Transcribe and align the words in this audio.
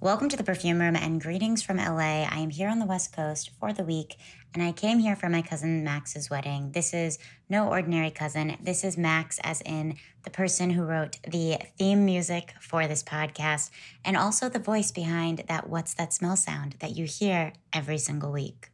Welcome 0.00 0.28
to 0.28 0.36
the 0.36 0.44
Perfume 0.44 0.78
Room 0.78 0.94
and 0.94 1.20
greetings 1.20 1.60
from 1.60 1.78
LA. 1.78 2.22
I 2.22 2.38
am 2.38 2.50
here 2.50 2.68
on 2.68 2.78
the 2.78 2.86
West 2.86 3.12
Coast 3.12 3.50
for 3.58 3.72
the 3.72 3.82
week 3.82 4.16
and 4.54 4.62
I 4.62 4.70
came 4.70 5.00
here 5.00 5.16
for 5.16 5.28
my 5.28 5.42
cousin 5.42 5.82
Max's 5.82 6.30
wedding. 6.30 6.70
This 6.70 6.94
is 6.94 7.18
no 7.48 7.68
ordinary 7.68 8.12
cousin. 8.12 8.58
This 8.62 8.84
is 8.84 8.96
Max, 8.96 9.40
as 9.42 9.60
in 9.62 9.96
the 10.22 10.30
person 10.30 10.70
who 10.70 10.84
wrote 10.84 11.18
the 11.28 11.58
theme 11.76 12.04
music 12.04 12.54
for 12.60 12.86
this 12.86 13.02
podcast 13.02 13.70
and 14.04 14.16
also 14.16 14.48
the 14.48 14.60
voice 14.60 14.92
behind 14.92 15.42
that 15.48 15.68
What's 15.68 15.94
That 15.94 16.12
Smell 16.12 16.36
sound 16.36 16.76
that 16.78 16.96
you 16.96 17.06
hear 17.06 17.54
every 17.72 17.98
single 17.98 18.30
week. 18.30 18.70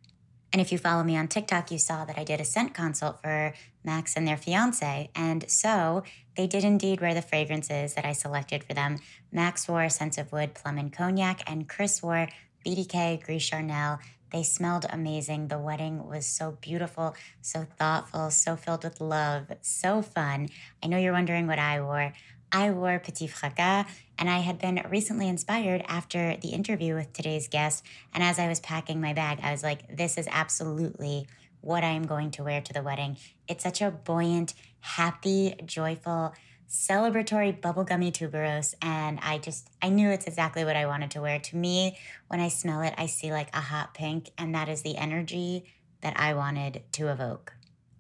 And 0.57 0.63
if 0.63 0.73
you 0.73 0.79
follow 0.79 1.05
me 1.05 1.19
on 1.19 1.29
TikTok, 1.29 1.71
you 1.71 1.79
saw 1.79 2.07
that 2.07 2.17
I 2.17 2.25
did 2.25 2.41
a 2.41 2.45
scent 2.47 2.73
consult 2.73 3.21
for 3.21 3.53
Max 3.85 4.17
and 4.17 4.27
their 4.27 4.39
fiance. 4.39 5.11
And 5.15 5.45
so 5.51 6.03
they 6.35 6.47
did 6.47 6.65
indeed 6.65 7.03
wear 7.03 7.13
the 7.13 7.21
fragrances 7.21 7.93
that 7.93 8.07
I 8.07 8.13
selected 8.13 8.65
for 8.65 8.73
them. 8.73 8.97
Max 9.31 9.69
wore 9.69 9.87
Scents 9.91 10.17
of 10.17 10.33
Wood, 10.33 10.55
Plum 10.55 10.79
and 10.79 10.91
Cognac, 10.91 11.43
and 11.47 11.69
Chris 11.69 12.03
wore 12.03 12.29
BDK, 12.65 13.23
Gris 13.23 13.47
Charnel. 13.47 13.99
They 14.33 14.43
smelled 14.43 14.87
amazing. 14.89 15.49
The 15.49 15.59
wedding 15.59 16.09
was 16.09 16.27
so 16.27 16.57
beautiful, 16.63 17.15
so 17.43 17.67
thoughtful, 17.79 18.31
so 18.31 18.57
filled 18.57 18.85
with 18.85 18.99
love, 18.99 19.49
so 19.61 20.01
fun. 20.01 20.49
I 20.83 20.87
know 20.87 20.97
you're 20.97 21.13
wondering 21.13 21.47
what 21.47 21.59
I 21.59 21.83
wore. 21.83 22.15
I 22.53 22.71
wore 22.71 22.99
Petit 22.99 23.27
Fracas, 23.27 23.87
and 24.19 24.31
I 24.31 24.39
had 24.39 24.59
been 24.59 24.85
recently 24.89 25.29
inspired 25.29 25.85
after 25.89 26.37
the 26.41 26.51
interview 26.51 26.95
with 26.95 27.13
today's 27.13 27.49
guest. 27.49 27.85
And 28.15 28.23
as 28.23 28.39
I 28.39 28.49
was 28.49 28.61
packing 28.61 29.01
my 29.01 29.13
bag, 29.13 29.41
I 29.43 29.51
was 29.51 29.63
like, 29.63 29.97
this 29.97 30.17
is 30.17 30.29
absolutely 30.31 31.27
what 31.61 31.85
I 31.85 31.91
am 31.91 32.07
going 32.07 32.31
to 32.33 32.45
wear 32.45 32.61
to 32.61 32.73
the 32.73 32.83
wedding. 32.83 33.17
It's 33.49 33.65
such 33.65 33.83
a 33.83 33.91
buoyant, 33.91 34.55
happy, 34.81 35.55
joyful, 35.65 36.33
celebratory 36.69 37.61
bubblegummy 37.61 38.13
tuberose. 38.13 38.75
And 38.81 39.19
I 39.23 39.39
just, 39.39 39.69
I 39.83 39.89
knew 39.89 40.11
it's 40.11 40.27
exactly 40.27 40.65
what 40.65 40.77
I 40.77 40.87
wanted 40.87 41.11
to 41.13 41.21
wear. 41.21 41.39
To 41.39 41.57
me, 41.57 41.99
when 42.29 42.41
I 42.41 42.49
smell 42.49 42.83
it, 42.83 42.95
I 42.97 43.07
see 43.07 43.33
like 43.33 43.55
a 43.55 43.61
hot 43.61 43.95
pink, 43.95 44.31
and 44.39 44.55
that 44.55 44.69
is 44.69 44.83
the 44.83 44.97
energy 44.97 45.65
that 46.03 46.19
I 46.19 46.35
wanted 46.35 46.83
to 46.93 47.09
evoke 47.09 47.53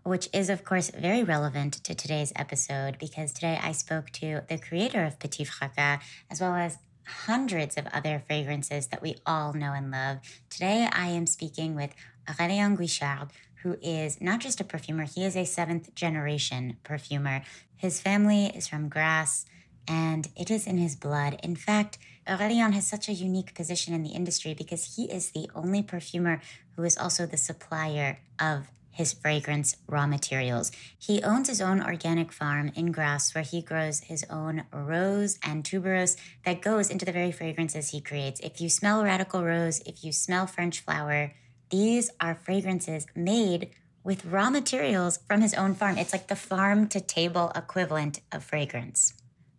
which 0.06 0.28
is, 0.32 0.48
of 0.48 0.64
course, 0.64 0.90
very 0.90 1.24
relevant 1.24 1.74
to 1.82 1.92
today's 1.92 2.32
episode 2.36 2.96
because 2.98 3.32
today 3.32 3.58
I 3.60 3.72
spoke 3.72 4.10
to 4.12 4.42
the 4.48 4.56
creator 4.56 5.04
of 5.04 5.18
Petit 5.18 5.44
Fracas 5.44 6.00
as 6.30 6.40
well 6.40 6.54
as 6.54 6.78
hundreds 7.24 7.76
of 7.76 7.88
other 7.92 8.22
fragrances 8.24 8.86
that 8.88 9.02
we 9.02 9.16
all 9.26 9.52
know 9.52 9.72
and 9.72 9.90
love. 9.90 10.18
Today 10.48 10.88
I 10.92 11.08
am 11.08 11.26
speaking 11.26 11.74
with 11.74 11.92
Aurélien 12.28 12.76
Guichard, 12.76 13.30
who 13.62 13.76
is 13.82 14.20
not 14.20 14.38
just 14.38 14.60
a 14.60 14.64
perfumer, 14.64 15.04
he 15.04 15.24
is 15.24 15.36
a 15.36 15.44
seventh 15.44 15.92
generation 15.96 16.76
perfumer. 16.84 17.42
His 17.76 18.00
family 18.00 18.46
is 18.46 18.68
from 18.68 18.88
Grasse 18.88 19.44
and 19.88 20.28
it 20.36 20.52
is 20.52 20.68
in 20.68 20.78
his 20.78 20.94
blood. 20.94 21.40
In 21.42 21.56
fact, 21.56 21.98
Aurélien 22.28 22.74
has 22.74 22.86
such 22.86 23.08
a 23.08 23.12
unique 23.12 23.54
position 23.54 23.92
in 23.92 24.04
the 24.04 24.10
industry 24.10 24.54
because 24.54 24.96
he 24.96 25.10
is 25.10 25.30
the 25.30 25.50
only 25.52 25.82
perfumer 25.82 26.40
who 26.76 26.84
is 26.84 26.96
also 26.96 27.26
the 27.26 27.36
supplier 27.36 28.18
of 28.40 28.68
his 28.96 29.12
fragrance 29.12 29.76
raw 29.86 30.06
materials. 30.06 30.72
He 30.98 31.22
owns 31.22 31.48
his 31.48 31.60
own 31.60 31.82
organic 31.82 32.32
farm 32.32 32.72
in 32.74 32.92
Grasse 32.92 33.34
where 33.34 33.44
he 33.44 33.60
grows 33.60 34.00
his 34.00 34.24
own 34.30 34.64
rose 34.72 35.38
and 35.42 35.62
tuberose 35.62 36.16
that 36.46 36.62
goes 36.62 36.88
into 36.88 37.04
the 37.04 37.12
very 37.12 37.30
fragrances 37.30 37.90
he 37.90 38.00
creates. 38.00 38.40
If 38.40 38.58
you 38.58 38.70
smell 38.70 39.04
radical 39.04 39.44
rose, 39.44 39.80
if 39.80 40.02
you 40.02 40.12
smell 40.12 40.46
French 40.46 40.80
flower, 40.80 41.32
these 41.68 42.10
are 42.20 42.34
fragrances 42.34 43.06
made 43.14 43.70
with 44.02 44.24
raw 44.24 44.48
materials 44.48 45.18
from 45.28 45.42
his 45.42 45.52
own 45.52 45.74
farm. 45.74 45.98
It's 45.98 46.12
like 46.12 46.28
the 46.28 46.36
farm 46.36 46.88
to 46.88 47.00
table 47.00 47.52
equivalent 47.54 48.20
of 48.32 48.44
fragrance. 48.44 49.12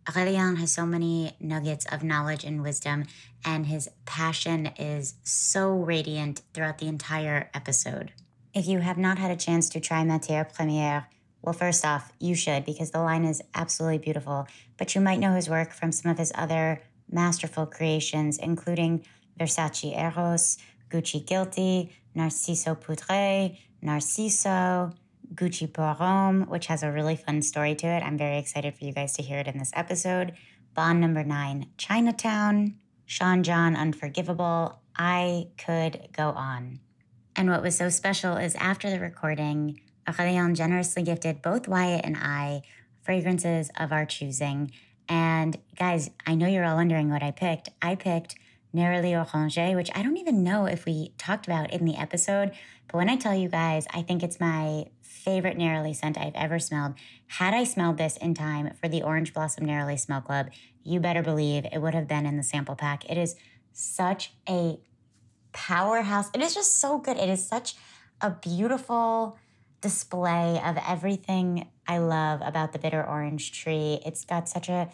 Aurélien 0.06 0.56
has 0.56 0.72
so 0.72 0.86
many 0.86 1.36
nuggets 1.38 1.86
of 1.92 2.02
knowledge 2.02 2.42
and 2.42 2.62
wisdom, 2.62 3.04
and 3.44 3.66
his 3.66 3.88
passion 4.04 4.70
is 4.78 5.14
so 5.22 5.70
radiant 5.70 6.40
throughout 6.54 6.78
the 6.78 6.88
entire 6.88 7.50
episode. 7.52 8.12
If 8.54 8.66
you 8.66 8.80
have 8.80 8.98
not 8.98 9.18
had 9.18 9.30
a 9.30 9.36
chance 9.36 9.68
to 9.70 9.80
try 9.80 10.02
Matière 10.02 10.52
Première, 10.52 11.06
well, 11.42 11.52
first 11.52 11.84
off, 11.84 12.12
you 12.18 12.34
should 12.34 12.64
because 12.64 12.90
the 12.90 13.00
line 13.00 13.24
is 13.24 13.42
absolutely 13.54 13.98
beautiful. 13.98 14.46
But 14.76 14.94
you 14.94 15.00
might 15.00 15.20
know 15.20 15.34
his 15.34 15.48
work 15.48 15.72
from 15.72 15.92
some 15.92 16.10
of 16.10 16.18
his 16.18 16.32
other 16.34 16.82
masterful 17.10 17.66
creations, 17.66 18.38
including 18.38 19.04
Versace 19.38 19.96
Eros, 19.96 20.58
Gucci 20.90 21.24
Guilty, 21.24 21.90
Narciso 22.16 22.74
Poudre, 22.80 23.56
Narciso, 23.84 24.94
Gucci 25.34 25.72
Pour 25.72 26.46
which 26.46 26.66
has 26.66 26.82
a 26.82 26.90
really 26.90 27.16
fun 27.16 27.42
story 27.42 27.74
to 27.76 27.86
it. 27.86 28.02
I'm 28.02 28.18
very 28.18 28.38
excited 28.38 28.74
for 28.76 28.84
you 28.84 28.92
guys 28.92 29.12
to 29.14 29.22
hear 29.22 29.38
it 29.38 29.46
in 29.46 29.58
this 29.58 29.72
episode. 29.74 30.32
Bond 30.74 31.00
number 31.00 31.22
nine, 31.22 31.66
Chinatown, 31.76 32.76
Sean 33.04 33.42
John 33.42 33.76
Unforgivable. 33.76 34.80
I 34.96 35.48
could 35.56 36.08
go 36.16 36.30
on. 36.30 36.80
And 37.38 37.48
what 37.48 37.62
was 37.62 37.76
so 37.76 37.88
special 37.88 38.36
is 38.36 38.56
after 38.56 38.90
the 38.90 38.98
recording, 38.98 39.78
Aurélien 40.08 40.56
generously 40.56 41.04
gifted 41.04 41.40
both 41.40 41.68
Wyatt 41.68 42.04
and 42.04 42.16
I 42.16 42.62
fragrances 43.02 43.70
of 43.78 43.92
our 43.92 44.04
choosing. 44.04 44.72
And 45.08 45.56
guys, 45.78 46.10
I 46.26 46.34
know 46.34 46.48
you're 46.48 46.64
all 46.64 46.74
wondering 46.74 47.10
what 47.10 47.22
I 47.22 47.30
picked. 47.30 47.68
I 47.80 47.94
picked 47.94 48.34
Neroli 48.74 49.14
Orange, 49.14 49.76
which 49.76 49.88
I 49.94 50.02
don't 50.02 50.16
even 50.16 50.42
know 50.42 50.66
if 50.66 50.84
we 50.84 51.12
talked 51.16 51.46
about 51.46 51.72
in 51.72 51.84
the 51.84 51.94
episode. 51.94 52.50
But 52.88 52.98
when 52.98 53.08
I 53.08 53.14
tell 53.14 53.36
you 53.36 53.48
guys, 53.48 53.86
I 53.94 54.02
think 54.02 54.24
it's 54.24 54.40
my 54.40 54.86
favorite 55.00 55.56
Neroli 55.56 55.94
scent 55.94 56.18
I've 56.18 56.34
ever 56.34 56.58
smelled. 56.58 56.94
Had 57.28 57.54
I 57.54 57.62
smelled 57.62 57.98
this 57.98 58.16
in 58.16 58.34
time 58.34 58.74
for 58.80 58.88
the 58.88 59.02
Orange 59.02 59.32
Blossom 59.32 59.64
Neroli 59.64 59.96
Smell 59.96 60.22
Club, 60.22 60.48
you 60.82 60.98
better 60.98 61.22
believe 61.22 61.66
it 61.70 61.80
would 61.80 61.94
have 61.94 62.08
been 62.08 62.26
in 62.26 62.36
the 62.36 62.42
sample 62.42 62.74
pack. 62.74 63.08
It 63.08 63.16
is 63.16 63.36
such 63.72 64.32
a 64.48 64.80
powerhouse. 65.52 66.30
It 66.34 66.40
is 66.40 66.54
just 66.54 66.80
so 66.80 66.98
good. 66.98 67.16
It 67.16 67.28
is 67.28 67.46
such 67.46 67.74
a 68.20 68.30
beautiful 68.30 69.38
display 69.80 70.60
of 70.64 70.76
everything 70.86 71.68
I 71.86 71.98
love 71.98 72.40
about 72.42 72.72
the 72.72 72.78
bitter 72.78 73.04
orange 73.04 73.52
tree. 73.52 74.00
It's 74.04 74.24
got 74.24 74.48
such 74.48 74.68
a 74.68 74.90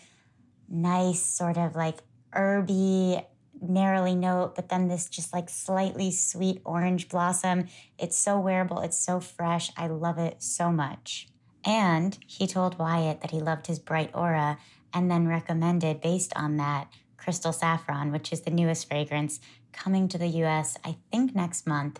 nice 0.68 1.22
sort 1.22 1.56
of 1.56 1.74
like 1.74 1.98
herby 2.30 3.24
Neroli 3.62 4.16
note, 4.16 4.54
but 4.56 4.68
then 4.68 4.88
this 4.88 5.08
just 5.08 5.32
like 5.32 5.48
slightly 5.48 6.10
sweet 6.10 6.60
orange 6.64 7.08
blossom. 7.08 7.68
It's 7.98 8.16
so 8.16 8.38
wearable, 8.38 8.80
it's 8.80 8.98
so 8.98 9.20
fresh. 9.20 9.70
I 9.76 9.86
love 9.86 10.18
it 10.18 10.42
so 10.42 10.70
much. 10.70 11.28
And 11.64 12.18
he 12.26 12.46
told 12.46 12.78
Wyatt 12.78 13.22
that 13.22 13.30
he 13.30 13.40
loved 13.40 13.68
his 13.68 13.78
bright 13.78 14.10
aura 14.12 14.58
and 14.92 15.10
then 15.10 15.26
recommended, 15.26 16.00
based 16.00 16.32
on 16.36 16.58
that, 16.58 16.88
Crystal 17.24 17.52
Saffron, 17.52 18.12
which 18.12 18.32
is 18.32 18.42
the 18.42 18.50
newest 18.50 18.86
fragrance 18.86 19.40
coming 19.72 20.08
to 20.08 20.18
the 20.18 20.28
US, 20.44 20.76
I 20.84 20.96
think 21.10 21.34
next 21.34 21.66
month. 21.66 21.98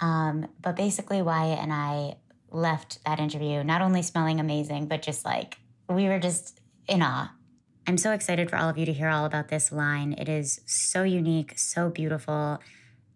Um, 0.00 0.48
but 0.60 0.76
basically, 0.76 1.20
Wyatt 1.20 1.58
and 1.58 1.72
I 1.72 2.16
left 2.50 3.04
that 3.04 3.20
interview 3.20 3.62
not 3.62 3.82
only 3.82 4.02
smelling 4.02 4.40
amazing, 4.40 4.86
but 4.86 5.02
just 5.02 5.24
like 5.24 5.58
we 5.88 6.08
were 6.08 6.18
just 6.18 6.60
in 6.88 7.02
awe. 7.02 7.32
I'm 7.86 7.98
so 7.98 8.12
excited 8.12 8.48
for 8.48 8.56
all 8.56 8.70
of 8.70 8.78
you 8.78 8.86
to 8.86 8.92
hear 8.92 9.08
all 9.08 9.26
about 9.26 9.48
this 9.48 9.72
line. 9.72 10.14
It 10.14 10.28
is 10.28 10.60
so 10.66 11.02
unique, 11.02 11.58
so 11.58 11.90
beautiful, 11.90 12.60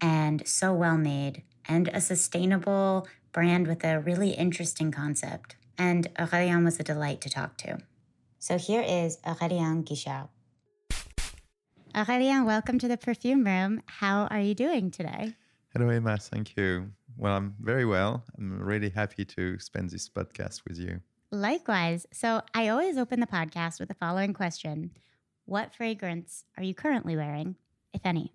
and 0.01 0.47
so 0.47 0.75
well 0.75 0.99
made, 0.99 1.43
and 1.67 1.89
a 1.89 2.01
sustainable 2.01 3.09
brand 3.33 3.67
with 3.67 3.83
a 3.83 4.01
really 4.01 4.31
interesting 4.31 4.91
concept. 4.91 5.57
And 5.79 6.13
Aurélien 6.17 6.65
was 6.65 6.79
a 6.79 6.85
delight 6.85 7.21
to 7.23 7.31
talk 7.31 7.57
to. 7.59 7.79
So 8.39 8.59
here 8.59 8.85
is 8.87 9.19
Aurélien 9.19 9.85
Guichard. 9.85 10.29
Aurélien, 11.97 12.45
welcome 12.45 12.79
to 12.79 12.89
the 12.89 12.99
perfume 12.99 13.45
room. 13.45 13.81
How 13.87 14.27
are 14.27 14.39
you 14.39 14.55
doing 14.55 14.91
today? 14.91 15.33
Hello, 15.73 15.89
Emma. 15.89 16.19
Thank 16.19 16.55
you. 16.55 16.91
Well, 17.17 17.35
I'm 17.35 17.55
very 17.59 17.87
well. 17.87 18.23
I'm 18.37 18.61
really 18.61 18.91
happy 18.91 19.25
to 19.25 19.59
spend 19.59 19.89
this 19.89 20.07
podcast 20.07 20.61
with 20.69 20.79
you. 20.79 21.01
Likewise. 21.33 22.07
So, 22.13 22.43
I 22.53 22.69
always 22.69 22.99
open 22.99 23.21
the 23.21 23.27
podcast 23.27 23.81
with 23.81 23.89
the 23.89 23.95
following 23.95 24.35
question 24.35 24.91
What 25.47 25.75
fragrance 25.75 26.45
are 26.59 26.63
you 26.63 26.75
currently 26.75 27.17
wearing, 27.17 27.57
if 27.95 28.03
any? 28.05 28.35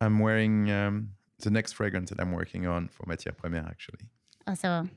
I'm 0.00 0.20
wearing 0.20 0.70
um, 0.70 1.08
the 1.40 1.50
next 1.50 1.72
fragrance 1.72 2.10
that 2.10 2.20
I'm 2.20 2.30
working 2.30 2.68
on 2.68 2.86
for 2.86 3.02
Matière 3.06 3.36
Première, 3.36 3.68
actually. 3.68 4.06
Also, 4.46 4.88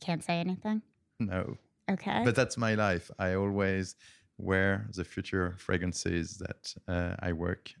can't 0.00 0.22
say 0.22 0.34
anything? 0.34 0.82
No. 1.18 1.56
Okay. 1.90 2.20
But 2.26 2.36
that's 2.36 2.58
my 2.58 2.74
life. 2.74 3.10
I 3.18 3.32
always 3.36 3.96
where 4.36 4.86
the 4.94 5.04
future 5.04 5.54
fragrances 5.58 6.38
that 6.38 6.74
uh, 6.88 7.14
I 7.20 7.32
work 7.32 7.72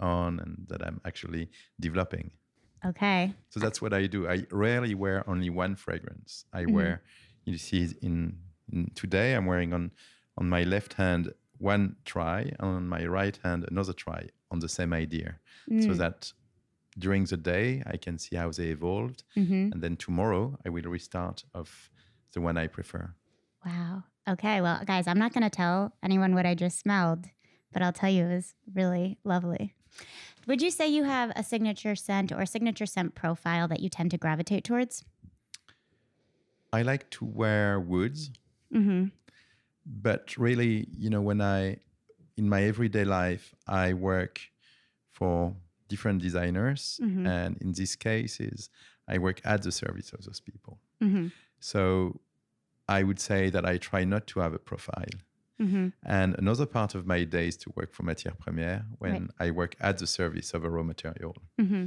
on 0.00 0.40
and 0.40 0.66
that 0.68 0.82
I'm 0.86 1.00
actually 1.04 1.50
developing. 1.80 2.30
Okay. 2.84 3.34
So 3.50 3.60
that's 3.60 3.82
what 3.82 3.92
I 3.92 4.06
do. 4.06 4.28
I 4.28 4.46
rarely 4.50 4.94
wear 4.94 5.28
only 5.28 5.50
one 5.50 5.74
fragrance. 5.76 6.44
I 6.52 6.62
mm-hmm. 6.62 6.74
wear, 6.74 7.02
you 7.44 7.58
see, 7.58 7.88
in, 8.02 8.38
in, 8.72 8.90
today 8.94 9.34
I'm 9.34 9.46
wearing 9.46 9.72
on 9.72 9.90
on 10.36 10.48
my 10.48 10.62
left 10.62 10.94
hand 10.94 11.32
one 11.58 11.96
try, 12.04 12.42
and 12.42 12.68
on 12.76 12.88
my 12.88 13.04
right 13.04 13.36
hand 13.42 13.64
another 13.68 13.92
try 13.92 14.28
on 14.52 14.60
the 14.60 14.68
same 14.68 14.92
idea, 14.92 15.40
mm. 15.68 15.84
so 15.84 15.94
that 15.94 16.32
during 16.98 17.24
the 17.24 17.36
day, 17.36 17.82
I 17.86 17.96
can 17.96 18.18
see 18.18 18.36
how 18.36 18.50
they 18.50 18.68
evolved. 18.68 19.24
Mm-hmm. 19.36 19.72
And 19.72 19.82
then 19.82 19.96
tomorrow, 19.96 20.58
I 20.66 20.68
will 20.68 20.82
restart 20.84 21.44
of 21.54 21.90
the 22.32 22.40
one 22.40 22.56
I 22.56 22.66
prefer. 22.66 23.14
Wow. 23.64 24.04
Okay. 24.28 24.60
Well, 24.60 24.82
guys, 24.84 25.06
I'm 25.06 25.18
not 25.18 25.32
going 25.32 25.42
to 25.44 25.50
tell 25.50 25.92
anyone 26.02 26.34
what 26.34 26.44
I 26.46 26.54
just 26.54 26.78
smelled, 26.78 27.26
but 27.72 27.82
I'll 27.82 27.92
tell 27.92 28.10
you 28.10 28.26
it 28.26 28.34
was 28.34 28.54
really 28.74 29.18
lovely. 29.24 29.74
Would 30.46 30.60
you 30.62 30.70
say 30.70 30.88
you 30.88 31.04
have 31.04 31.32
a 31.36 31.42
signature 31.42 31.94
scent 31.94 32.32
or 32.32 32.44
signature 32.46 32.86
scent 32.86 33.14
profile 33.14 33.68
that 33.68 33.80
you 33.80 33.88
tend 33.88 34.10
to 34.10 34.18
gravitate 34.18 34.64
towards? 34.64 35.04
I 36.72 36.82
like 36.82 37.08
to 37.10 37.24
wear 37.24 37.80
woods, 37.80 38.30
Mm-hmm. 38.74 39.06
but 39.86 40.36
really, 40.36 40.86
you 40.92 41.08
know, 41.08 41.22
when 41.22 41.40
I, 41.40 41.78
in 42.36 42.50
my 42.50 42.64
everyday 42.64 43.04
life, 43.06 43.54
I 43.66 43.94
work 43.94 44.40
for 45.10 45.54
different 45.88 46.20
designers. 46.20 47.00
Mhm. 47.02 47.26
And 47.26 47.56
in 47.62 47.72
these 47.72 47.96
cases, 47.96 48.68
I 49.08 49.16
work 49.16 49.40
at 49.46 49.62
the 49.62 49.72
service 49.72 50.12
of 50.12 50.22
those 50.26 50.40
people. 50.40 50.78
Mm-hmm. 51.02 51.28
So 51.60 52.20
I 52.88 53.02
would 53.02 53.20
say 53.20 53.50
that 53.50 53.64
I 53.66 53.76
try 53.78 54.04
not 54.04 54.26
to 54.28 54.40
have 54.40 54.54
a 54.54 54.58
profile. 54.58 55.14
Mm-hmm. 55.60 55.88
And 56.04 56.36
another 56.38 56.66
part 56.66 56.94
of 56.94 57.06
my 57.06 57.24
day 57.24 57.48
is 57.48 57.56
to 57.58 57.72
work 57.74 57.92
for 57.92 58.02
Matière 58.04 58.36
Première 58.38 58.84
when 58.98 59.12
Right. 59.12 59.30
I 59.48 59.50
work 59.50 59.74
at 59.80 59.98
the 59.98 60.06
service 60.06 60.54
of 60.54 60.64
a 60.64 60.70
raw 60.70 60.82
material. 60.84 61.34
Mm-hmm. 61.60 61.86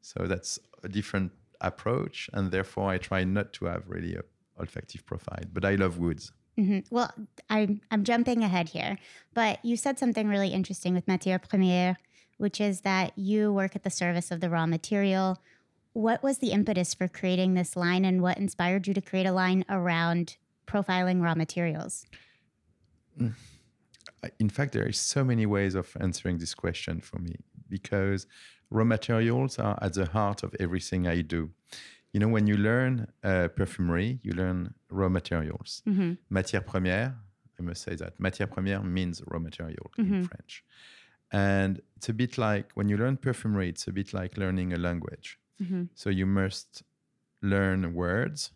So 0.00 0.26
that's 0.26 0.58
a 0.82 0.88
different 0.88 1.32
approach. 1.60 2.28
And 2.32 2.50
therefore, 2.50 2.90
I 2.90 2.98
try 2.98 3.24
not 3.24 3.52
to 3.54 3.66
have 3.66 3.84
really 3.88 4.14
a 4.16 4.22
olfactive 4.60 5.04
profile. 5.06 5.44
But 5.52 5.64
I 5.64 5.74
love 5.76 5.98
woods. 5.98 6.32
hmm 6.56 6.80
Well, 6.90 7.10
I'm 7.50 7.80
I'm 7.90 8.04
jumping 8.04 8.42
ahead 8.44 8.68
here, 8.68 8.98
but 9.32 9.58
you 9.64 9.76
said 9.76 9.98
something 9.98 10.28
really 10.28 10.48
interesting 10.52 10.94
with 10.94 11.06
matière 11.06 11.40
première, 11.40 11.96
which 12.38 12.60
is 12.60 12.80
that 12.82 13.12
you 13.16 13.52
work 13.52 13.74
at 13.76 13.82
the 13.82 13.90
service 13.90 14.30
of 14.34 14.40
the 14.40 14.48
raw 14.50 14.66
material. 14.66 15.38
What 15.94 16.22
was 16.22 16.38
the 16.38 16.50
impetus 16.50 16.92
for 16.92 17.06
creating 17.08 17.54
this 17.54 17.76
line, 17.76 18.04
and 18.04 18.20
what 18.20 18.36
inspired 18.36 18.86
you 18.86 18.94
to 18.94 19.00
create 19.00 19.26
a 19.26 19.32
line 19.32 19.64
around 19.68 20.36
profiling 20.66 21.22
raw 21.22 21.34
materials? 21.36 22.04
In 24.40 24.48
fact, 24.50 24.72
there 24.72 24.86
are 24.86 24.92
so 24.92 25.22
many 25.24 25.46
ways 25.46 25.74
of 25.76 25.96
answering 26.00 26.38
this 26.38 26.52
question 26.54 27.00
for 27.00 27.18
me 27.20 27.36
because 27.68 28.26
raw 28.70 28.84
materials 28.84 29.58
are 29.58 29.78
at 29.80 29.94
the 29.94 30.06
heart 30.06 30.42
of 30.42 30.54
everything 30.58 31.06
I 31.06 31.20
do. 31.20 31.50
You 32.12 32.18
know, 32.20 32.28
when 32.28 32.46
you 32.48 32.56
learn 32.56 33.06
uh, 33.22 33.48
perfumery, 33.54 34.18
you 34.22 34.32
learn 34.32 34.74
raw 34.90 35.08
materials. 35.08 35.82
Mm-hmm. 35.86 36.12
Matière 36.36 36.64
première, 36.64 37.14
I 37.58 37.62
must 37.62 37.82
say 37.82 37.94
that 37.96 38.18
matière 38.18 38.48
première 38.48 38.82
means 38.84 39.22
raw 39.28 39.38
material 39.38 39.90
in 39.98 40.06
Mhm. 40.06 40.26
French. 40.28 40.64
And 41.30 41.80
it's 41.96 42.08
a 42.08 42.12
bit 42.12 42.36
like 42.36 42.72
when 42.74 42.88
you 42.88 42.96
learn 42.96 43.16
perfumery, 43.16 43.68
it's 43.68 43.86
a 43.86 43.92
bit 43.92 44.12
like 44.12 44.36
learning 44.36 44.72
a 44.72 44.76
language. 44.76 45.38
Mm-hmm. 45.62 45.84
So 45.94 46.10
you 46.10 46.26
must 46.26 46.82
learn 47.42 47.94
words 47.94 48.50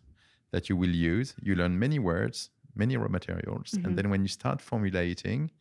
that 0.51 0.67
you 0.69 0.75
will 0.75 0.93
use. 0.93 1.35
You 1.41 1.55
learn 1.55 1.77
many 1.79 1.99
words, 1.99 2.49
many 2.75 2.97
raw 2.97 3.07
materials. 3.07 3.71
Mhm. 3.71 3.85
And 3.85 3.97
then 3.97 4.09
when 4.09 4.21
you 4.21 4.27
start 4.27 4.61
formulating, 4.61 5.51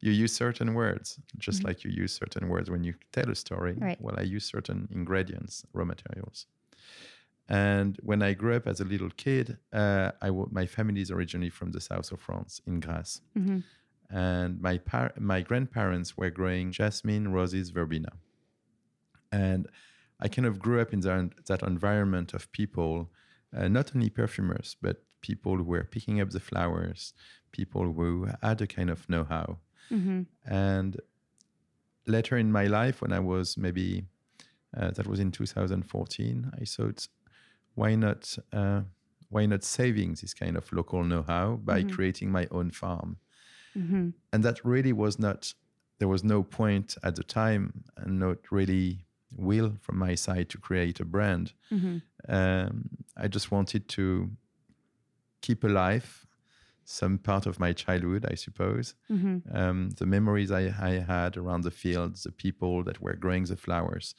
you 0.00 0.12
use 0.12 0.32
certain 0.34 0.74
words, 0.74 1.18
just 1.38 1.60
Mhm. 1.62 1.66
like 1.68 1.84
you 1.84 1.90
use 1.90 2.12
certain 2.12 2.48
words 2.48 2.70
when 2.70 2.84
you 2.84 2.94
tell 3.12 3.30
a 3.30 3.34
story. 3.34 3.74
Right. 3.74 4.00
Well, 4.00 4.16
I 4.18 4.22
use 4.22 4.44
certain 4.44 4.88
ingredients, 4.90 5.64
raw 5.72 5.84
materials. 5.84 6.46
And 7.48 7.98
when 8.02 8.22
I 8.22 8.34
grew 8.34 8.54
up 8.56 8.66
as 8.66 8.80
a 8.80 8.84
little 8.84 9.10
kid, 9.10 9.58
uh, 9.72 10.12
I 10.20 10.26
w- 10.28 10.48
my 10.52 10.66
family 10.66 11.00
is 11.00 11.10
originally 11.10 11.50
from 11.50 11.72
the 11.72 11.80
south 11.80 12.12
of 12.12 12.20
France, 12.20 12.60
in 12.66 12.80
Grasse. 12.80 13.22
Mm-hmm. 13.36 13.60
And 14.10 14.60
my, 14.60 14.78
par- 14.78 15.14
my 15.18 15.40
grandparents 15.42 16.16
were 16.16 16.30
growing 16.30 16.72
jasmine, 16.72 17.28
roses, 17.32 17.70
verbena. 17.70 18.12
And 19.32 19.66
I 20.20 20.28
kind 20.28 20.46
of 20.46 20.58
grew 20.58 20.80
up 20.80 20.92
in 20.92 21.00
the, 21.00 21.30
that 21.46 21.62
environment 21.62 22.34
of 22.34 22.50
people, 22.52 23.10
uh, 23.56 23.68
not 23.68 23.94
only 23.94 24.10
perfumers, 24.10 24.76
but 24.82 25.02
people 25.20 25.56
who 25.56 25.64
were 25.64 25.84
picking 25.84 26.20
up 26.20 26.30
the 26.30 26.40
flowers, 26.40 27.12
people 27.52 27.92
who 27.92 28.28
had 28.42 28.60
a 28.60 28.66
kind 28.66 28.90
of 28.90 29.08
know 29.08 29.24
how. 29.24 29.58
Mm-hmm. 29.90 30.22
And 30.46 31.00
later 32.06 32.36
in 32.36 32.50
my 32.52 32.66
life, 32.66 33.00
when 33.02 33.12
I 33.12 33.20
was 33.20 33.56
maybe, 33.56 34.04
uh, 34.76 34.90
that 34.92 35.06
was 35.06 35.20
in 35.20 35.30
2014, 35.30 36.50
I 36.60 36.64
thought, 36.64 37.08
why 37.74 37.94
not, 37.94 38.36
uh, 38.52 38.82
why 39.30 39.46
not 39.46 39.62
saving 39.64 40.14
this 40.20 40.34
kind 40.34 40.56
of 40.56 40.72
local 40.72 41.04
know-how 41.04 41.56
by 41.56 41.82
Mhm. 41.82 41.92
creating 41.92 42.30
my 42.32 42.46
own 42.50 42.70
farm? 42.70 43.18
Mm-hmm. 43.76 44.10
And 44.32 44.44
that 44.44 44.64
really 44.64 44.92
was 44.92 45.18
not, 45.18 45.54
there 45.98 46.08
was 46.08 46.24
no 46.24 46.42
point 46.42 46.96
at 47.02 47.16
the 47.16 47.22
time 47.24 47.84
and 47.96 48.18
not 48.18 48.50
really 48.50 49.04
will 49.36 49.76
from 49.80 49.98
my 49.98 50.14
side 50.14 50.48
to 50.50 50.58
create 50.58 51.00
a 51.00 51.04
brand. 51.04 51.52
Mm-hmm. 51.72 51.98
Um, 52.28 52.88
I 53.16 53.28
just 53.28 53.50
wanted 53.50 53.88
to 53.88 54.30
keep 55.40 55.64
alive 55.64 56.26
some 56.84 57.18
part 57.18 57.44
of 57.46 57.60
my 57.60 57.72
childhood, 57.74 58.24
I 58.30 58.34
suppose 58.34 58.94
Mm-hmm. 59.10 59.54
um, 59.54 59.90
the 59.98 60.06
memories 60.06 60.50
I, 60.50 60.72
I 60.80 61.04
had 61.06 61.36
around 61.36 61.62
the 61.64 61.70
fields, 61.70 62.22
the 62.22 62.32
people 62.32 62.82
that 62.84 63.02
were 63.02 63.14
growing 63.14 63.44
the 63.44 63.56
flowers. 63.56 64.14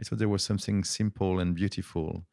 I 0.00 0.02
thought 0.04 0.18
there 0.18 0.28
was 0.30 0.42
something 0.42 0.84
simple 0.84 1.38
and 1.38 1.54
beautiful. 1.54 2.24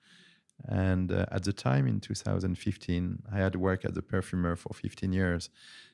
And 0.66 1.12
uh, 1.12 1.26
at 1.32 1.44
the 1.44 1.52
time 1.52 1.88
in 1.88 2.00
2015, 2.00 3.24
I 3.34 3.38
had 3.38 3.56
worked 3.56 3.84
as 3.84 3.98
a 3.98 4.02
perfumer 4.02 4.56
for 4.56 4.74
15 4.74 5.12
years. 5.12 5.50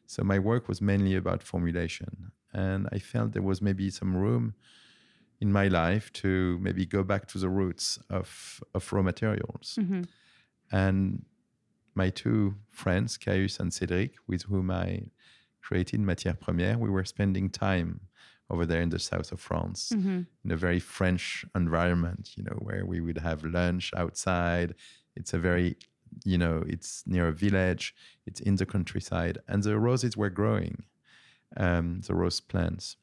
So 0.06 0.24
my 0.24 0.38
work 0.38 0.68
was 0.68 0.80
mainly 0.80 1.16
about 1.16 1.42
formulation. 1.42 2.32
And 2.54 2.88
I 2.92 3.00
felt 3.00 3.32
there 3.32 3.42
was 3.42 3.62
maybe 3.62 3.90
some 3.90 4.16
room 4.16 4.54
in 5.40 5.52
my 5.52 5.68
life 5.68 6.12
to 6.14 6.58
maybe 6.62 6.86
go 6.86 7.04
back 7.04 7.28
to 7.28 7.38
the 7.38 7.50
roots 7.50 8.00
of, 8.10 8.62
of 8.74 8.92
raw 8.92 9.02
materials. 9.02 9.78
Mm-hmm. 9.80 10.02
And 10.72 11.26
my 11.96 12.10
two 12.10 12.56
friends, 12.72 13.18
Caius 13.18 13.60
and 13.60 13.72
Cédric, 13.72 14.12
with 14.28 14.44
whom 14.44 14.72
I 14.72 15.12
created 15.62 16.00
Matière 16.02 16.40
Première, 16.40 16.78
we 16.78 16.90
were 16.90 17.06
spending 17.06 17.50
time 17.50 18.02
over 18.50 18.66
there 18.66 18.82
in 18.82 18.90
the 18.90 19.00
south 19.00 19.32
of 19.32 19.40
France 19.40 19.92
Mm-hmm. 19.94 20.22
in 20.46 20.52
a 20.52 20.56
very 20.56 20.80
French 20.80 21.46
environment, 21.56 22.32
you 22.38 22.44
know, 22.44 22.58
where 22.60 22.86
we 22.86 23.02
would 23.02 23.18
have 23.18 23.44
lunch 23.44 23.92
outside. 23.96 24.74
It's 25.16 25.34
a 25.34 25.40
very, 25.40 25.76
you 26.24 26.38
know, 26.38 26.64
it's 26.68 27.04
near 27.06 27.28
a 27.28 27.34
village, 27.34 27.94
it's 28.26 28.40
in 28.40 28.56
the 28.56 28.66
countryside, 28.66 29.40
and 29.48 29.64
the 29.64 29.78
roses 29.78 30.16
were 30.16 30.30
growing, 30.30 30.86
um, 31.58 32.02
the 32.08 32.14
rose 32.14 32.40
plants. 32.40 32.96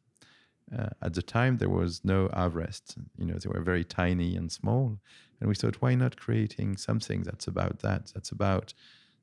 Uh, 0.76 0.88
at 1.02 1.14
the 1.14 1.22
time, 1.22 1.58
there 1.58 1.68
was 1.68 2.04
no 2.04 2.28
Avrest, 2.28 2.96
you 3.18 3.26
know, 3.26 3.34
they 3.34 3.48
were 3.48 3.60
very 3.60 3.84
tiny 3.84 4.36
and 4.36 4.50
small. 4.50 4.98
And 5.40 5.48
we 5.48 5.54
thought, 5.54 5.76
why 5.80 5.94
not 5.94 6.16
creating 6.16 6.76
something 6.76 7.22
that's 7.22 7.46
about 7.46 7.80
that? 7.80 8.12
That's 8.14 8.30
about 8.30 8.72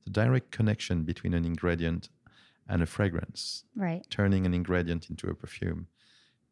the 0.04 0.12
direct 0.12 0.52
connection 0.52 1.04
between 1.04 1.34
an 1.34 1.46
ingredient 1.46 2.10
and 2.68 2.82
a 2.82 2.86
fragrance 2.86 3.66
Right. 3.76 4.06
turning 4.10 4.46
an 4.46 4.54
ingredient 4.54 5.10
into 5.10 5.28
a 5.28 5.36
perfume. 5.36 5.88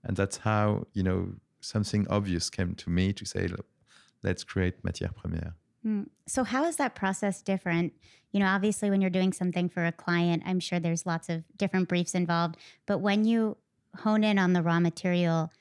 And 0.04 0.18
that's 0.18 0.38
how, 0.38 0.88
you 0.94 1.04
know, 1.04 1.36
something 1.62 2.08
obvious 2.10 2.50
came 2.50 2.74
to 2.76 2.90
me 2.90 3.14
to 3.14 3.26
say, 3.26 3.48
"Look, 3.48 3.68
let's 4.24 4.44
create 4.44 4.84
matière 4.84 5.14
première. 5.14 5.54
Mm. 5.86 6.08
So, 6.28 6.44
how 6.44 6.66
is 6.66 6.78
that 6.78 6.96
process 6.96 7.42
different? 7.42 7.94
You 8.32 8.40
know, 8.40 8.48
obviously, 8.48 8.90
when 8.90 9.02
you're 9.02 9.10
doing 9.10 9.34
something 9.34 9.70
for 9.70 9.86
a 9.86 9.92
client, 9.92 10.44
I'm 10.46 10.60
sure 10.60 10.80
there's 10.80 11.06
lots 11.06 11.30
of 11.30 11.44
different 11.58 11.88
briefs 11.88 12.16
involved. 12.16 12.58
But 12.86 13.00
when 13.00 13.24
you 13.26 13.58
hone 13.98 14.24
in 14.24 14.38
on 14.40 14.54
the 14.54 14.62
raw 14.62 14.80
material, 14.80 15.52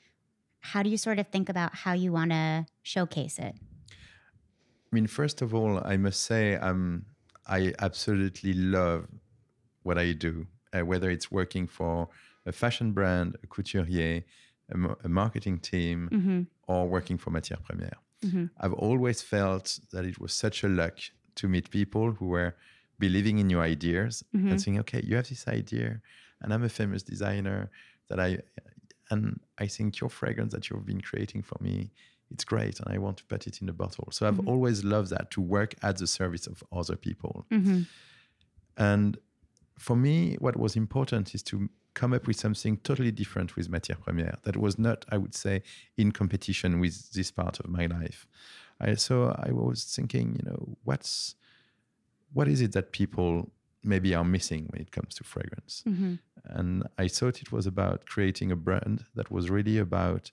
how 0.61 0.83
do 0.83 0.89
you 0.89 0.97
sort 0.97 1.19
of 1.19 1.27
think 1.27 1.49
about 1.49 1.73
how 1.75 1.93
you 1.93 2.11
want 2.11 2.31
to 2.31 2.65
showcase 2.83 3.39
it? 3.39 3.55
I 3.91 4.91
mean, 4.95 5.07
first 5.07 5.41
of 5.41 5.53
all, 5.53 5.81
I 5.85 5.97
must 5.97 6.21
say 6.21 6.55
um, 6.55 7.05
I 7.47 7.73
absolutely 7.79 8.53
love 8.53 9.07
what 9.83 9.97
I 9.97 10.13
do, 10.13 10.47
uh, 10.73 10.81
whether 10.85 11.09
it's 11.09 11.31
working 11.31 11.67
for 11.67 12.09
a 12.45 12.51
fashion 12.51 12.91
brand, 12.91 13.35
a 13.43 13.47
couturier, 13.47 14.23
a, 15.03 15.07
marketing 15.09 15.59
team, 15.59 16.09
Mm-hmm. 16.11 16.41
or 16.67 16.87
working 16.87 17.17
for 17.17 17.31
Matière 17.31 17.61
Première. 17.63 17.97
Mm-hmm. 18.23 18.45
I've 18.59 18.73
always 18.73 19.21
felt 19.21 19.79
that 19.91 20.05
it 20.05 20.19
was 20.19 20.33
such 20.33 20.63
a 20.63 20.67
luck 20.67 20.97
to 21.35 21.47
meet 21.47 21.69
people 21.69 22.11
who 22.11 22.27
were 22.27 22.55
believing 22.99 23.39
in 23.39 23.49
your 23.49 23.61
ideas 23.63 24.23
Mhm. 24.35 24.51
and 24.51 24.61
saying, 24.61 24.79
"Okay, 24.79 25.01
you 25.03 25.15
have 25.15 25.29
this 25.29 25.47
idea, 25.47 26.01
and 26.41 26.53
I'm 26.53 26.63
a 26.63 26.69
famous 26.69 27.01
designer 27.03 27.69
that 28.09 28.19
I, 28.19 28.39
and 29.09 29.39
I 29.57 29.67
think 29.67 29.99
your 29.99 30.09
fragrance 30.09 30.53
that 30.53 30.69
you've 30.69 30.85
been 30.85 31.01
creating 31.01 31.41
for 31.43 31.57
me, 31.61 31.91
it's 32.31 32.43
great, 32.43 32.79
and 32.79 32.93
I 32.93 32.97
want 32.99 33.17
to 33.17 33.25
put 33.25 33.47
it 33.47 33.61
in 33.61 33.69
a 33.69 33.73
bottle." 33.73 34.09
So 34.11 34.27
I've 34.27 34.35
Mhm. 34.39 34.47
always 34.47 34.83
loved 34.83 35.09
that 35.09 35.31
to 35.31 35.41
work 35.41 35.73
at 35.81 35.97
the 35.97 36.07
service 36.07 36.45
of 36.47 36.63
other 36.71 36.95
people. 36.95 37.45
Mm-hmm. 37.51 37.83
And 38.77 39.17
for 39.77 39.95
me, 39.95 40.35
what 40.39 40.55
was 40.57 40.75
important 40.75 41.33
is 41.33 41.43
to 41.43 41.69
come 41.95 42.13
up 42.13 42.27
with 42.27 42.37
something 42.37 42.77
totally 42.77 43.11
different 43.11 43.55
with 43.55 43.69
Matière 43.69 43.97
Première 43.99 44.41
that 44.43 44.55
was 44.55 44.77
not, 44.77 45.05
I 45.09 45.17
would 45.17 45.33
say, 45.35 45.63
in 45.97 46.11
competition 46.11 46.79
with 46.79 47.11
this 47.11 47.31
part 47.31 47.59
of 47.59 47.67
my 47.67 47.87
life. 47.87 48.27
I, 48.79 48.95
so 48.95 49.35
I 49.47 49.51
was 49.51 49.83
thinking, 49.83 50.35
you 50.39 50.49
know, 50.49 50.77
what's 50.83 51.35
what 52.31 52.47
is 52.47 52.61
it 52.61 52.73
that 52.73 52.91
people 52.91 53.51
maybe 53.83 54.13
are 54.13 54.25
missing 54.25 54.67
when 54.69 54.81
it 54.81 54.91
comes 54.91 55.15
to 55.15 55.23
fragrance? 55.23 55.83
Mm-hmm. 55.87 56.15
And 56.45 56.83
I 56.97 57.07
thought 57.07 57.41
it 57.41 57.51
was 57.51 57.65
about 57.67 58.05
creating 58.05 58.51
a 58.51 58.55
brand 58.55 59.05
that 59.15 59.29
was 59.31 59.49
really 59.49 59.77
about 59.77 60.31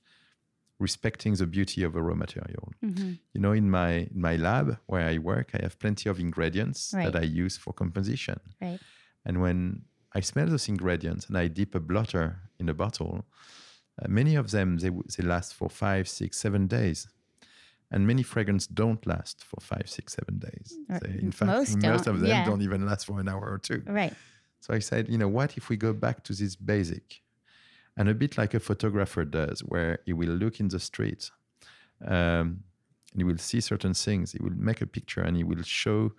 respecting 0.78 1.34
the 1.34 1.46
beauty 1.46 1.82
of 1.82 1.96
a 1.96 2.02
raw 2.02 2.14
material. 2.14 2.72
Mm-hmm. 2.84 3.12
You 3.32 3.40
know, 3.40 3.52
in 3.52 3.70
my 3.70 3.90
in 4.14 4.20
my 4.20 4.36
lab 4.36 4.78
where 4.86 5.06
I 5.08 5.18
work, 5.18 5.50
I 5.54 5.62
have 5.62 5.78
plenty 5.78 6.08
of 6.10 6.20
ingredients 6.20 6.92
Right. 6.94 7.10
that 7.10 7.16
I 7.20 7.24
use 7.24 7.56
for 7.56 7.72
composition. 7.72 8.40
Right. 8.60 8.78
And 9.24 9.40
when 9.40 9.82
I 10.14 10.20
smell 10.20 10.46
those 10.46 10.68
ingredients 10.68 11.26
and 11.28 11.36
I 11.38 11.48
dip 11.48 11.74
a 11.74 11.80
blotter 11.80 12.40
in 12.58 12.68
a 12.68 12.74
bottle, 12.74 13.24
uh, 14.00 14.08
many 14.08 14.34
of 14.36 14.50
them 14.50 14.78
they, 14.78 14.90
they 14.90 15.24
last 15.24 15.54
for 15.54 15.70
five, 15.70 16.08
six, 16.08 16.38
seven 16.38 16.66
days, 16.66 17.08
and 17.90 18.06
many 18.06 18.22
fragrances 18.22 18.66
don't 18.68 19.06
last 19.06 19.44
for 19.44 19.58
five, 19.60 19.88
six, 19.88 20.14
seven 20.14 20.38
days. 20.38 20.76
They- 20.88 21.18
in 21.20 21.30
fact, 21.32 21.46
Most 21.52 21.76
most, 21.82 22.06
of 22.06 22.20
them 22.20 22.28
yeah. 22.30 22.44
don't 22.44 22.62
even 22.62 22.84
last 22.86 23.06
for 23.06 23.20
an 23.20 23.28
hour 23.28 23.46
or 23.48 23.58
two. 23.58 23.82
Right. 23.86 24.14
So 24.60 24.74
I 24.74 24.80
said, 24.80 25.08
you 25.08 25.18
know, 25.18 25.28
what 25.28 25.56
if 25.56 25.68
we 25.68 25.76
go 25.76 25.92
back 25.92 26.24
to 26.24 26.32
this 26.34 26.56
basic, 26.56 27.22
and 27.96 28.08
a 28.08 28.14
bit 28.14 28.36
like 28.36 28.52
a 28.54 28.60
photographer 28.60 29.24
does, 29.24 29.60
where 29.60 30.00
he 30.04 30.12
will 30.12 30.28
look 30.42 30.60
in 30.60 30.68
the 30.68 30.80
street, 30.80 31.30
um, 32.04 32.62
and 33.12 33.18
he 33.18 33.24
will 33.24 33.38
see 33.38 33.60
certain 33.60 33.94
things. 33.94 34.32
He 34.32 34.38
will 34.42 34.52
make 34.56 34.80
a 34.82 34.86
picture 34.86 35.22
and 35.22 35.36
he 35.36 35.44
will 35.44 35.62
show 35.62 36.12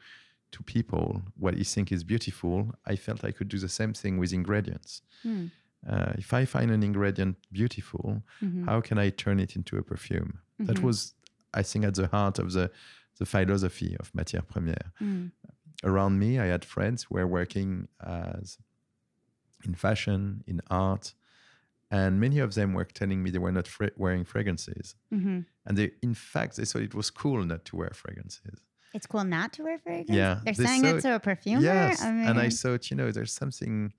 to 0.52 0.64
people 0.64 1.22
what 1.38 1.54
he 1.56 1.64
think 1.64 1.92
is 1.92 2.04
beautiful. 2.04 2.74
I 2.86 2.96
felt 2.96 3.24
I 3.24 3.32
could 3.32 3.50
do 3.50 3.60
the 3.60 3.70
same 3.70 3.94
thing 3.94 4.18
with 4.18 4.34
ingredients. 4.34 5.02
Hmm. 5.24 5.48
Uh, 5.88 6.14
if 6.18 6.34
I 6.34 6.46
find 6.46 6.72
an 6.72 6.82
ingredient 6.84 7.36
beautiful, 7.52 8.24
Mhm. 8.42 8.66
how 8.66 8.82
can 8.82 8.98
I 8.98 9.10
turn 9.12 9.40
it 9.40 9.56
into 9.56 9.78
a 9.78 9.84
perfume? 9.84 10.40
That 10.60 10.78
Mhm. 10.78 10.84
was, 10.84 11.14
I 11.54 11.64
think, 11.64 11.86
at 11.86 11.96
the 11.96 12.08
heart 12.08 12.40
of 12.40 12.52
the 12.54 12.72
the 13.20 13.26
philosophy 13.26 13.96
of 14.00 14.12
matière 14.14 14.46
première 14.46 14.92
Mm. 15.02 15.32
around 15.84 16.20
me, 16.20 16.38
I 16.40 16.46
had 16.48 16.64
friends 16.66 17.04
who 17.04 17.16
were 17.16 17.26
working 17.28 17.88
as 18.00 18.58
in 19.66 19.74
fashion, 19.74 20.44
in 20.46 20.62
art, 20.70 21.14
and 21.90 22.20
many 22.20 22.38
of 22.40 22.54
them 22.54 22.74
were 22.74 22.86
telling 22.86 23.24
me 23.24 23.32
they 23.32 23.40
were 23.40 23.52
not 23.52 23.68
fra- 23.68 23.92
wearing 23.98 24.24
fragrances, 24.24 24.96
Mhm. 25.12 25.46
and 25.66 25.78
they, 25.78 25.92
in 26.04 26.14
fact, 26.14 26.58
they 26.58 26.66
thought 26.66 26.84
it 26.84 26.94
was 26.94 27.10
cool 27.10 27.44
not 27.44 27.66
to 27.66 27.76
wear 27.76 27.90
fragrances. 27.94 28.62
It's 28.94 29.08
cool 29.08 29.24
not 29.24 29.52
to 29.54 29.64
wear 29.64 29.80
fragrances. 29.80 30.16
Yeah, 30.16 30.42
They're 30.44 30.54
they 30.54 30.66
saying 30.66 30.82
saw 30.84 30.96
it 30.98 31.02
to 31.02 31.16
a 31.16 31.20
perfumer. 31.20 31.62
Yes, 31.64 32.02
I 32.02 32.10
and 32.30 32.40
I 32.40 32.50
thought, 32.50 32.92
you 32.92 32.98
know, 32.98 33.12
there's 33.12 33.34
something 33.34 33.94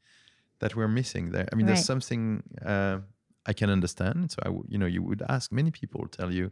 that 0.61 0.75
we're 0.77 0.89
missing 0.89 1.31
there. 1.33 1.49
I 1.53 1.57
mean, 1.57 1.67
there's 1.67 1.85
something 1.85 2.43
uh, 2.65 3.01
I 3.47 3.53
can 3.53 3.71
understand. 3.71 4.31
So 4.33 4.39
I, 4.43 4.49
w- 4.49 4.65
you 4.69 4.79
know, 4.79 4.87
you 4.87 5.03
would 5.03 5.23
ask 5.29 5.51
many 5.53 5.71
people 5.71 6.07
tell 6.09 6.33
you 6.33 6.51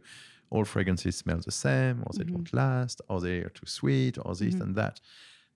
all 0.49 0.65
fragrances 0.65 1.15
smell 1.17 1.39
the 1.39 1.51
same, 1.51 2.03
or 2.05 2.11
they 2.13 2.23
Mhm. 2.23 2.33
don't 2.33 2.53
last, 2.53 3.01
or 3.09 3.19
they 3.21 3.39
are 3.39 3.49
too 3.49 3.65
sweet, 3.65 4.17
or 4.23 4.35
this 4.35 4.55
Mhm. 4.55 4.61
and 4.61 4.75
that. 4.75 4.99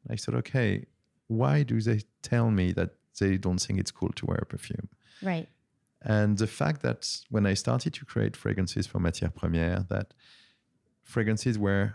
And 0.03 0.13
I 0.13 0.17
thought, 0.17 0.35
okay, 0.35 0.85
why 1.27 1.63
do 1.63 1.79
they 1.81 2.01
tell 2.21 2.51
me 2.51 2.71
that 2.73 2.91
they 3.19 3.37
don't 3.37 3.61
think 3.61 3.79
it's 3.79 3.91
cool 3.91 4.11
to 4.15 4.25
wear 4.25 4.39
a 4.41 4.45
perfume? 4.45 4.89
right. 5.21 5.47
And 6.03 6.37
the 6.39 6.47
fact 6.47 6.81
that 6.81 7.01
when 7.29 7.45
I 7.45 7.53
started 7.53 7.93
to 7.93 8.05
create 8.05 8.35
fragrances 8.35 8.87
for 8.87 8.99
Matière 8.99 9.33
Première, 9.33 9.87
that 9.89 10.13
fragrances 11.03 11.57
were 11.59 11.93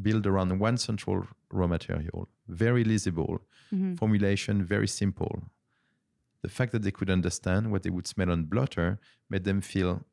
built 0.00 0.26
around 0.26 0.58
one 0.58 0.76
central 0.78 1.26
raw 1.50 1.66
material, 1.66 2.28
very 2.48 2.84
legible, 2.84 3.46
Mhm. 3.72 3.98
formulation 3.98 4.64
very 4.64 4.88
simple. 4.88 5.50
The 6.42 6.48
fact 6.48 6.72
that 6.72 6.82
they 6.82 6.90
could 6.90 7.10
understand 7.10 7.70
what 7.70 7.82
they 7.82 7.90
would 7.90 8.06
smell 8.06 8.30
on 8.30 8.44
blotter 8.46 8.98
made 9.30 9.44
them 9.44 9.60
feel 9.60 10.04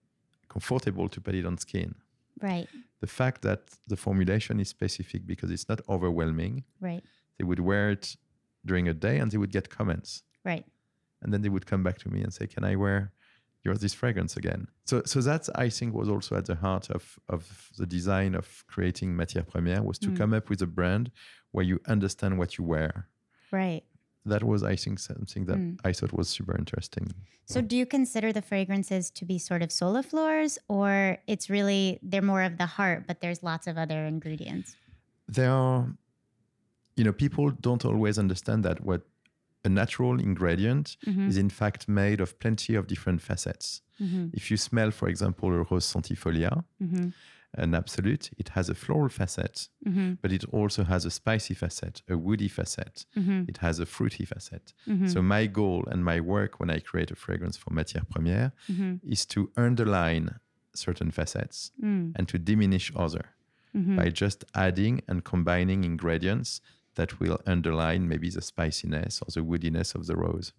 comfortable 0.50 1.08
to 1.10 1.22
put 1.22 1.36
it 1.36 1.46
on 1.46 1.58
skin. 1.58 1.96
Right. 2.42 2.68
The 3.00 3.08
fact 3.08 3.42
that 3.42 3.62
the 3.88 3.96
formulation 3.98 4.60
is 4.60 4.70
specific 4.70 5.26
because 5.26 5.50
it's 5.52 5.68
not 5.70 5.82
overwhelming, 5.88 6.64
Right. 6.80 7.04
they 7.38 7.44
would 7.46 7.60
wear 7.60 7.92
it 7.92 8.16
during 8.66 8.88
a 8.88 8.94
day 8.94 9.18
and 9.20 9.32
they 9.32 9.38
would 9.38 9.52
get 9.52 9.70
comments 9.70 10.24
Right. 10.46 10.66
and 11.22 11.32
then 11.34 11.42
they 11.42 11.50
would 11.50 11.66
come 11.66 11.84
back 11.84 11.98
to 12.00 12.10
me 12.10 12.22
and 12.22 12.32
say, 12.34 12.48
"Can 12.48 12.64
I 12.64 12.76
wear 12.76 13.12
your 13.64 13.76
this 13.76 13.94
fragrance 13.94 14.38
again?" 14.38 14.68
So, 14.86 15.02
so 15.06 15.22
that 15.22 15.50
I 15.56 15.70
think 15.70 15.94
was 15.94 16.10
also 16.10 16.36
at 16.36 16.46
the 16.46 16.56
heart 16.56 16.90
of 16.90 17.20
of 17.30 17.72
the 17.78 17.86
design 17.88 18.36
of 18.36 18.64
creating 18.68 19.16
Matière 19.16 19.46
Première 19.48 19.84
was 19.84 20.00
to 20.00 20.10
Mm. 20.10 20.18
come 20.18 20.34
up 20.38 20.50
with 20.50 20.62
a 20.62 20.68
brand 20.68 21.12
where 21.52 21.66
you 21.66 21.80
understand 21.88 22.38
what 22.38 22.58
you 22.58 22.64
wear. 22.64 23.08
Right. 23.52 23.84
That 24.26 24.44
was, 24.44 24.62
I 24.64 24.76
think, 24.76 25.00
something 25.00 25.46
that 25.46 25.58
Mm. 25.58 25.80
I 25.84 25.92
thought 25.94 26.14
was 26.14 26.30
super 26.30 26.56
interesting. 26.56 27.08
So, 27.46 27.60
do 27.62 27.76
you 27.76 27.86
consider 27.88 28.32
the 28.32 28.42
fragrances 28.42 29.10
to 29.12 29.26
be 29.26 29.38
sort 29.40 29.62
of 29.64 29.70
soliflores, 29.70 30.58
or 30.68 31.18
it's 31.28 31.50
really 31.50 32.00
they're 32.04 32.22
more 32.34 32.44
of 32.44 32.58
the 32.58 32.68
heart, 32.78 33.08
but 33.08 33.20
there's 33.22 33.42
lots 33.44 33.66
of 33.68 33.78
other 33.78 34.06
ingredients? 34.06 34.76
There 35.28 35.52
are, 35.52 35.88
you 36.96 37.04
know, 37.04 37.14
people 37.14 37.50
don't 37.52 37.84
always 37.84 38.18
understand 38.20 38.64
that 38.64 38.82
what 38.86 39.02
a 39.64 39.70
natural 39.70 40.20
ingredient 40.20 40.98
Mhm. 41.08 41.28
is 41.30 41.38
in 41.38 41.50
fact 41.50 41.88
made 41.88 42.20
of 42.22 42.38
plenty 42.40 42.76
of 42.76 42.86
different 42.88 43.22
facets. 43.22 43.82
Mm-hmm. 44.00 44.28
If 44.34 44.50
you 44.52 44.58
smell, 44.58 44.92
for 44.92 45.08
example, 45.10 45.50
a 45.54 45.64
rose 45.70 45.86
centifolia, 45.94 46.64
Mm-hmm. 46.82 47.10
An 47.56 47.76
absolute, 47.76 48.30
it 48.38 48.50
has 48.50 48.70
a 48.70 48.76
floral 48.76 49.10
facet, 49.10 49.68
Mm-hmm. 49.88 50.14
but 50.22 50.32
it 50.32 50.46
also 50.54 50.84
has 50.84 51.06
a 51.06 51.12
spicy 51.12 51.54
facet, 51.54 52.02
a 52.10 52.18
woody 52.18 52.48
facet. 52.48 53.06
Mm-hmm. 53.18 53.44
It 53.50 53.58
has 53.58 53.80
a 53.80 53.86
fruity 53.86 54.26
facet. 54.26 54.74
Mm-hmm. 54.88 55.08
So 55.08 55.22
my 55.22 55.48
goal 55.48 55.84
and 55.92 56.04
my 56.06 56.20
work 56.22 56.60
when 56.60 56.70
I 56.70 56.80
create 56.80 57.12
a 57.12 57.16
fragrance 57.16 57.58
for 57.58 57.72
Matière 57.72 58.06
Première 58.08 58.52
mm-hmm. 58.72 58.96
is 59.04 59.26
to 59.28 59.52
underline 59.58 60.40
certain 60.74 61.12
facets 61.12 61.72
Mm. 61.84 62.14
and 62.16 62.28
to 62.30 62.38
diminish 62.38 62.92
other 62.96 63.26
Mm-hmm. 63.76 63.96
by 63.96 64.10
just 64.10 64.44
adding 64.54 65.02
and 65.08 65.24
combining 65.24 65.84
ingredients 65.86 66.62
that 66.96 67.20
will 67.22 67.40
underline 67.48 68.06
maybe 68.08 68.30
the 68.30 68.42
spiciness 68.42 69.22
or 69.22 69.28
the 69.34 69.42
woodiness 69.50 69.96
of 69.96 70.08
the 70.08 70.16
rose. 70.16 70.52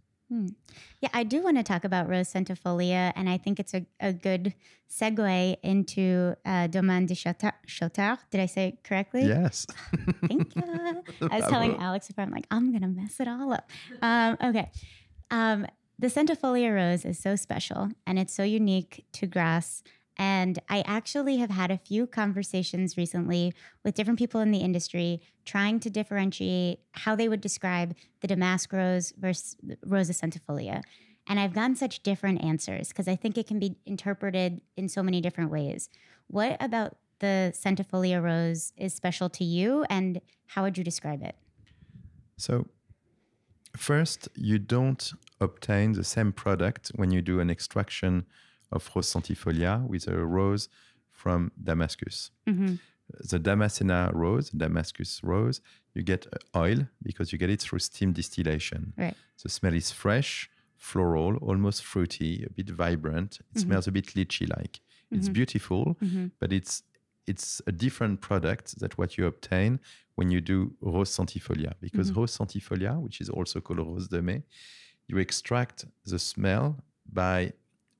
Yeah, 1.00 1.08
I 1.12 1.24
do 1.24 1.42
want 1.42 1.56
to 1.56 1.62
talk 1.62 1.84
about 1.84 2.08
Rose 2.08 2.32
centifolia, 2.32 3.12
and 3.16 3.28
I 3.28 3.38
think 3.38 3.60
it's 3.60 3.74
a, 3.74 3.84
a 4.00 4.12
good 4.12 4.54
segue 4.90 5.56
into 5.62 6.34
uh, 6.44 6.66
Domaine 6.66 7.06
de 7.06 7.14
Chautar- 7.14 7.52
Chautard. 7.66 8.18
Did 8.30 8.40
I 8.40 8.46
say 8.46 8.68
it 8.68 8.84
correctly? 8.84 9.24
Yes. 9.24 9.66
Thank 10.28 10.54
you. 10.54 10.62
I 11.30 11.40
was 11.40 11.48
telling 11.48 11.76
Alex 11.76 12.10
if 12.10 12.18
I'm 12.18 12.30
like, 12.30 12.46
I'm 12.50 12.70
going 12.70 12.82
to 12.82 12.88
mess 12.88 13.20
it 13.20 13.28
all 13.28 13.52
up. 13.52 13.70
Um, 14.00 14.36
okay. 14.42 14.70
Um, 15.30 15.66
the 15.98 16.08
centifolia 16.08 16.74
rose 16.74 17.04
is 17.04 17.18
so 17.18 17.36
special 17.36 17.90
and 18.06 18.18
it's 18.18 18.34
so 18.34 18.42
unique 18.42 19.04
to 19.12 19.26
Grasse. 19.26 19.82
And 20.19 20.59
I 20.69 20.83
actually 20.87 21.38
have 21.38 21.50
had 21.50 21.71
a 21.71 21.78
few 21.78 22.07
conversations 22.07 22.97
recently 22.97 23.54
with 23.85 23.95
different 23.95 24.19
people 24.19 24.40
in 24.40 24.50
the 24.50 24.59
industry 24.59 25.23
trying 25.45 25.81
to 25.81 25.90
differentiate 25.90 26.81
how 26.92 27.16
they 27.16 27.28
would 27.28 27.40
describe 27.40 27.95
the 28.21 28.28
damask 28.28 28.73
rose 28.73 29.12
versus 29.16 29.57
Rosa 29.85 30.12
centifolia. 30.12 30.83
And 31.26 31.38
I've 31.40 31.54
gotten 31.54 31.76
such 31.76 32.02
different 32.02 32.45
answers 32.45 32.88
because 32.88 33.09
I 33.09 33.16
think 33.16 33.38
it 33.38 33.47
can 33.47 33.59
be 33.59 33.76
interpreted 33.87 34.61
in 34.76 34.88
so 34.88 35.02
many 35.02 35.21
different 35.21 35.50
ways. 35.50 35.88
What 36.26 36.57
about 36.61 36.97
the 37.21 37.54
centifolia 37.54 38.23
rose 38.23 38.73
is 38.76 38.92
special 38.92 39.31
to 39.31 39.45
you 39.45 39.85
and 39.88 40.21
how 40.47 40.62
would 40.64 40.76
you 40.76 40.85
describe 40.85 41.23
it? 41.23 41.37
So, 42.37 42.66
first, 43.76 44.28
you 44.35 44.59
don't 44.59 45.12
obtain 45.40 45.92
the 45.92 46.04
same 46.04 46.33
product 46.33 46.90
when 46.97 47.12
you 47.12 47.23
do 47.23 47.38
an 47.40 47.49
extraction 47.49 48.26
of 48.72 48.88
Rose 48.94 49.12
Centifolia 49.12 49.86
with 49.86 50.08
a 50.08 50.16
rose 50.24 50.68
from 51.10 51.52
Damascus. 51.62 52.30
Mm-hmm. 52.48 52.74
The 53.30 53.38
Damascena 53.38 54.10
rose, 54.14 54.50
Damascus 54.50 55.20
rose, 55.22 55.60
you 55.94 56.02
get 56.02 56.26
oil 56.56 56.86
because 57.02 57.30
you 57.32 57.38
get 57.38 57.50
it 57.50 57.60
through 57.60 57.80
steam 57.80 58.12
distillation. 58.12 58.92
Right. 58.96 59.14
The 59.42 59.48
smell 59.50 59.74
is 59.74 59.90
fresh, 59.90 60.48
floral, 60.76 61.36
almost 61.36 61.84
fruity, 61.84 62.44
a 62.46 62.50
bit 62.50 62.70
vibrant. 62.70 63.40
It 63.54 63.60
smells 63.60 63.86
a 63.86 63.92
bit 63.92 64.06
lychee 64.16 64.48
like. 64.56 64.80
It's 65.10 65.28
beautiful, 65.28 65.96
Mm-hmm. 66.02 66.26
but 66.40 66.52
it's 66.52 66.82
it's 67.26 67.60
a 67.66 67.72
different 67.72 68.20
product 68.20 68.80
that 68.80 68.96
what 68.98 69.16
you 69.18 69.26
obtain 69.26 69.78
when 70.16 70.30
you 70.30 70.40
do 70.40 70.72
rose 70.80 71.10
centifolia 71.16 71.72
because 71.80 72.10
rose 72.12 72.36
centifolia 72.36 72.98
which 73.00 73.20
is 73.20 73.28
also 73.28 73.60
called 73.60 73.78
rose 73.78 74.08
de 74.08 74.20
mai 74.20 74.42
you 75.06 75.18
extract 75.18 75.84
the 76.06 76.18
smell 76.18 76.78
by 77.12 77.52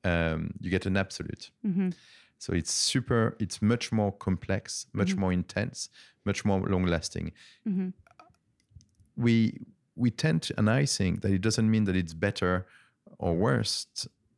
um, 0.05 0.51
you 0.61 0.71
get 0.71 0.87
an 0.87 0.97
absolute 0.97 1.51
Mm-hmm. 1.67 1.91
so 2.39 2.53
it's 2.53 2.73
super 2.73 3.37
it's 3.39 3.61
much 3.63 3.93
more 3.93 4.13
complex 4.13 4.87
much 4.93 5.15
more 5.17 5.33
intense 5.33 5.89
much 6.25 6.45
more 6.45 6.61
long 6.73 6.85
lasting 6.87 7.33
Mm-hmm. 7.69 7.89
we 9.17 9.35
we 9.95 10.11
tend 10.11 10.41
to, 10.43 10.55
and 10.59 10.71
I 10.71 10.87
think 10.87 11.21
that 11.21 11.31
it 11.33 11.43
doesn't 11.43 11.71
mean 11.71 11.85
that 11.85 11.95
it's 11.95 12.15
better 12.15 12.67
or 13.19 13.35
worse 13.35 13.87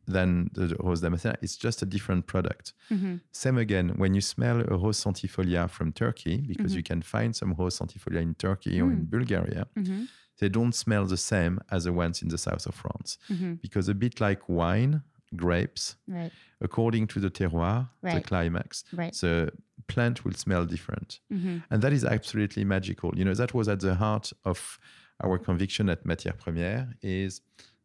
than 0.07 0.51
the 0.53 0.77
rose 0.83 1.01
damascena. 1.01 1.37
It's 1.43 1.57
just 1.57 1.81
a 1.81 1.87
different 1.87 2.27
product. 2.27 2.73
Mm-hmm. 2.91 3.15
Same 3.31 3.57
again 3.59 3.91
when 3.97 4.15
you 4.15 4.21
smell 4.21 4.61
a 4.61 4.77
rose 4.77 5.03
centifolia 5.05 5.71
from 5.71 5.93
Turkey, 5.93 6.39
because 6.49 6.75
you 6.75 6.83
can 6.83 7.03
find 7.03 7.35
some 7.37 7.55
rose 7.57 7.79
centifolia 7.79 8.21
in 8.21 8.35
Turkey 8.35 8.81
or 8.81 8.91
in 8.91 9.05
Bulgaria. 9.05 9.67
Mm-hmm. 9.79 10.05
They 10.41 10.49
don't 10.49 10.75
smell 10.75 11.05
the 11.07 11.17
same 11.17 11.61
as 11.71 11.85
the 11.85 11.93
ones 11.93 12.21
in 12.21 12.29
the 12.29 12.39
south 12.39 12.67
of 12.67 12.75
France, 12.75 13.17
Mm-hmm. 13.31 13.53
because 13.63 13.89
a 13.89 13.95
bit 13.95 14.21
like 14.21 14.43
wine, 14.49 15.03
grapes, 15.37 15.97
Right. 16.07 16.33
according 16.61 17.07
to 17.09 17.21
the 17.21 17.31
terroir, 17.31 17.89
the 18.03 18.21
climax, 18.21 18.85
Right. 18.93 19.15
the 19.15 19.51
plant 19.87 20.25
will 20.25 20.33
smell 20.35 20.65
different. 20.67 21.21
Mm-hmm. 21.33 21.59
And 21.71 21.83
that 21.83 21.93
is 21.93 22.05
absolutely 22.05 22.65
magical. 22.65 23.13
You 23.17 23.25
know, 23.25 23.35
that 23.35 23.53
was 23.55 23.69
at 23.69 23.81
the 23.81 23.95
heart 23.95 24.33
of 24.45 24.79
our 25.23 25.39
conviction 25.39 25.89
at 25.89 26.05
Matière 26.05 26.37
Première 26.39 26.95
is 27.03 27.41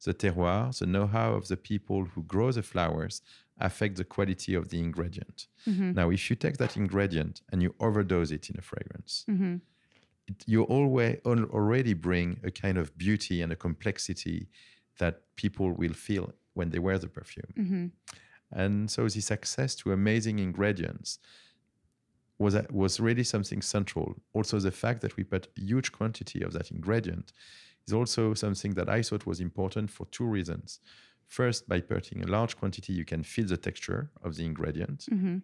the 0.05 0.13
terroir, 0.13 0.77
the 0.79 0.85
know-how 0.85 1.33
of 1.33 1.47
the 1.47 1.57
people 1.57 2.05
who 2.05 2.23
grow 2.23 2.51
the 2.51 2.63
flowers 2.63 3.21
affect 3.59 3.97
the 3.97 4.05
quality 4.05 4.53
of 4.55 4.69
the 4.69 4.79
ingredient. 4.79 5.47
Mm-hmm. 5.67 5.91
Now, 5.93 6.09
if 6.09 6.29
you 6.29 6.35
take 6.37 6.57
that 6.57 6.77
ingredient 6.77 7.41
and 7.51 7.61
you 7.61 7.75
overdose 7.79 8.31
it 8.31 8.49
in 8.49 8.57
a 8.57 8.61
fragrance, 8.61 9.25
Mm-hmm. 9.29 9.55
it, 10.27 10.43
you 10.47 10.63
always 10.63 11.17
already 11.25 11.93
bring 11.93 12.39
a 12.43 12.51
kind 12.51 12.77
of 12.77 12.97
beauty 12.97 13.41
and 13.41 13.51
a 13.51 13.55
complexity 13.57 14.47
that 14.99 15.23
people 15.35 15.71
will 15.73 15.93
feel 15.93 16.31
when 16.59 16.69
they 16.71 16.81
wear 16.87 16.97
the 16.99 17.11
perfume. 17.19 17.53
Mm-hmm. 17.61 17.85
And 18.61 18.75
so 18.95 19.01
this 19.15 19.31
access 19.31 19.71
to 19.79 19.91
amazing 19.99 20.37
ingredients 20.47 21.09
was 22.43 22.53
was 22.83 22.93
really 23.07 23.25
something 23.35 23.61
central. 23.75 24.07
Also, 24.37 24.55
the 24.59 24.75
fact 24.83 24.99
that 25.03 25.13
we 25.17 25.23
put 25.33 25.43
a 25.59 25.61
huge 25.71 25.89
quantity 25.97 26.39
of 26.47 26.51
that 26.57 26.67
ingredient 26.77 27.27
is 27.87 27.93
also 27.99 28.23
something 28.45 28.73
that 28.79 28.89
I 28.97 28.99
thought 29.07 29.25
was 29.31 29.39
important 29.49 29.87
for 29.97 30.05
two 30.17 30.27
reasons. 30.37 30.79
First, 31.39 31.61
by 31.71 31.79
putting 31.93 32.19
a 32.23 32.27
large 32.37 32.53
quantity, 32.61 32.91
you 32.99 33.05
can 33.11 33.21
feel 33.33 33.47
the 33.53 33.61
texture 33.69 34.01
of 34.25 34.31
the 34.37 34.45
ingredient, 34.51 34.99
Mm-hmm. 35.11 35.37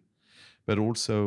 but 0.67 0.77
also 0.85 1.17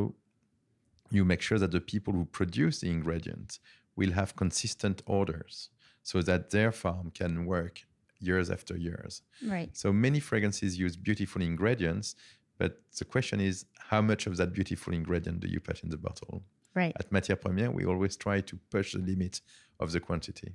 you 1.16 1.24
make 1.24 1.42
sure 1.48 1.60
that 1.60 1.72
the 1.76 1.84
people 1.92 2.12
who 2.16 2.24
produce 2.40 2.76
the 2.82 2.90
ingredient 2.98 3.50
will 3.98 4.12
have 4.12 4.30
consistent 4.42 4.98
orders 5.06 5.70
so 6.02 6.16
that 6.22 6.42
their 6.50 6.72
farm 6.72 7.06
can 7.20 7.32
work 7.54 7.74
years 8.20 8.50
after 8.50 8.76
years. 8.76 9.22
Right. 9.44 9.76
So 9.76 9.92
many 9.92 10.20
fragrances 10.20 10.78
use 10.78 10.96
beautiful 10.96 11.42
ingredients, 11.42 12.14
but 12.58 12.80
the 12.98 13.04
question 13.04 13.40
is 13.40 13.66
how 13.78 14.02
much 14.02 14.26
of 14.26 14.36
that 14.36 14.52
beautiful 14.52 14.92
ingredient 14.92 15.40
do 15.40 15.48
you 15.48 15.60
put 15.60 15.82
in 15.82 15.90
the 15.90 15.96
bottle? 15.96 16.42
Right. 16.74 16.92
At 16.98 17.10
Matière 17.10 17.40
Première, 17.40 17.72
we 17.72 17.84
always 17.84 18.16
try 18.16 18.40
to 18.40 18.58
push 18.70 18.92
the 18.92 18.98
limit 18.98 19.40
of 19.80 19.92
the 19.92 20.00
quantity. 20.00 20.52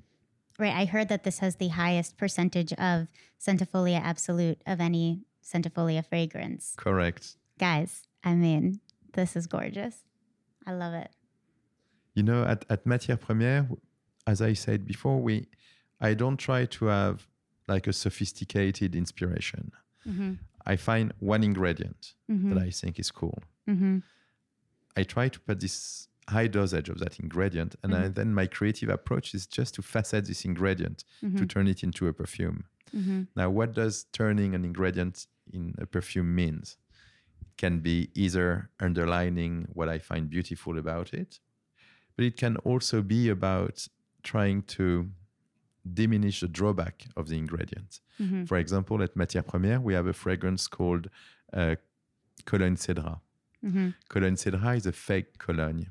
Right. 0.60 0.74
I 0.74 0.86
heard 0.86 1.10
that 1.10 1.24
this 1.24 1.40
has 1.40 1.56
the 1.56 1.70
highest 1.70 2.18
percentage 2.18 2.74
of 2.74 3.08
Centifolia 3.40 4.00
Absolute 4.00 4.62
of 4.68 4.80
any 4.80 5.24
Centifolia 5.44 6.06
fragrance. 6.06 6.74
Correct. 6.78 7.38
Guys, 7.60 8.04
I 8.24 8.36
mean, 8.36 8.80
this 9.14 9.36
is 9.36 9.48
gorgeous. 9.48 10.04
I 10.66 10.74
love 10.74 10.94
it. 10.94 11.10
You 12.14 12.24
know, 12.24 12.44
at, 12.44 12.66
at 12.70 12.86
Matière 12.86 13.20
Première, 13.20 13.68
as 14.28 14.42
I 14.42 14.54
said 14.54 14.86
before, 14.86 15.20
we 15.20 15.48
I 16.00 16.14
don't 16.14 16.38
try 16.38 16.66
to 16.66 16.86
have 16.86 17.28
like 17.68 17.88
a 17.88 17.94
sophisticated 17.94 18.96
inspiration. 18.96 19.72
Mm-hmm. 20.08 20.34
I 20.66 20.76
find 20.76 21.14
one 21.20 21.44
ingredient 21.44 22.14
Mm-hmm. 22.32 22.54
that 22.54 22.64
I 22.64 22.70
think 22.70 23.00
is 23.00 23.12
cool. 23.12 23.40
mm-hmm. 23.70 24.00
I 24.96 25.04
try 25.04 25.28
to 25.30 25.40
put 25.40 25.60
this 25.60 26.08
high 26.30 26.48
dosage 26.48 26.88
of 26.90 27.00
that 27.00 27.20
ingredient, 27.20 27.76
and 27.84 27.94
I, 27.96 28.08
then 28.10 28.34
my 28.34 28.48
creative 28.48 28.90
approach 28.90 29.34
is 29.34 29.46
just 29.48 29.76
to 29.76 29.82
facet 29.82 30.26
this 30.26 30.46
ingredient 30.46 31.04
to 31.38 31.46
turn 31.46 31.68
it 31.68 31.84
into 31.84 32.08
a 32.08 32.14
perfume. 32.14 32.66
Mm-hmm. 32.96 33.24
Now, 33.36 33.50
what 33.50 33.74
does 33.74 34.06
turning 34.14 34.54
an 34.56 34.64
ingredient 34.64 35.28
in 35.52 35.74
a 35.80 35.86
perfume 35.86 36.34
means? 36.36 36.78
It 37.42 37.58
can 37.58 37.80
be 37.80 38.10
either 38.14 38.70
underlining 38.80 39.68
what 39.74 39.90
I 39.90 39.98
find 40.00 40.30
beautiful 40.30 40.78
about 40.78 41.14
it, 41.14 41.40
but 42.16 42.24
it 42.26 42.38
can 42.38 42.58
also 42.58 43.02
be 43.02 43.30
about 43.30 43.88
trying 44.22 44.62
to 44.78 45.10
diminish 45.92 46.40
the 46.40 46.48
drawback 46.48 47.06
of 47.18 47.28
the 47.28 47.38
ingredient. 47.38 48.00
Mm-hmm. 48.22 48.46
For 48.46 48.58
example, 48.58 49.02
at 49.04 49.16
Matière 49.16 49.46
Première, 49.46 49.82
we 49.82 49.94
have 49.94 50.08
a 50.08 50.14
fragrance 50.14 50.68
called 50.68 51.10
uh, 51.54 51.76
Cologne 52.46 52.76
Cédrat. 52.78 53.20
Mm-hmm. 53.66 53.90
Cologne 54.10 54.36
Cédrat 54.36 54.78
is 54.78 54.86
a 54.86 54.92
fake 54.92 55.38
cologne. 55.40 55.88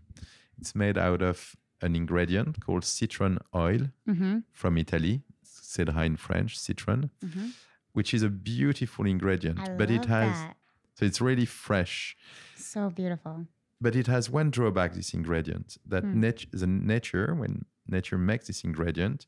It's 0.58 0.74
made 0.74 0.96
out 0.98 1.22
of 1.22 1.56
an 1.80 1.94
ingredient 1.96 2.60
called 2.64 2.84
citron 2.84 3.38
oil 3.54 3.88
Mm-hmm. 4.08 4.38
from 4.52 4.78
Italy, 4.78 5.22
Cédrat 5.44 6.06
in 6.06 6.16
French, 6.16 6.58
citron, 6.58 7.10
Mm-hmm. 7.24 7.48
which 7.92 8.14
is 8.14 8.22
a 8.22 8.28
beautiful 8.30 9.06
ingredient, 9.06 9.58
I 9.60 9.74
but 9.76 9.90
love 9.90 9.98
it 9.98 10.04
has 10.06 10.32
that. 10.40 10.56
so 10.94 11.04
it's 11.04 11.20
really 11.20 11.44
fresh. 11.46 12.16
So 12.56 12.88
beautiful. 12.90 13.46
But 13.80 13.96
it 13.96 14.06
has 14.06 14.30
one 14.30 14.50
drawback. 14.50 14.94
This 14.94 15.12
ingredient 15.12 15.76
that 15.84 16.04
Hmm. 16.04 16.20
nat- 16.20 16.46
the 16.52 16.66
nature 16.68 17.34
when 17.34 17.64
nature 17.86 18.16
makes 18.16 18.46
this 18.46 18.62
ingredient 18.64 19.26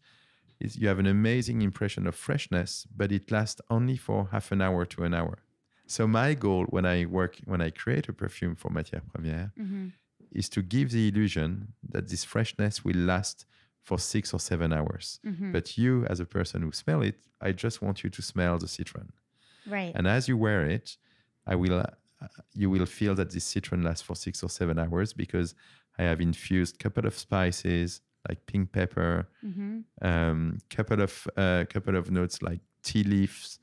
is 0.61 0.77
you 0.77 0.89
have 0.89 0.99
an 0.99 1.07
amazing 1.07 1.63
impression 1.63 2.07
of 2.07 2.15
freshness, 2.15 2.87
but 2.97 3.11
it 3.13 3.31
lasts 3.31 3.61
only 3.71 3.97
for 3.97 4.29
half 4.33 4.53
an 4.53 4.61
hour 4.63 4.85
to 4.87 5.05
an 5.05 5.15
hour. 5.15 5.39
So 5.87 6.07
my 6.07 6.35
goal 6.35 6.65
when 6.71 6.87
I 6.87 7.05
work 7.05 7.37
when 7.45 7.61
I 7.61 7.71
create 7.71 8.09
a 8.09 8.13
perfume 8.13 8.55
for 8.57 8.71
Matière 8.71 9.03
Première 9.13 9.53
Mm-hmm. 9.59 9.89
is 10.33 10.49
to 10.51 10.63
give 10.63 10.91
the 10.91 11.09
illusion 11.09 11.75
that 11.91 12.09
this 12.09 12.25
freshness 12.25 12.85
will 12.85 12.97
last 12.97 13.47
for 13.83 13.99
six 13.99 14.33
or 14.33 14.41
seven 14.41 14.73
hours. 14.73 15.21
Mm-hmm. 15.27 15.53
But 15.53 15.77
you, 15.77 16.07
as 16.07 16.19
a 16.21 16.25
person 16.25 16.63
who 16.63 16.73
smell 16.73 17.03
it, 17.03 17.19
I 17.41 17.53
just 17.53 17.83
want 17.83 18.03
you 18.03 18.09
to 18.11 18.23
smell 18.23 18.57
the 18.59 18.67
citron. 18.69 19.13
Right. 19.67 19.93
And 19.95 20.07
as 20.09 20.27
you 20.27 20.39
wear 20.39 20.65
it, 20.65 20.97
I 21.47 21.55
will, 21.55 21.81
uh, 21.81 22.27
you 22.55 22.71
will 22.71 22.87
feel 22.87 23.15
that 23.17 23.31
this 23.33 23.45
citron 23.45 23.83
lasts 23.83 24.03
for 24.03 24.17
six 24.17 24.43
or 24.43 24.49
seven 24.49 24.79
hours 24.79 25.13
because 25.13 25.55
I 25.99 26.05
have 26.05 26.21
infused 26.23 26.77
a 26.77 26.79
couple 26.79 27.07
of 27.07 27.19
spices 27.19 28.01
like 28.29 28.47
pink 28.47 28.73
pepper, 28.73 29.29
mm-hmm. 29.45 29.81
um, 30.03 30.59
couple 30.71 31.01
of 31.03 31.27
uh, 31.37 31.65
couple 31.69 31.97
of 31.97 32.11
notes 32.11 32.43
like 32.43 32.61
tea 32.83 33.05
leaves. 33.05 33.59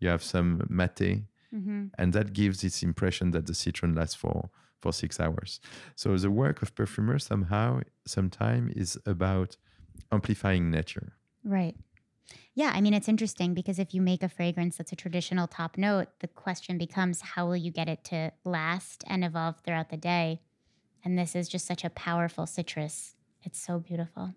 You 0.00 0.08
have 0.08 0.22
some 0.22 0.66
mate, 0.68 1.24
Mm-hmm. 1.54 1.88
and 1.98 2.14
that 2.14 2.32
gives 2.32 2.62
this 2.62 2.82
impression 2.82 3.32
that 3.32 3.46
the 3.46 3.52
citron 3.52 3.94
lasts 3.94 4.14
for 4.14 4.48
for 4.80 4.92
six 4.92 5.20
hours. 5.20 5.60
So 5.94 6.16
the 6.16 6.30
work 6.30 6.62
of 6.62 6.74
perfumer 6.74 7.18
somehow, 7.18 7.80
sometime 8.06 8.72
is 8.74 8.98
about 9.06 9.56
amplifying 10.10 10.70
nature. 10.70 11.12
Right. 11.44 11.76
Yeah, 12.54 12.72
I 12.74 12.80
mean, 12.80 12.94
it's 12.94 13.08
interesting 13.08 13.54
because 13.54 13.78
if 13.78 13.94
you 13.94 14.02
make 14.02 14.22
a 14.22 14.28
fragrance 14.28 14.76
that's 14.76 14.92
a 14.92 14.96
traditional 14.96 15.46
top 15.46 15.78
note, 15.78 16.08
the 16.20 16.28
question 16.28 16.78
becomes 16.78 17.20
how 17.20 17.46
will 17.46 17.56
you 17.56 17.70
get 17.70 17.88
it 17.88 18.04
to 18.04 18.32
last 18.44 19.04
and 19.06 19.24
evolve 19.24 19.60
throughout 19.60 19.90
the 19.90 19.96
day? 19.96 20.40
And 21.04 21.18
this 21.18 21.34
is 21.34 21.48
just 21.48 21.66
such 21.66 21.84
a 21.84 21.90
powerful 21.90 22.46
citrus. 22.46 23.14
It's 23.42 23.60
so 23.60 23.78
beautiful. 23.78 24.34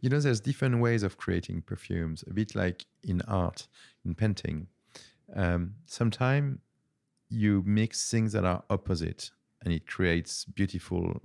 You 0.00 0.10
know, 0.10 0.18
there's 0.20 0.40
different 0.40 0.80
ways 0.80 1.02
of 1.02 1.16
creating 1.16 1.62
perfumes, 1.62 2.24
a 2.28 2.32
bit 2.32 2.54
like 2.54 2.86
in 3.04 3.22
art, 3.28 3.68
in 4.04 4.14
painting. 4.14 4.66
Um, 5.34 5.74
Sometimes 5.86 6.58
you 7.28 7.62
mix 7.64 8.10
things 8.10 8.32
that 8.32 8.44
are 8.44 8.62
opposite 8.68 9.30
and 9.64 9.72
it 9.72 9.86
creates 9.86 10.44
beautiful, 10.44 11.20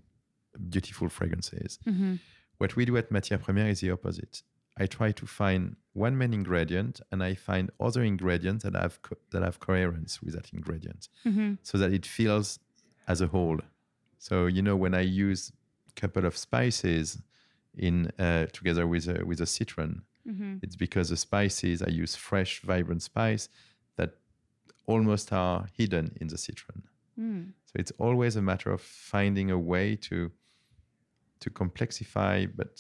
beautiful 0.70 1.10
fragrances. 1.10 1.80
Mm-hmm. 1.88 2.16
What 2.60 2.76
we 2.76 2.86
do 2.86 2.98
at 2.98 3.10
Matière 3.12 3.40
Première 3.44 3.70
is 3.70 3.82
the 3.82 3.92
opposite. 3.92 4.44
I 4.80 4.86
try 4.86 5.12
to 5.14 5.26
find 5.26 5.76
one 5.94 6.16
main 6.18 6.34
ingredient 6.34 7.02
and 7.12 7.24
I 7.24 7.34
find 7.34 7.72
other 7.80 8.04
ingredients 8.04 8.64
that 8.64 8.76
have 8.76 9.02
co- 9.02 9.18
that 9.32 9.42
have 9.42 9.60
coherence 9.60 10.22
with 10.22 10.36
that 10.36 10.52
ingredient, 10.54 11.10
Mm-hmm. 11.26 11.56
so 11.64 11.78
that 11.80 11.92
it 11.92 12.06
feels 12.06 12.60
as 13.08 13.22
a 13.22 13.28
whole. 13.28 13.60
So 14.20 14.46
you 14.46 14.62
know, 14.62 14.76
when 14.76 14.94
I 14.94 15.02
use 15.02 15.52
couple 16.02 16.26
of 16.26 16.36
spices 16.38 17.22
in 17.78 18.12
uh, 18.20 18.46
together 18.54 18.86
with 18.88 19.08
a, 19.08 19.26
with 19.26 19.42
a 19.42 19.46
citron, 19.46 20.02
Mm-hmm. 20.28 20.58
it's 20.62 20.76
because 20.76 21.08
the 21.10 21.16
spices 21.18 21.82
I 21.82 21.88
use 22.04 22.14
fresh, 22.30 22.62
vibrant 22.62 23.02
spice 23.02 23.48
that 23.96 24.10
almost 24.86 25.32
are 25.32 25.68
hidden 25.78 26.06
in 26.22 26.28
the 26.28 26.38
citron. 26.38 26.84
Mm. 27.18 27.44
So 27.66 27.74
it's 27.82 27.94
always 27.98 28.36
a 28.36 28.42
matter 28.42 28.70
of 28.74 28.82
finding 28.82 29.52
a 29.52 29.58
way 29.58 29.96
to 30.10 30.30
to 31.40 31.50
complexify, 31.50 32.50
but 32.60 32.74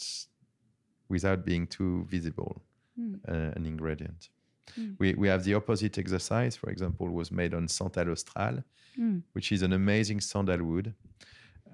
without 1.10 1.46
being 1.46 1.68
too 1.68 2.06
visible, 2.10 2.62
Mm. 3.00 3.20
uh, 3.30 3.52
an 3.56 3.66
ingredient. 3.66 4.30
Mm. 4.78 4.96
We, 5.00 5.14
we 5.14 5.28
have 5.30 5.44
the 5.44 5.54
opposite 5.54 5.98
exercise, 6.00 6.56
for 6.58 6.70
example, 6.72 7.08
was 7.10 7.32
made 7.32 7.54
on 7.54 7.68
Santal 7.68 8.10
Austral, 8.12 8.64
Mm. 9.00 9.22
which 9.34 9.52
is 9.52 9.62
an 9.62 9.74
amazing 9.74 10.20
sandalwood. 10.22 10.94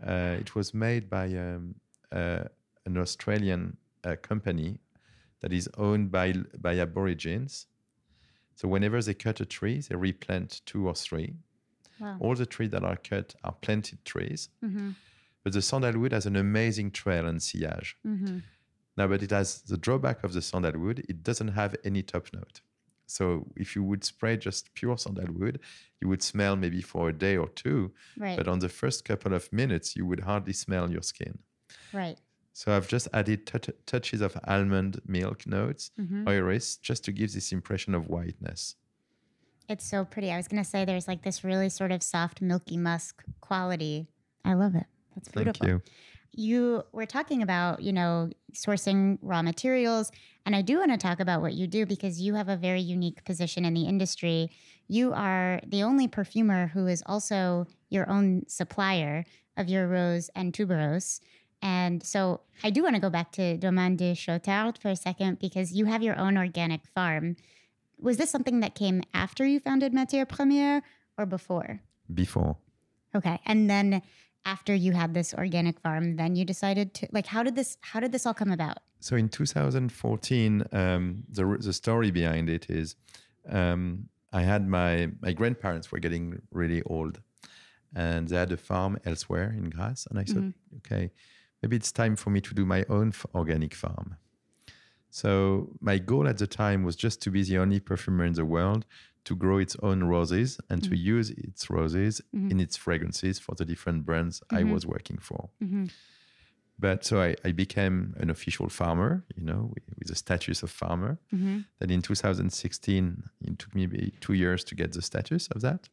Uh, 0.06 0.36
it 0.40 0.56
was 0.56 0.74
made 0.74 1.10
by 1.10 1.26
um, 1.36 1.76
uh, 2.12 2.44
an 2.86 2.98
Australian 2.98 3.78
uh, 4.04 4.16
company 4.22 4.80
that 5.42 5.54
is 5.54 5.70
owned 5.78 6.12
by, 6.12 6.34
by 6.60 6.78
Aborigines. 6.78 7.68
So 8.56 8.68
whenever 8.68 9.02
they 9.02 9.14
cut 9.14 9.40
a 9.40 9.46
tree, 9.46 9.80
they 9.80 9.96
replant 9.96 10.62
two 10.66 10.88
or 10.88 10.96
three. 10.96 11.36
Wow. 12.00 12.18
All 12.20 12.36
the 12.36 12.46
trees 12.46 12.72
that 12.72 12.84
are 12.84 12.98
cut 12.98 13.36
are 13.44 13.56
planted 13.62 14.04
trees, 14.06 14.50
Mm-hmm. 14.64 14.92
but 15.44 15.54
the 15.54 15.62
sandalwood 15.62 16.12
has 16.12 16.26
an 16.26 16.36
amazing 16.36 16.92
trail 16.92 17.26
and 17.28 17.42
sillage. 17.42 17.96
Mm-hmm. 18.06 18.40
Now, 18.98 19.08
but 19.08 19.24
it 19.24 19.32
has 19.32 19.62
the 19.62 19.78
drawback 19.78 20.24
of 20.24 20.34
the 20.34 20.42
sandalwood, 20.42 21.00
it 21.10 21.24
doesn't 21.24 21.50
have 21.50 21.76
any 21.84 22.04
top 22.04 22.28
note. 22.34 22.62
So 23.06 23.48
if 23.56 23.76
you 23.76 23.84
would 23.84 24.04
spray 24.04 24.38
just 24.38 24.74
pure 24.74 24.98
sandalwood, 24.98 25.60
you 26.02 26.08
would 26.10 26.22
smell 26.24 26.56
maybe 26.56 26.82
for 26.82 27.10
a 27.10 27.14
day 27.14 27.38
or 27.38 27.50
two, 27.50 27.92
Right. 28.18 28.38
but 28.38 28.48
on 28.48 28.60
the 28.60 28.70
first 28.70 29.06
couple 29.06 29.34
of 29.34 29.52
minutes, 29.54 29.96
you 29.96 30.06
would 30.06 30.22
hardly 30.22 30.54
smell 30.54 30.92
your 30.92 31.02
skin. 31.04 31.40
right. 31.94 32.18
So 32.56 32.72
I've 32.76 32.88
just 32.88 33.08
added 33.14 33.48
tou- 33.48 33.74
touches 33.88 34.22
of 34.22 34.38
almond 34.48 35.02
milk 35.08 35.48
notes, 35.48 35.90
Mm-hmm. 36.00 36.28
iris, 36.28 36.78
just 36.78 37.04
to 37.06 37.12
give 37.12 37.34
this 37.34 37.52
impression 37.52 37.96
of 37.96 38.08
whiteness. 38.10 38.76
It's 39.68 39.86
so 39.86 40.06
pretty. 40.06 40.30
I 40.32 40.38
was 40.38 40.48
going 40.48 40.62
to 40.64 40.70
say 40.70 40.86
there's 40.86 41.08
like 41.08 41.24
this 41.24 41.44
really 41.44 41.70
sort 41.70 41.92
of 41.92 42.04
soft, 42.04 42.42
milky 42.42 42.78
musk 42.78 43.24
quality. 43.42 44.08
I 44.46 44.54
love 44.54 44.76
it. 44.76 44.86
That's 45.16 45.30
Thank 45.30 45.46
beautiful. 45.46 45.68
you. 45.68 45.82
You 46.34 46.84
were 46.92 47.06
talking 47.06 47.42
about, 47.42 47.82
you 47.82 47.94
know, 47.94 48.30
sourcing 48.54 49.18
raw 49.22 49.42
materials. 49.42 50.12
And 50.46 50.56
I 50.56 50.62
do 50.62 50.80
want 50.80 50.92
to 50.92 50.98
talk 50.98 51.20
about 51.20 51.42
what 51.42 51.54
you 51.54 51.68
do 51.68 51.86
because 51.86 52.20
you 52.20 52.36
have 52.36 52.50
a 52.50 52.58
very 52.58 52.82
unique 52.82 53.24
position 53.24 53.66
in 53.66 53.74
the 53.74 53.84
industry. 53.84 54.50
You 54.88 55.14
are 55.14 55.62
the 55.66 55.84
only 55.84 56.08
perfumer 56.08 56.68
who 56.68 56.88
is 56.88 57.04
also 57.06 57.68
your 57.90 58.10
own 58.10 58.44
supplier 58.48 59.26
of 59.56 59.70
your 59.70 59.88
rose 59.88 60.30
and 60.36 60.54
tuberose. 60.54 61.20
And 61.62 62.04
so 62.04 62.42
I 62.64 62.72
do 62.72 62.84
want 62.84 62.96
to 62.96 63.02
go 63.02 63.10
back 63.10 63.32
to 63.34 63.58
Domaine 63.58 63.96
de 63.96 64.14
Chautard 64.14 64.78
for 64.78 64.90
a 64.90 64.96
second 64.96 65.40
because 65.40 65.72
you 65.72 65.86
have 65.86 66.04
your 66.04 66.20
own 66.20 66.38
organic 66.38 66.86
farm. 66.88 67.38
Was 68.00 68.18
this 68.18 68.30
something 68.30 68.60
that 68.60 68.76
came 68.76 69.02
after 69.14 69.46
you 69.46 69.60
founded 69.60 69.94
Matière 69.94 70.28
Première 70.28 70.82
or 71.18 71.26
before? 71.26 71.80
Before. 72.14 72.58
Okay. 73.16 73.40
And 73.46 73.70
then 73.70 74.02
after 74.46 74.74
you 74.74 74.92
had 74.92 75.14
this 75.14 75.34
organic 75.34 75.80
farm, 75.80 76.16
then 76.16 76.36
you 76.36 76.46
decided 76.46 76.94
to 76.96 77.08
like 77.12 77.26
how 77.26 77.44
did 77.44 77.56
this 77.56 77.78
how 77.82 78.00
did 78.00 78.12
this 78.12 78.26
all 78.26 78.34
come 78.34 78.52
about? 78.52 78.78
So 79.00 79.16
in 79.16 79.30
2014, 79.30 80.64
um, 80.72 81.24
the 81.30 81.58
the 81.60 81.74
story 81.74 82.12
behind 82.12 82.50
it 82.50 82.70
is 82.70 82.96
um, 83.50 84.10
I 84.32 84.42
had 84.42 84.68
my 84.68 85.10
my 85.22 85.34
grandparents 85.34 85.92
were 85.92 86.00
getting 86.00 86.42
really 86.52 86.82
old, 86.84 87.22
and 87.96 88.28
they 88.28 88.36
had 88.36 88.52
a 88.52 88.58
farm 88.58 88.98
elsewhere 89.06 89.54
in 89.58 89.70
Grasse, 89.70 90.08
and 90.10 90.20
I 90.20 90.24
thought, 90.24 90.38
mm-hmm. 90.38 90.78
okay, 90.78 91.12
maybe 91.62 91.76
it's 91.76 91.92
time 91.92 92.16
for 92.16 92.30
me 92.30 92.42
to 92.42 92.54
do 92.54 92.66
my 92.66 92.86
own 92.90 93.10
f- 93.10 93.26
organic 93.34 93.74
farm. 93.74 94.18
So 95.10 95.70
my 95.80 96.00
goal 96.00 96.28
at 96.28 96.40
the 96.40 96.48
time 96.48 96.84
was 96.84 96.96
just 96.96 97.22
to 97.22 97.30
be 97.30 97.44
the 97.44 97.60
only 97.60 97.80
perfumer 97.80 98.26
in 98.26 98.34
the 98.34 98.46
world 98.46 98.86
to 99.26 99.36
grow 99.36 99.58
its 99.58 99.76
own 99.82 100.04
roses 100.04 100.60
and 100.70 100.82
mm-hmm. 100.82 100.92
to 100.92 100.98
use 100.98 101.30
its 101.32 101.70
roses 101.70 102.22
mm-hmm. 102.36 102.52
in 102.52 102.60
its 102.60 102.76
fragrances 102.76 103.40
for 103.40 103.56
the 103.56 103.66
different 103.66 104.06
brands 104.06 104.42
mm-hmm. 104.52 104.68
I 104.68 104.72
was 104.72 104.86
working 104.86 105.18
for. 105.18 105.50
Mm-hmm. 105.64 105.86
But 106.80 107.06
so 107.06 107.22
I, 107.22 107.36
I, 107.46 107.52
became 107.52 108.16
an 108.18 108.30
official 108.30 108.68
farmer, 108.68 109.24
you 109.36 109.44
know, 109.44 109.72
with, 109.74 110.08
the 110.08 110.16
status 110.16 110.64
of 110.64 110.72
farmer. 110.72 111.20
Mm-hmm. 111.34 111.60
Then 111.80 111.90
in 111.92 112.02
2016, 112.02 113.24
it 113.42 113.60
took 113.60 113.76
me 113.76 114.12
two 114.20 114.34
years 114.34 114.64
to 114.66 114.76
get 114.76 114.92
the 114.92 115.02
status 115.02 115.48
of 115.50 115.62
that. 115.62 115.88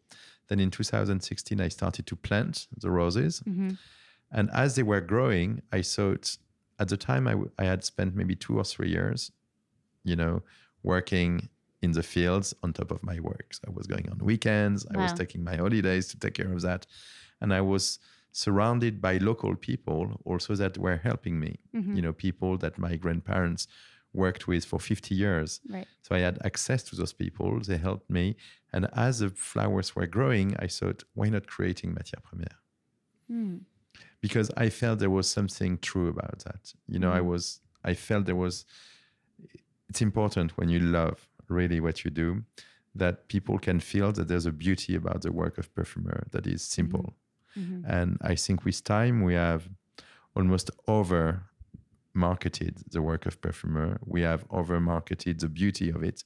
Then 0.48 0.58
in 0.58 0.70
2016, 0.70 1.60
I 1.60 1.68
started 1.68 2.06
to 2.06 2.16
plant 2.16 2.66
the 2.76 2.90
roses. 2.90 3.40
Mm-hmm. 3.46 3.70
And 4.32 4.50
as 4.52 4.74
they 4.74 4.82
were 4.82 5.00
growing, 5.00 5.62
I 5.70 5.82
thought 5.82 6.36
at 6.78 6.88
the 6.88 6.96
time 6.96 7.28
I, 7.28 7.32
w- 7.32 7.50
I 7.58 7.64
had 7.64 7.84
spent 7.84 8.16
maybe 8.16 8.34
two 8.34 8.58
or 8.58 8.64
three 8.64 8.90
years, 8.90 9.30
you 10.02 10.16
know, 10.16 10.42
working 10.82 11.50
in 11.82 11.92
the 11.92 12.02
fields 12.02 12.54
on 12.62 12.72
top 12.72 12.90
of 12.90 13.02
my 13.02 13.18
work. 13.20 13.54
So 13.54 13.62
I 13.66 13.70
was 13.70 13.86
going 13.86 14.08
on 14.10 14.18
weekends, 14.18 14.86
wow. 14.86 15.00
I 15.00 15.02
was 15.02 15.12
taking 15.12 15.42
my 15.42 15.56
holidays 15.56 16.08
to 16.08 16.18
take 16.18 16.34
care 16.34 16.52
of 16.52 16.60
that. 16.62 16.86
And 17.40 17.54
I 17.54 17.60
was 17.60 17.98
surrounded 18.32 19.00
by 19.00 19.16
local 19.18 19.56
people 19.56 20.20
also 20.24 20.54
that 20.54 20.78
were 20.78 20.98
helping 20.98 21.40
me, 21.40 21.58
mm-hmm. 21.74 21.96
you 21.96 22.02
know, 22.02 22.12
people 22.12 22.58
that 22.58 22.78
my 22.78 22.96
grandparents 22.96 23.66
worked 24.12 24.46
with 24.46 24.64
for 24.64 24.78
50 24.78 25.14
years. 25.14 25.60
Right. 25.68 25.86
So 26.02 26.14
I 26.14 26.18
had 26.18 26.38
access 26.44 26.82
to 26.84 26.96
those 26.96 27.12
people, 27.12 27.60
they 27.60 27.76
helped 27.76 28.10
me. 28.10 28.36
And 28.72 28.88
as 28.94 29.20
the 29.20 29.30
flowers 29.30 29.96
were 29.96 30.06
growing, 30.06 30.56
I 30.58 30.66
thought, 30.66 31.04
why 31.14 31.28
not 31.28 31.46
creating 31.46 31.94
Matière 31.94 32.22
Première? 32.22 32.56
Mm. 33.30 33.60
Because 34.20 34.50
I 34.56 34.68
felt 34.68 34.98
there 34.98 35.10
was 35.10 35.28
something 35.28 35.78
true 35.78 36.08
about 36.08 36.44
that. 36.44 36.74
You 36.86 36.98
know, 36.98 37.10
mm. 37.10 37.16
I 37.16 37.20
was, 37.20 37.60
I 37.84 37.94
felt 37.94 38.26
there 38.26 38.36
was, 38.36 38.64
it's 39.88 40.02
important 40.02 40.56
when 40.56 40.68
you 40.68 40.78
love 40.80 41.29
really 41.50 41.80
what 41.80 42.04
you 42.04 42.10
do, 42.10 42.44
that 42.94 43.28
people 43.28 43.58
can 43.58 43.80
feel 43.80 44.12
that 44.12 44.28
there's 44.28 44.46
a 44.46 44.52
beauty 44.52 44.94
about 44.94 45.22
the 45.22 45.32
work 45.32 45.58
of 45.58 45.72
perfumer 45.74 46.26
that 46.32 46.46
is 46.46 46.62
simple. 46.62 47.14
Mm-hmm. 47.56 47.90
And 47.90 48.18
I 48.20 48.34
think 48.34 48.64
with 48.64 48.82
time 48.84 49.22
we 49.22 49.34
have 49.34 49.68
almost 50.34 50.70
over 50.86 51.50
marketed 52.14 52.78
the 52.90 53.02
work 53.02 53.26
of 53.26 53.40
perfumer. 53.40 53.98
We 54.04 54.22
have 54.22 54.44
over 54.50 54.80
marketed 54.80 55.40
the 55.40 55.48
beauty 55.48 55.90
of 55.90 56.02
it. 56.02 56.24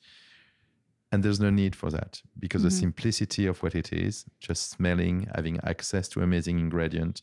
And 1.13 1.23
there's 1.23 1.41
no 1.41 1.51
need 1.51 1.77
for 1.77 1.91
that 1.91 2.23
because 2.39 2.63
mm-hmm. 2.63 2.69
the 2.71 2.75
simplicity 2.75 3.47
of 3.47 3.63
what 3.63 3.75
it 3.75 3.93
is, 3.93 4.25
just 4.41 4.71
smelling, 4.71 5.29
having 5.35 5.61
access 5.63 6.09
to 6.09 6.23
amazing 6.23 6.59
ingredients, 6.59 7.23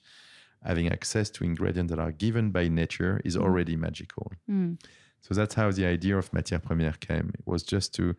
having 0.63 0.89
access 0.89 1.29
to 1.31 1.43
ingredients 1.43 1.89
that 1.89 1.99
are 1.99 2.11
given 2.11 2.51
by 2.51 2.67
nature 2.67 3.19
is 3.25 3.35
mm. 3.35 3.41
already 3.41 3.75
magical. 3.75 4.31
Mm. 4.49 4.79
So 5.21 5.33
that's 5.33 5.53
how 5.53 5.71
the 5.71 5.85
idea 5.85 6.17
of 6.17 6.31
Matière 6.31 6.61
Première 6.61 6.99
came. 6.99 7.31
It 7.33 7.45
was 7.45 7.63
just 7.63 7.93
to, 7.95 8.15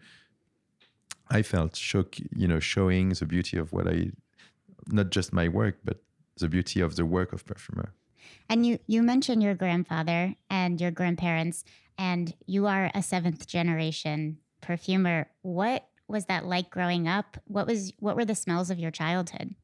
I 1.30 1.42
felt, 1.42 1.76
show, 1.76 2.04
you 2.34 2.46
know, 2.46 2.60
showing 2.60 3.10
the 3.10 3.26
beauty 3.26 3.58
of 3.58 3.72
what 3.72 3.88
I, 3.88 4.12
not 4.86 5.10
just 5.10 5.32
my 5.32 5.48
work, 5.48 5.78
but 5.84 5.98
the 6.38 6.48
beauty 6.48 6.80
of 6.80 6.96
the 6.96 7.04
work 7.04 7.32
of 7.32 7.44
perfumer. 7.44 7.92
And 8.48 8.64
you 8.66 8.78
you 8.86 9.02
mentioned 9.02 9.42
your 9.42 9.54
grandfather 9.54 10.34
and 10.48 10.80
your 10.80 10.90
grandparents, 10.90 11.64
and 11.98 12.34
you 12.46 12.66
are 12.66 12.90
a 12.94 13.02
seventh 13.02 13.46
generation 13.46 14.38
perfumer. 14.60 15.28
What 15.42 15.88
was 16.08 16.26
that 16.26 16.44
like 16.46 16.70
growing 16.70 17.08
up? 17.08 17.36
What 17.46 17.66
was 17.66 17.92
what 17.98 18.16
were 18.16 18.24
the 18.24 18.34
smells 18.34 18.70
of 18.70 18.78
your 18.78 18.90
childhood? 18.90 19.54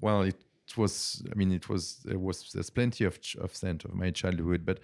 Well, 0.00 0.22
it 0.22 0.36
was. 0.76 1.22
I 1.30 1.34
mean, 1.34 1.52
it 1.52 1.68
was. 1.68 2.00
There 2.04 2.18
was. 2.18 2.50
There's 2.52 2.70
plenty 2.70 3.04
of 3.04 3.18
of 3.38 3.54
scent 3.54 3.84
of 3.84 3.94
my 3.94 4.10
childhood, 4.10 4.64
but 4.64 4.80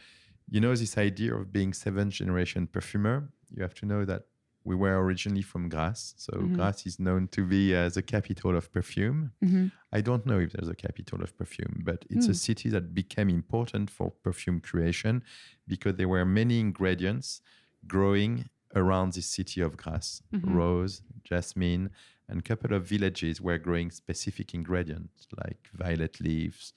you 0.50 0.61
know 0.61 0.74
this 0.74 0.96
idea 0.96 1.35
of 1.35 1.52
being 1.52 1.72
seventh 1.72 2.12
generation 2.12 2.66
perfumer 2.66 3.28
you 3.54 3.62
have 3.62 3.74
to 3.74 3.87
know 3.87 4.04
that 4.04 4.22
we 4.64 4.74
were 4.74 5.00
originally 5.02 5.42
from 5.42 5.68
grasse 5.68 6.14
so 6.16 6.32
mm-hmm. 6.32 6.54
grasse 6.56 6.87
is 6.87 6.98
known 6.98 7.28
to 7.28 7.44
be 7.44 7.74
uh, 7.74 7.88
the 7.88 8.02
capital 8.02 8.56
of 8.56 8.72
perfume 8.72 9.32
mm-hmm. 9.44 9.66
i 9.92 10.00
don't 10.00 10.26
know 10.26 10.38
if 10.38 10.52
there's 10.52 10.68
a 10.68 10.74
capital 10.74 11.22
of 11.22 11.37
perfume 11.37 11.82
but 11.85 12.04
it's 12.11 12.26
mm. 12.26 12.30
a 12.30 12.35
city 12.35 12.68
that 12.68 12.94
became 12.94 13.28
important 13.28 13.90
for 13.90 14.11
perfume 14.22 14.61
creation 14.61 15.22
because 15.66 15.94
there 15.94 16.09
were 16.09 16.24
many 16.24 16.61
ingredients 16.61 17.40
growing 17.87 18.48
around 18.74 19.12
the 19.12 19.22
city 19.22 19.61
of 19.61 19.76
grasse 19.76 20.22
mm-hmm. 20.35 20.52
rose 20.54 21.02
jasmine 21.24 21.90
and 22.28 22.40
a 22.40 22.42
couple 22.42 22.74
of 22.74 22.85
villages 22.85 23.40
were 23.40 23.59
growing 23.59 23.90
specific 23.90 24.52
ingredients 24.52 25.26
like 25.44 25.70
violet 25.72 26.20
leaves 26.20 26.72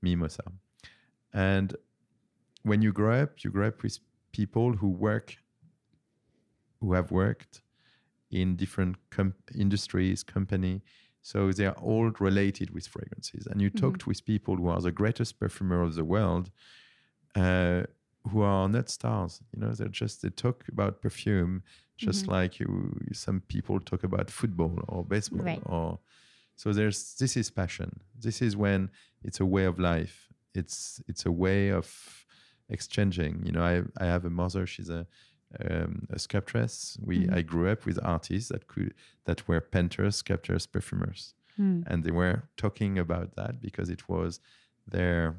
mimosa 0.00 0.44
and 1.32 1.76
when 2.64 2.82
you 2.82 2.92
grow 2.92 3.22
up, 3.22 3.44
you 3.44 3.50
grow 3.50 3.68
up 3.68 3.82
with 3.82 3.98
people 4.32 4.72
who 4.72 4.88
work, 4.88 5.36
who 6.80 6.94
have 6.94 7.10
worked 7.10 7.62
in 8.30 8.56
different 8.56 8.96
com- 9.10 9.34
industries, 9.54 10.22
company. 10.24 10.82
So 11.22 11.52
they 11.52 11.66
are 11.66 11.78
all 11.80 12.10
related 12.18 12.70
with 12.70 12.86
fragrances. 12.86 13.46
And 13.46 13.62
you 13.62 13.70
mm-hmm. 13.70 13.86
talked 13.86 14.06
with 14.06 14.24
people 14.24 14.56
who 14.56 14.68
are 14.68 14.80
the 14.80 14.92
greatest 14.92 15.38
perfumer 15.38 15.82
of 15.82 15.94
the 15.94 16.04
world, 16.04 16.50
uh, 17.34 17.84
who 18.30 18.40
are 18.42 18.68
not 18.68 18.90
stars. 18.90 19.40
You 19.54 19.60
know, 19.60 19.72
they're 19.72 19.88
just 19.88 20.22
they 20.22 20.30
talk 20.30 20.64
about 20.68 21.00
perfume, 21.00 21.62
just 21.96 22.22
mm-hmm. 22.22 22.32
like 22.32 22.58
you. 22.58 22.98
Some 23.12 23.40
people 23.48 23.78
talk 23.78 24.04
about 24.04 24.30
football 24.30 24.78
or 24.88 25.04
baseball, 25.04 25.44
right. 25.44 25.62
or 25.66 25.98
so. 26.56 26.72
There's 26.72 27.14
this 27.14 27.36
is 27.36 27.50
passion. 27.50 28.00
This 28.18 28.40
is 28.40 28.56
when 28.56 28.90
it's 29.22 29.40
a 29.40 29.46
way 29.46 29.64
of 29.64 29.78
life. 29.78 30.28
It's 30.54 31.02
it's 31.08 31.26
a 31.26 31.32
way 31.32 31.68
of 31.68 32.23
exchanging. 32.68 33.42
You 33.44 33.52
know, 33.52 33.62
I 33.62 33.82
I 34.02 34.06
have 34.06 34.24
a 34.24 34.30
mother. 34.30 34.66
She's 34.66 34.90
a 34.90 35.06
um, 35.60 36.06
a 36.10 36.18
sculptress. 36.18 36.98
We 37.00 37.20
mm-hmm. 37.20 37.34
I 37.34 37.42
grew 37.42 37.68
up 37.68 37.86
with 37.86 37.98
artists 38.02 38.48
that 38.50 38.66
could 38.66 38.94
that 39.24 39.46
were 39.48 39.60
painters, 39.60 40.16
sculptors, 40.16 40.66
perfumers, 40.66 41.34
mm. 41.58 41.84
and 41.86 42.04
they 42.04 42.10
were 42.10 42.44
talking 42.56 42.98
about 42.98 43.36
that 43.36 43.60
because 43.60 43.88
it 43.88 44.08
was 44.08 44.40
their 44.86 45.36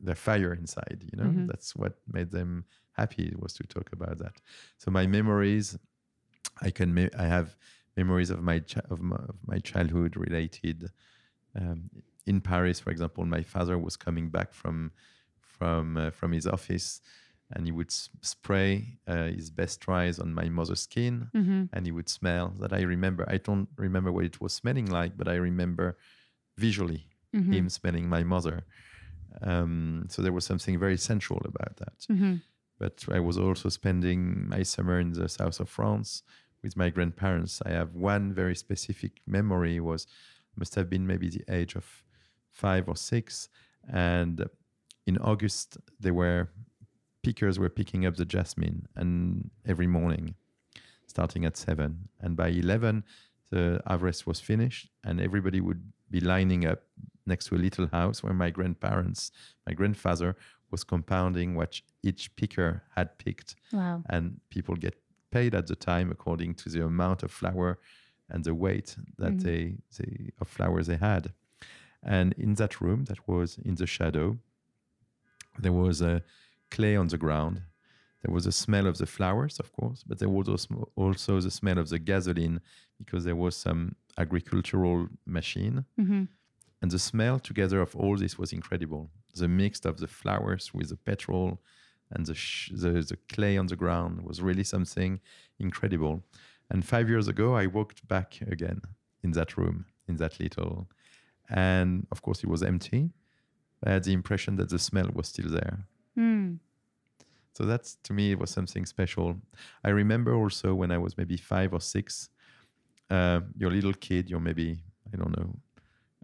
their 0.00 0.14
fire 0.14 0.54
inside. 0.54 1.04
You 1.10 1.18
know, 1.18 1.30
mm-hmm. 1.30 1.46
that's 1.46 1.74
what 1.74 1.98
made 2.06 2.30
them 2.30 2.64
happy 2.92 3.32
was 3.38 3.52
to 3.54 3.64
talk 3.64 3.90
about 3.92 4.18
that. 4.18 4.36
So 4.78 4.90
my 4.90 5.06
memories, 5.06 5.78
I 6.60 6.70
can 6.70 6.92
me- 6.92 7.10
I 7.16 7.24
have 7.24 7.56
memories 7.96 8.30
of 8.30 8.42
my, 8.42 8.60
chi- 8.60 8.88
of 8.90 9.00
my 9.00 9.16
of 9.16 9.36
my 9.46 9.58
childhood 9.58 10.16
related. 10.16 10.90
Um, 11.58 11.90
in 12.26 12.40
Paris, 12.40 12.78
for 12.78 12.90
example, 12.90 13.24
my 13.24 13.42
father 13.42 13.78
was 13.78 13.96
coming 13.96 14.28
back 14.28 14.52
from 14.52 14.92
from 15.58 15.96
uh, 15.96 16.10
from 16.10 16.32
his 16.32 16.46
office, 16.46 17.00
and 17.52 17.66
he 17.66 17.72
would 17.72 17.90
spray 17.90 18.98
uh, 19.06 19.26
his 19.26 19.50
best 19.50 19.80
tries 19.80 20.18
on 20.18 20.34
my 20.34 20.48
mother's 20.48 20.80
skin, 20.80 21.28
mm-hmm. 21.34 21.64
and 21.72 21.86
he 21.86 21.92
would 21.92 22.08
smell. 22.08 22.54
That 22.60 22.72
I 22.72 22.82
remember. 22.82 23.24
I 23.28 23.38
don't 23.38 23.68
remember 23.76 24.12
what 24.12 24.24
it 24.24 24.40
was 24.40 24.52
smelling 24.52 24.86
like, 24.86 25.16
but 25.16 25.28
I 25.28 25.34
remember 25.34 25.96
visually 26.56 27.06
mm-hmm. 27.34 27.52
him 27.52 27.68
smelling 27.68 28.08
my 28.08 28.22
mother. 28.22 28.64
Um, 29.42 30.06
so 30.08 30.22
there 30.22 30.32
was 30.32 30.44
something 30.44 30.78
very 30.78 30.96
sensual 30.96 31.42
about 31.44 31.76
that. 31.76 31.98
Mm-hmm. 32.10 32.36
But 32.78 33.04
I 33.10 33.20
was 33.20 33.38
also 33.38 33.68
spending 33.68 34.48
my 34.48 34.62
summer 34.62 35.00
in 35.00 35.12
the 35.12 35.28
south 35.28 35.60
of 35.60 35.68
France 35.68 36.22
with 36.62 36.76
my 36.76 36.90
grandparents. 36.90 37.60
I 37.64 37.70
have 37.70 37.94
one 37.94 38.32
very 38.32 38.54
specific 38.54 39.20
memory 39.26 39.80
was 39.80 40.06
must 40.56 40.74
have 40.74 40.90
been 40.90 41.06
maybe 41.06 41.28
the 41.28 41.44
age 41.48 41.76
of 41.76 41.84
five 42.50 42.88
or 42.88 42.96
six, 42.96 43.48
and 43.88 44.44
in 45.08 45.16
August, 45.30 45.68
they 46.04 46.10
were 46.20 46.40
pickers 47.26 47.58
were 47.58 47.68
picking 47.80 48.06
up 48.06 48.14
the 48.16 48.24
jasmine 48.34 48.78
and 48.98 49.50
every 49.72 49.86
morning, 49.98 50.26
starting 51.06 51.44
at 51.48 51.56
seven. 51.56 51.90
And 52.22 52.36
by 52.36 52.48
eleven, 52.64 52.94
the 53.50 53.80
harvest 53.86 54.26
was 54.26 54.38
finished, 54.40 54.84
and 55.06 55.14
everybody 55.28 55.60
would 55.60 55.82
be 56.10 56.20
lining 56.20 56.62
up 56.72 56.80
next 57.26 57.44
to 57.46 57.54
a 57.56 57.62
little 57.66 57.86
house 58.00 58.22
where 58.22 58.34
my 58.44 58.50
grandparents, 58.58 59.32
my 59.66 59.74
grandfather 59.74 60.30
was 60.70 60.84
compounding 60.84 61.54
what 61.54 61.72
each 62.08 62.22
picker 62.36 62.82
had 62.96 63.08
picked. 63.24 63.50
Wow. 63.72 64.02
And 64.14 64.24
people 64.50 64.74
get 64.76 64.94
paid 65.30 65.54
at 65.54 65.66
the 65.66 65.76
time 65.90 66.08
according 66.10 66.54
to 66.60 66.66
the 66.74 66.82
amount 66.84 67.22
of 67.22 67.30
flour 67.30 67.70
and 68.30 68.44
the 68.44 68.54
weight 68.54 68.96
that 69.22 69.32
Mhm. 69.36 69.42
they, 69.46 69.62
they 69.98 70.12
of 70.40 70.48
flowers 70.48 70.86
they 70.86 70.96
had. 71.12 71.24
And 72.02 72.28
in 72.44 72.54
that 72.54 72.80
room 72.84 73.04
that 73.08 73.20
was 73.26 73.58
in 73.68 73.74
the 73.76 73.86
shadow, 73.86 74.38
there 75.62 75.72
was 75.72 76.00
a 76.02 76.22
clay 76.70 76.96
on 76.96 77.08
the 77.08 77.18
ground. 77.18 77.62
There 78.24 78.34
was 78.34 78.46
a 78.46 78.52
smell 78.52 78.86
of 78.86 78.98
the 78.98 79.06
flowers, 79.06 79.58
of 79.60 79.72
course, 79.72 80.02
but 80.08 80.18
there 80.18 80.28
was 80.28 80.48
also- 80.48 80.90
also 80.96 81.40
the 81.40 81.50
smell 81.50 81.78
of 81.78 81.88
the 81.88 81.98
gasoline 81.98 82.60
because 82.98 83.24
there 83.24 83.36
was 83.36 83.56
some 83.56 83.94
agricultural 84.16 85.08
machine. 85.26 85.84
hmm 85.96 86.24
And 86.82 86.90
the 86.92 86.98
smell 86.98 87.38
together 87.40 87.80
of 87.80 87.96
all 87.96 88.16
this 88.16 88.38
was 88.38 88.52
incredible. 88.52 89.10
The 89.34 89.48
mix 89.48 89.84
of 89.84 89.96
the 89.98 90.06
flowers 90.06 90.72
with 90.74 90.88
the 90.90 90.96
petrol 90.96 91.60
and 92.10 92.24
the, 92.26 92.34
sh- 92.34 92.70
the, 92.82 92.90
the 93.10 93.18
clay 93.34 93.58
on 93.58 93.66
the 93.66 93.76
ground 93.76 94.22
was 94.22 94.40
really 94.40 94.64
something 94.64 95.20
incredible. 95.58 96.22
And 96.70 96.84
five 96.84 97.08
years 97.08 97.26
ago, 97.28 97.54
I 97.62 97.66
walked 97.66 98.06
back 98.06 98.40
again 98.54 98.80
in 99.24 99.32
that 99.32 99.56
room, 99.56 99.86
in 100.06 100.16
that 100.16 100.38
little, 100.38 100.88
and 101.50 102.06
of 102.12 102.22
course, 102.22 102.42
it 102.44 102.48
was 102.48 102.62
empty. 102.62 103.10
I 103.84 103.90
had 103.90 104.04
the 104.04 104.12
impression 104.12 104.56
that 104.56 104.70
the 104.70 104.78
smell 104.78 105.10
was 105.14 105.28
still 105.28 105.50
there. 105.50 105.86
Mm. 106.16 106.58
So 107.54 107.64
that's 107.64 107.96
to 108.04 108.12
me 108.12 108.32
it 108.32 108.38
was 108.38 108.50
something 108.50 108.86
special. 108.86 109.36
I 109.84 109.90
remember 109.90 110.34
also 110.34 110.74
when 110.74 110.90
I 110.90 110.98
was 110.98 111.16
maybe 111.16 111.36
five 111.36 111.72
or 111.72 111.80
six, 111.80 112.28
uh, 113.10 113.40
your 113.56 113.70
little 113.70 113.94
kid, 113.94 114.30
you're 114.30 114.40
maybe 114.40 114.84
I 115.12 115.16
don't 115.16 115.36
know, 115.36 115.56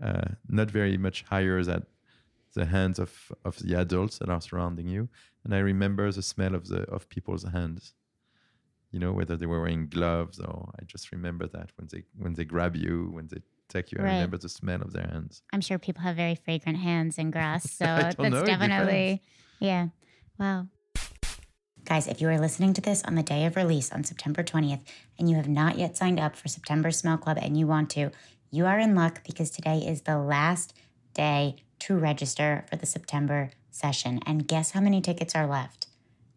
uh, 0.07 0.29
not 0.49 0.71
very 0.71 0.97
much 0.97 1.23
higher 1.23 1.62
than 1.62 1.87
the 2.55 2.67
hands 2.67 2.99
of 2.99 3.33
of 3.45 3.59
the 3.59 3.75
adults 3.75 4.19
that 4.19 4.29
are 4.29 4.40
surrounding 4.40 4.87
you, 4.87 5.09
and 5.43 5.55
I 5.55 5.59
remember 5.59 6.11
the 6.12 6.23
smell 6.23 6.55
of 6.55 6.69
the 6.69 6.83
of 6.83 7.09
people's 7.09 7.45
hands. 7.45 7.95
You 8.93 9.01
know 9.01 9.12
whether 9.12 9.37
they 9.37 9.47
were 9.47 9.61
wearing 9.61 9.88
gloves 9.88 10.38
or 10.38 10.71
I 10.79 10.85
just 10.85 11.11
remember 11.11 11.49
that 11.49 11.71
when 11.77 11.88
they 11.90 12.05
when 12.17 12.35
they 12.35 12.45
grab 12.45 12.77
you 12.77 13.11
when 13.11 13.27
they 13.27 13.43
take 13.74 13.92
you, 13.92 13.98
Right. 13.98 14.10
I 14.10 14.14
remember 14.14 14.38
the 14.38 14.48
smell 14.48 14.80
of 14.82 14.92
their 14.92 15.06
hands. 15.06 15.42
I'm 15.52 15.60
sure 15.60 15.78
people 15.78 16.02
have 16.02 16.16
very 16.16 16.34
fragrant 16.34 16.78
hands 16.78 17.18
in 17.18 17.30
Grasse. 17.30 17.70
So 17.78 17.84
I 17.84 18.02
that's 18.02 18.18
know, 18.18 18.44
definitely, 18.44 19.22
yeah. 19.58 19.88
Wow. 20.38 20.68
Guys, 21.84 22.06
if 22.06 22.20
you 22.20 22.28
are 22.28 22.38
listening 22.38 22.72
to 22.74 22.80
this 22.80 23.02
on 23.02 23.14
the 23.14 23.22
day 23.22 23.44
of 23.44 23.56
release 23.56 23.92
on 23.92 24.04
September 24.04 24.42
20th 24.42 24.80
and 25.18 25.28
you 25.28 25.37
have 25.37 25.48
not 25.48 25.76
yet 25.76 25.96
signed 25.96 26.18
up 26.18 26.34
for 26.34 26.48
September 26.48 26.90
Smell 26.90 27.18
Club 27.18 27.38
and 27.40 27.58
you 27.58 27.66
want 27.66 27.90
to, 27.90 28.10
you 28.50 28.64
are 28.64 28.78
in 28.78 28.94
luck 28.94 29.22
because 29.26 29.50
today 29.50 29.78
is 29.78 30.02
the 30.02 30.16
last 30.18 30.72
day 31.12 31.56
to 31.80 31.96
register 31.96 32.64
for 32.70 32.76
the 32.76 32.87
September 32.87 33.50
session. 33.70 34.20
And 34.24 34.48
guess 34.48 34.70
how 34.70 34.80
many 34.80 35.02
tickets 35.02 35.34
are 35.34 35.46
left? 35.46 35.88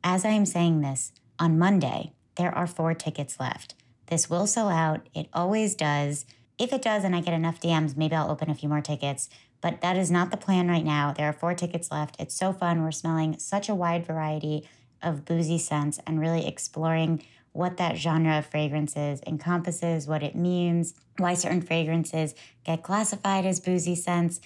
As 0.03 0.25
I 0.25 0.29
am 0.29 0.45
saying 0.45 0.81
this, 0.81 1.13
on 1.39 1.57
Monday, 1.57 2.11
there 2.35 2.53
are 2.53 2.67
four 2.67 2.93
tickets 2.93 3.39
left. 3.39 3.75
This 4.07 4.29
will 4.29 4.47
sell 4.47 4.69
out. 4.69 5.07
It 5.13 5.27
always 5.33 5.75
does. 5.75 6.25
If 6.57 6.73
it 6.73 6.81
does 6.81 7.03
and 7.03 7.15
I 7.15 7.21
get 7.21 7.33
enough 7.33 7.61
DMs, 7.61 7.95
maybe 7.95 8.15
I'll 8.15 8.31
open 8.31 8.49
a 8.49 8.55
few 8.55 8.67
more 8.67 8.81
tickets. 8.81 9.29
But 9.61 9.81
that 9.81 9.97
is 9.97 10.09
not 10.09 10.31
the 10.31 10.37
plan 10.37 10.67
right 10.67 10.85
now. 10.85 11.13
There 11.13 11.27
are 11.27 11.33
four 11.33 11.53
tickets 11.53 11.91
left. 11.91 12.15
It's 12.19 12.35
so 12.35 12.53
fun. 12.53 12.83
We're 12.83 12.91
smelling 12.91 13.37
such 13.39 13.69
a 13.69 13.75
wide 13.75 14.05
variety 14.05 14.67
of 15.01 15.25
boozy 15.25 15.57
scents 15.57 15.99
and 16.05 16.19
really 16.19 16.47
exploring 16.47 17.23
what 17.53 17.77
that 17.77 17.97
genre 17.97 18.37
of 18.37 18.45
fragrances 18.45 19.19
encompasses, 19.25 20.07
what 20.07 20.21
it 20.21 20.35
means, 20.35 20.93
why 21.17 21.33
certain 21.33 21.61
fragrances 21.61 22.35
get 22.63 22.83
classified 22.83 23.45
as 23.45 23.59
boozy 23.59 23.95
scents. 23.95 24.39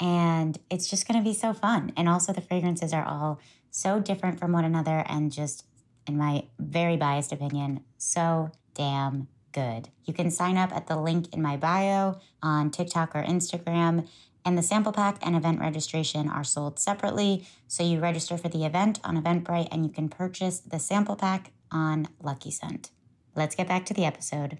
And 0.00 0.58
it's 0.70 0.88
just 0.88 1.06
going 1.06 1.22
to 1.22 1.24
be 1.24 1.34
so 1.34 1.52
fun. 1.52 1.92
And 1.96 2.08
also, 2.08 2.32
the 2.32 2.40
fragrances 2.40 2.92
are 2.92 3.04
all 3.04 3.38
so 3.70 4.00
different 4.00 4.38
from 4.38 4.52
one 4.52 4.64
another 4.64 5.04
and 5.08 5.30
just, 5.30 5.64
in 6.06 6.16
my 6.16 6.44
very 6.58 6.96
biased 6.96 7.32
opinion, 7.32 7.84
so 7.98 8.50
damn 8.74 9.28
good. 9.54 9.88
You 10.04 10.12
can 10.12 10.30
sign 10.30 10.58
up 10.58 10.72
at 10.76 10.86
the 10.86 10.98
link 10.98 11.32
in 11.32 11.40
my 11.40 11.56
bio 11.56 12.18
on 12.42 12.70
TikTok 12.70 13.16
or 13.16 13.22
Instagram. 13.22 14.06
And 14.44 14.58
the 14.58 14.62
sample 14.62 14.92
pack 14.92 15.16
and 15.22 15.34
event 15.34 15.58
registration 15.60 16.28
are 16.28 16.44
sold 16.44 16.78
separately. 16.78 17.46
So 17.66 17.82
you 17.82 17.98
register 17.98 18.36
for 18.36 18.50
the 18.50 18.66
event 18.66 19.00
on 19.02 19.16
Eventbrite 19.22 19.68
and 19.72 19.86
you 19.86 19.90
can 19.90 20.10
purchase 20.10 20.58
the 20.60 20.78
sample 20.78 21.16
pack 21.16 21.52
on 21.72 22.08
Lucky 22.22 22.50
Scent. 22.50 22.90
Let's 23.34 23.54
get 23.54 23.68
back 23.68 23.86
to 23.86 23.94
the 23.94 24.04
episode. 24.04 24.58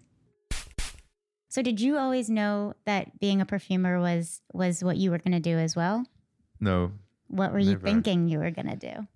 So 1.49 1.61
did 1.61 1.81
you 1.81 1.99
always 1.99 2.31
know 2.31 2.75
that 2.87 3.21
being 3.21 3.41
a 3.41 3.47
perfumer 3.47 4.01
was 4.01 4.41
was 4.53 4.83
what 4.83 4.97
you 4.97 5.11
were 5.11 5.19
going 5.19 5.33
to 5.33 5.51
do 5.51 5.59
as 5.59 5.77
well? 5.77 6.07
No, 6.59 6.93
What 7.29 7.53
were 7.53 7.59
you 7.59 7.79
thinking 7.79 8.29
you 8.29 8.39
were 8.39 8.51
going 8.51 8.71
to 8.71 8.77
do? 8.77 9.07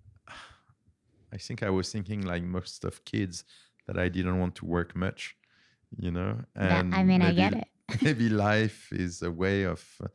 I 1.33 1.37
think 1.37 1.63
I 1.63 1.69
was 1.69 1.91
thinking 1.91 2.21
like 2.21 2.43
most 2.43 2.85
of 2.85 3.03
kids 3.05 3.43
that 3.87 3.97
I 3.97 4.07
didn't 4.07 4.39
want 4.39 4.55
to 4.55 4.65
work 4.65 4.95
much, 4.95 5.35
you 5.97 6.11
know. 6.11 6.37
That- 6.55 6.85
I 6.93 7.03
mean, 7.03 7.21
I 7.21 7.25
maybe- 7.31 7.35
get 7.35 7.53
it. 7.53 7.67
maybe 8.03 8.29
life 8.29 8.91
is 8.91 9.21
a 9.23 9.31
way 9.31 9.63
of, 9.63 9.83
uh, 10.03 10.07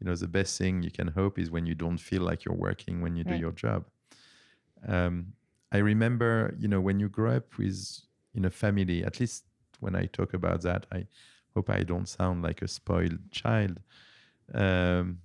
you 0.00 0.06
know, 0.06 0.16
the 0.16 0.26
best 0.26 0.58
thing 0.58 0.82
you 0.82 0.90
can 0.90 1.06
hope 1.08 1.38
is 1.38 1.50
when 1.50 1.64
you 1.64 1.74
don't 1.76 1.98
feel 1.98 2.22
like 2.22 2.44
you're 2.44 2.56
working 2.56 3.00
when 3.00 3.14
you 3.16 3.22
do 3.22 3.34
your 3.40 3.52
job. 3.52 3.84
Um, 4.86 5.34
I 5.70 5.78
remember, 5.78 6.56
you 6.58 6.66
know, 6.66 6.80
when 6.80 6.98
you 6.98 7.08
grow 7.08 7.36
up 7.36 7.56
with 7.58 8.00
in 8.34 8.44
a 8.44 8.50
family, 8.50 9.04
at 9.04 9.20
least 9.20 9.44
when 9.78 9.94
I 9.94 10.06
talk 10.06 10.34
about 10.34 10.62
that, 10.62 10.86
I 10.92 11.06
hope 11.54 11.70
I 11.70 11.84
don't 11.84 12.08
sound 12.08 12.42
like 12.42 12.62
a 12.62 12.68
spoiled 12.68 13.30
child. 13.30 13.78
Um, 14.52 15.18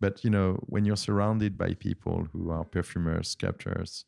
but 0.00 0.22
you 0.24 0.30
know, 0.30 0.58
when 0.66 0.84
you're 0.84 0.96
surrounded 0.96 1.56
by 1.56 1.72
people 1.74 2.28
who 2.32 2.50
are 2.50 2.64
perfumers, 2.64 3.28
sculptors, 3.30 4.04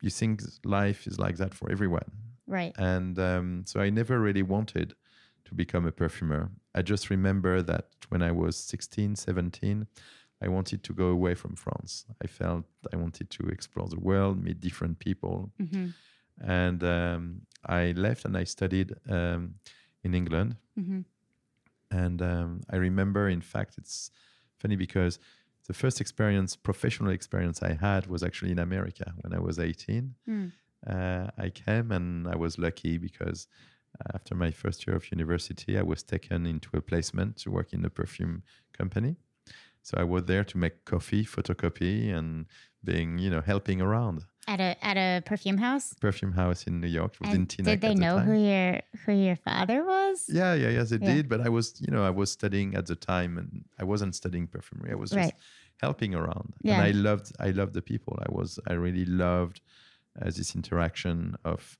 you 0.00 0.10
think 0.10 0.42
life 0.64 1.06
is 1.06 1.18
like 1.18 1.36
that 1.36 1.52
for 1.54 1.70
everyone. 1.70 2.10
Right. 2.46 2.74
And 2.78 3.18
um, 3.18 3.64
so 3.66 3.80
I 3.80 3.90
never 3.90 4.20
really 4.20 4.42
wanted 4.42 4.94
to 5.46 5.54
become 5.54 5.86
a 5.86 5.92
perfumer. 5.92 6.50
I 6.74 6.82
just 6.82 7.10
remember 7.10 7.62
that 7.62 7.86
when 8.08 8.22
I 8.22 8.32
was 8.32 8.56
16, 8.56 9.16
17, 9.16 9.86
I 10.42 10.48
wanted 10.48 10.82
to 10.82 10.92
go 10.92 11.06
away 11.06 11.34
from 11.34 11.56
France. 11.56 12.04
I 12.22 12.26
felt 12.26 12.64
I 12.92 12.96
wanted 12.96 13.30
to 13.30 13.48
explore 13.48 13.88
the 13.88 14.00
world, 14.00 14.42
meet 14.42 14.60
different 14.60 14.98
people. 14.98 15.52
hmm 15.58 15.88
And 16.38 16.82
um, 16.84 17.40
I 17.64 17.92
left 17.92 18.24
and 18.26 18.36
I 18.36 18.44
studied 18.44 18.94
um, 19.08 19.54
in 20.04 20.14
England. 20.14 20.56
hmm 20.74 21.00
And 21.90 22.20
um, 22.20 22.60
I 22.70 22.76
remember, 22.76 23.28
in 23.28 23.40
fact, 23.40 23.78
it's 23.78 24.10
funny 24.58 24.76
because 24.76 25.18
the 25.66 25.74
first 25.74 26.00
experience, 26.00 26.56
professional 26.56 27.10
experience 27.10 27.62
I 27.62 27.74
had 27.80 28.06
was 28.06 28.22
actually 28.22 28.52
in 28.52 28.58
America 28.58 29.14
when 29.22 29.32
I 29.32 29.40
was 29.40 29.58
18. 29.58 30.14
Mm. 30.28 30.52
Uh, 30.86 31.30
I 31.38 31.50
came 31.50 31.90
and 31.92 32.28
I 32.28 32.36
was 32.36 32.58
lucky 32.58 32.98
because 32.98 33.48
after 34.14 34.34
my 34.34 34.50
first 34.50 34.86
year 34.86 34.96
of 34.96 35.10
university, 35.10 35.78
I 35.78 35.82
was 35.82 36.02
taken 36.02 36.46
into 36.46 36.68
a 36.76 36.80
placement 36.80 37.36
to 37.38 37.50
work 37.50 37.72
in 37.72 37.84
a 37.84 37.90
perfume 37.90 38.42
company. 38.72 39.16
So 39.82 39.96
I 39.98 40.04
was 40.04 40.24
there 40.24 40.44
to 40.44 40.58
make 40.58 40.84
coffee, 40.84 41.24
photocopy, 41.24 42.12
and 42.12 42.46
being, 42.84 43.18
you 43.18 43.30
know, 43.30 43.40
helping 43.40 43.80
around. 43.80 44.24
At 44.48 44.60
a 44.60 44.76
at 44.84 44.96
a 44.96 45.22
perfume 45.22 45.58
house. 45.58 45.94
Perfume 45.94 46.32
house 46.32 46.66
in 46.68 46.80
New 46.80 46.88
York. 46.88 47.14
In 47.20 47.46
Teaneck 47.46 47.64
did 47.64 47.80
they 47.80 47.94
the 47.94 48.00
know 48.00 48.18
who 48.18 48.34
your 48.34 48.80
who 49.04 49.12
your 49.12 49.36
father 49.36 49.84
was? 49.84 50.24
Yeah, 50.28 50.54
yeah, 50.54 50.68
yes, 50.70 50.90
they 50.90 50.98
Yeah. 50.98 51.14
did. 51.14 51.28
But 51.28 51.40
I 51.40 51.48
was, 51.48 51.80
you 51.80 51.90
know, 51.92 52.04
I 52.04 52.10
was 52.10 52.30
studying 52.30 52.74
at 52.76 52.86
the 52.86 52.96
time, 52.96 53.38
and 53.38 53.64
I 53.78 53.84
wasn't 53.84 54.14
studying 54.14 54.46
perfumery. 54.46 54.92
I 54.92 54.94
was 54.96 55.10
just 55.10 55.18
Right. 55.18 55.34
helping 55.80 56.14
around, 56.14 56.54
Yeah. 56.62 56.74
and 56.74 56.82
I 56.82 56.90
loved, 56.92 57.32
I 57.40 57.50
loved 57.50 57.74
the 57.74 57.82
people. 57.82 58.18
I 58.26 58.30
was, 58.32 58.58
I 58.68 58.74
really 58.74 59.04
loved 59.04 59.60
uh, 60.20 60.24
this 60.26 60.54
interaction 60.54 61.36
of 61.44 61.78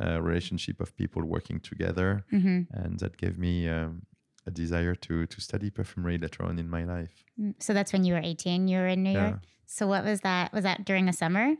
uh, 0.00 0.20
relationship 0.22 0.80
of 0.80 0.96
people 0.96 1.22
working 1.24 1.60
together, 1.60 2.24
hmm 2.30 2.62
and 2.70 2.98
that 3.00 3.16
gave 3.16 3.36
me 3.38 3.68
um, 3.68 4.02
a 4.46 4.50
desire 4.50 4.94
to 4.94 5.26
to 5.26 5.40
study 5.40 5.70
perfumery 5.70 6.18
later 6.18 6.42
on 6.44 6.58
in 6.58 6.68
my 6.68 6.84
life. 6.84 7.14
So 7.58 7.72
that's 7.74 7.92
when 7.92 8.04
you 8.04 8.14
were 8.14 8.20
18. 8.22 8.68
You 8.68 8.78
were 8.78 8.88
in 8.88 9.02
New 9.02 9.12
Yeah. 9.12 9.28
York. 9.28 9.40
So 9.66 9.86
what 9.86 10.04
was 10.04 10.20
that? 10.20 10.52
Was 10.52 10.64
that 10.64 10.84
during 10.84 11.06
the 11.06 11.12
summer? 11.12 11.54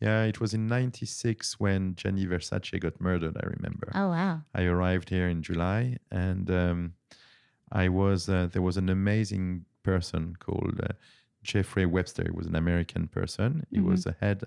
Yeah, 0.00 0.24
it 0.24 0.40
was 0.40 0.54
in 0.54 0.66
'96 0.66 1.58
when 1.60 1.94
Gianni 1.96 2.26
Versace 2.26 2.78
got 2.80 3.00
murdered. 3.00 3.36
I 3.42 3.46
remember. 3.46 3.88
Oh 3.94 4.08
wow. 4.08 4.42
I 4.54 4.62
arrived 4.64 5.08
here 5.10 5.28
in 5.28 5.42
July, 5.42 5.96
and 6.10 6.50
um, 6.50 6.94
I 7.72 7.88
was 7.88 8.28
uh, 8.28 8.48
there 8.52 8.62
was 8.62 8.76
an 8.76 8.88
amazing 8.88 9.64
person 9.82 10.36
called 10.38 10.80
uh, 10.82 10.94
Jeffrey 11.42 11.86
Webster. 11.86 12.24
He 12.24 12.30
was 12.30 12.46
an 12.46 12.56
American 12.56 13.08
person. 13.08 13.66
He 13.70 13.78
Mhm. 13.78 13.86
was 13.90 14.04
the 14.04 14.16
head 14.20 14.44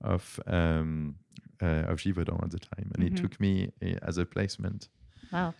of 0.00 0.40
um, 0.46 1.16
uh, 1.62 1.84
of 1.92 1.98
Givaudan 2.00 2.42
at 2.42 2.50
the 2.50 2.58
time, 2.58 2.90
and 2.94 3.02
Mhm. 3.02 3.08
he 3.08 3.10
took 3.22 3.38
me 3.40 3.70
uh, 3.82 3.98
as 4.08 4.18
a 4.18 4.24
placement. 4.24 4.88
Wow. 5.32 5.54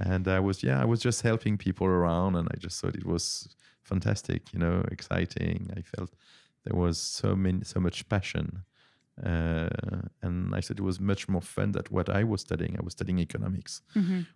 And 0.00 0.26
I 0.28 0.40
was 0.40 0.62
yeah, 0.62 0.80
I 0.82 0.86
was 0.86 1.00
just 1.04 1.22
helping 1.22 1.58
people 1.58 1.86
around, 1.86 2.36
and 2.36 2.48
I 2.54 2.56
just 2.58 2.80
thought 2.80 2.94
it 2.96 3.06
was 3.06 3.54
fantastic, 3.82 4.52
you 4.52 4.58
know, 4.58 4.82
exciting. 4.90 5.70
I 5.76 5.82
felt 5.82 6.10
there 6.64 6.78
was 6.80 6.98
so 6.98 7.36
many 7.36 7.64
so 7.64 7.80
much 7.80 8.08
passion 8.08 8.64
Uh, 9.22 9.68
and 10.22 10.54
I 10.54 10.60
thought 10.62 10.78
it 10.78 10.84
was 10.84 10.98
much 10.98 11.28
more 11.28 11.42
fun 11.42 11.72
than 11.72 11.84
what 11.90 12.08
I 12.08 12.24
was 12.24 12.40
studying. 12.40 12.76
I 12.78 12.82
was 12.82 12.92
studying 12.92 13.18
economics, 13.20 13.82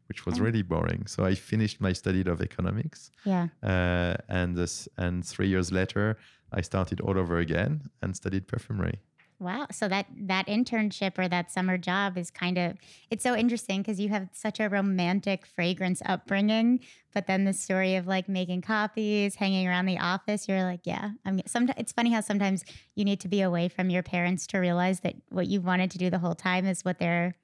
which 0.08 0.26
was 0.26 0.38
Oh. 0.38 0.44
really 0.44 0.62
boring. 0.62 1.06
So 1.08 1.24
I 1.30 1.34
finished 1.34 1.80
my 1.80 1.94
study 1.94 2.20
of 2.30 2.40
economics, 2.40 3.10
Yeah. 3.24 3.48
uh, 3.62 4.14
and 4.28 4.54
this, 4.54 4.88
and 4.98 5.24
three 5.24 5.48
years 5.48 5.70
later, 5.72 6.16
I 6.58 6.62
started 6.62 7.00
all 7.00 7.16
over 7.18 7.38
again 7.38 7.88
and 8.02 8.14
studied 8.14 8.46
perfumery. 8.46 9.00
Wow. 9.38 9.66
So 9.70 9.86
that 9.88 10.06
that 10.22 10.46
internship 10.46 11.18
or 11.18 11.28
that 11.28 11.52
summer 11.52 11.76
job 11.76 12.16
is 12.16 12.30
kind 12.30 12.56
of 12.56 12.76
it's 13.10 13.22
so 13.22 13.36
interesting 13.36 13.82
because 13.82 14.00
you 14.00 14.08
have 14.08 14.28
such 14.32 14.60
a 14.60 14.68
romantic 14.68 15.44
fragrance 15.44 16.00
upbringing, 16.06 16.80
but 17.12 17.26
then 17.26 17.44
the 17.44 17.52
story 17.52 17.96
of 17.96 18.06
like 18.06 18.28
making 18.28 18.62
copies, 18.62 19.34
hanging 19.34 19.68
around 19.68 19.86
the 19.86 19.98
office, 19.98 20.48
you're 20.48 20.62
like, 20.62 20.80
yeah. 20.84 21.10
I'm 21.26 21.42
sometimes 21.46 21.78
it's 21.78 21.92
funny 21.92 22.12
how 22.12 22.22
sometimes 22.22 22.64
you 22.94 23.04
need 23.04 23.20
to 23.20 23.28
be 23.28 23.42
away 23.42 23.68
from 23.68 23.90
your 23.90 24.02
parents 24.02 24.46
to 24.48 24.58
realize 24.58 25.00
that 25.00 25.16
what 25.28 25.48
you 25.48 25.60
wanted 25.60 25.90
to 25.90 25.98
do 25.98 26.08
the 26.08 26.18
whole 26.18 26.34
time 26.34 26.64
is 26.64 26.82
what 26.84 26.98
they're 26.98 27.34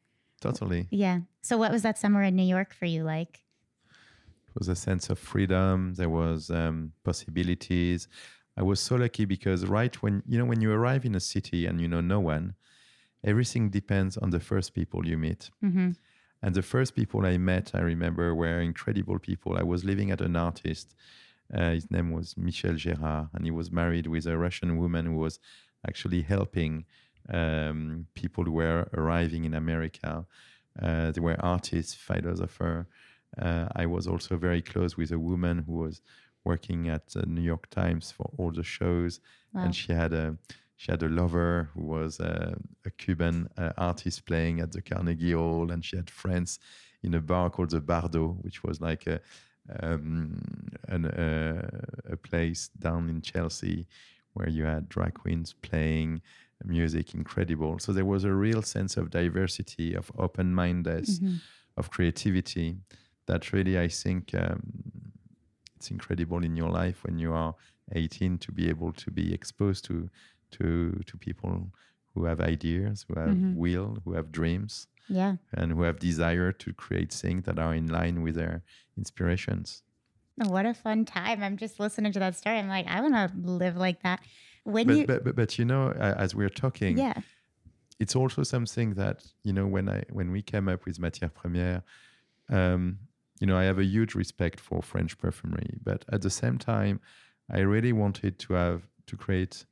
Totally. 0.40 0.88
yeah. 0.90 1.20
So 1.42 1.58
what 1.58 1.70
was 1.70 1.82
that 1.82 1.98
summer 1.98 2.22
in 2.22 2.36
New 2.36 2.42
York 2.42 2.74
for 2.74 2.86
you 2.86 3.04
like? 3.04 3.42
It 4.48 4.58
was 4.58 4.68
a 4.68 4.76
sense 4.76 5.08
of 5.08 5.18
freedom. 5.18 5.94
There 5.94 6.10
was 6.10 6.50
um, 6.50 6.92
possibilities. 7.04 8.08
I 8.56 8.62
was 8.62 8.80
so 8.80 8.96
lucky 8.96 9.24
because 9.24 9.66
right 9.66 9.94
when 10.02 10.22
you 10.26 10.38
know 10.38 10.44
when 10.44 10.60
you 10.60 10.72
arrive 10.72 11.04
in 11.04 11.14
a 11.14 11.20
city 11.20 11.66
and 11.66 11.80
you 11.80 11.88
know 11.88 12.00
no 12.00 12.20
one, 12.20 12.54
everything 13.24 13.70
depends 13.70 14.16
on 14.16 14.30
the 14.30 14.40
first 14.40 14.74
people 14.74 15.06
you 15.06 15.16
meet. 15.16 15.50
Mm-hmm. 15.64 15.92
And 16.42 16.54
the 16.54 16.62
first 16.62 16.96
people 16.96 17.24
I 17.24 17.38
met, 17.38 17.70
I 17.72 17.80
remember, 17.80 18.34
were 18.34 18.60
incredible 18.60 19.18
people. 19.18 19.56
I 19.56 19.62
was 19.62 19.84
living 19.84 20.10
at 20.10 20.20
an 20.20 20.34
artist. 20.34 20.94
Uh, 21.54 21.70
his 21.70 21.90
name 21.90 22.10
was 22.10 22.36
Michel 22.36 22.72
Gérard, 22.72 23.28
and 23.32 23.44
he 23.44 23.50
was 23.50 23.70
married 23.70 24.06
with 24.08 24.26
a 24.26 24.36
Russian 24.36 24.76
woman 24.76 25.06
who 25.06 25.16
was 25.16 25.38
actually 25.86 26.22
helping 26.22 26.84
um, 27.32 28.06
people 28.14 28.44
who 28.44 28.52
were 28.52 28.88
arriving 28.94 29.44
in 29.44 29.54
America. 29.54 30.26
Uh, 30.80 31.12
they 31.12 31.20
were 31.20 31.36
artists, 31.40 31.94
philosopher. 31.94 32.88
Uh, 33.40 33.68
I 33.76 33.86
was 33.86 34.08
also 34.08 34.36
very 34.36 34.62
close 34.62 34.96
with 34.96 35.12
a 35.12 35.18
woman 35.18 35.64
who 35.66 35.74
was 35.74 36.00
working 36.44 36.88
at 36.88 37.08
the 37.10 37.24
New 37.26 37.42
York 37.42 37.68
Times 37.70 38.10
for 38.12 38.30
all 38.38 38.50
the 38.52 38.62
shows, 38.64 39.20
Wow. 39.52 39.64
and 39.64 39.74
she 39.74 39.92
had 39.92 40.12
a 40.12 40.36
she 40.76 40.90
had 40.90 41.02
a 41.02 41.08
lover 41.08 41.68
who 41.74 41.82
was 41.82 42.18
uh, 42.20 42.54
a 42.84 42.90
Cuban 42.90 43.48
uh, 43.56 43.72
artist 43.76 44.26
playing 44.26 44.60
at 44.60 44.72
the 44.72 44.82
Carnegie 44.82 45.32
Hall, 45.32 45.70
and 45.70 45.84
she 45.84 45.96
had 45.96 46.10
friends 46.10 46.58
in 47.02 47.14
a 47.14 47.20
bar 47.20 47.50
called 47.50 47.70
the 47.70 47.80
Bardo, 47.80 48.28
which 48.42 48.64
was 48.64 48.80
like 48.80 49.06
a 49.06 49.20
um, 49.80 50.40
an, 50.88 51.06
uh, 51.06 51.68
a 52.10 52.16
place 52.16 52.68
down 52.78 53.08
in 53.08 53.20
Chelsea 53.22 53.86
where 54.34 54.48
you 54.48 54.64
had 54.64 54.88
drag 54.88 55.14
queens 55.14 55.52
playing 55.62 56.20
music, 56.64 57.14
incredible. 57.14 57.78
So 57.78 57.92
there 57.92 58.04
was 58.04 58.24
a 58.24 58.32
real 58.32 58.62
sense 58.62 58.96
of 58.96 59.10
diversity, 59.10 59.94
of 59.94 60.10
open 60.18 60.54
mindedness, 60.54 61.18
Mm-hmm. 61.20 61.36
of 61.76 61.90
creativity. 61.90 62.76
That 63.26 63.52
really, 63.52 63.78
I 63.78 63.88
think, 63.88 64.34
um, 64.34 65.11
it's 65.82 65.90
incredible 65.90 66.44
in 66.44 66.54
your 66.56 66.70
life 66.70 67.02
when 67.04 67.18
you 67.18 67.32
are 67.32 67.54
18 67.92 68.38
to 68.38 68.52
be 68.52 68.68
able 68.68 68.92
to 68.92 69.10
be 69.10 69.34
exposed 69.34 69.84
to 69.86 70.08
to 70.52 71.00
to 71.06 71.16
people 71.18 71.72
who 72.14 72.24
have 72.26 72.40
ideas, 72.40 73.04
who 73.08 73.18
have 73.18 73.30
Mhm. 73.36 73.54
will, 73.56 73.98
who 74.04 74.12
have 74.12 74.30
dreams, 74.30 74.86
Yeah. 75.08 75.36
and 75.52 75.72
who 75.72 75.82
have 75.82 75.98
desire 75.98 76.52
to 76.52 76.72
create 76.74 77.10
things 77.12 77.44
that 77.46 77.58
are 77.58 77.74
in 77.74 77.86
line 77.88 78.22
with 78.22 78.34
their 78.36 78.62
inspirations. 78.96 79.82
What 80.36 80.66
a 80.66 80.74
fun 80.74 81.04
time. 81.04 81.42
I'm 81.42 81.56
just 81.56 81.80
listening 81.80 82.12
to 82.12 82.18
that 82.20 82.36
story. 82.36 82.58
I'm 82.58 82.68
like, 82.68 82.86
I 82.86 83.00
want 83.00 83.14
to 83.14 83.30
live 83.62 83.76
like 83.76 84.02
that. 84.02 84.20
When 84.64 84.86
But, 84.86 84.96
you 84.96 85.06
but, 85.06 85.24
but 85.24 85.34
but 85.36 85.58
you 85.58 85.64
know, 85.64 85.90
as 86.24 86.34
we're 86.34 86.54
talking, 86.64 86.96
Yeah. 86.98 87.20
it's 87.98 88.14
also 88.14 88.42
something 88.44 88.94
that 88.94 89.16
you 89.42 89.52
know 89.52 89.66
when 89.66 89.88
I 89.88 90.04
when 90.18 90.30
we 90.30 90.42
came 90.42 90.68
up 90.72 90.84
with 90.86 90.98
Matière 91.00 91.32
Première, 91.32 91.82
um, 92.48 92.98
you 93.42 93.46
know, 93.48 93.56
I 93.58 93.64
have 93.64 93.80
a 93.80 93.84
huge 93.84 94.14
respect 94.14 94.60
for 94.60 94.80
French 94.82 95.18
perfumery, 95.18 95.74
but 95.82 96.04
at 96.12 96.22
the 96.22 96.30
same 96.30 96.58
time, 96.58 97.00
I 97.50 97.58
really 97.58 97.92
wanted 97.92 98.38
to 98.38 98.52
have 98.54 98.82
to 99.08 99.16
create 99.16 99.66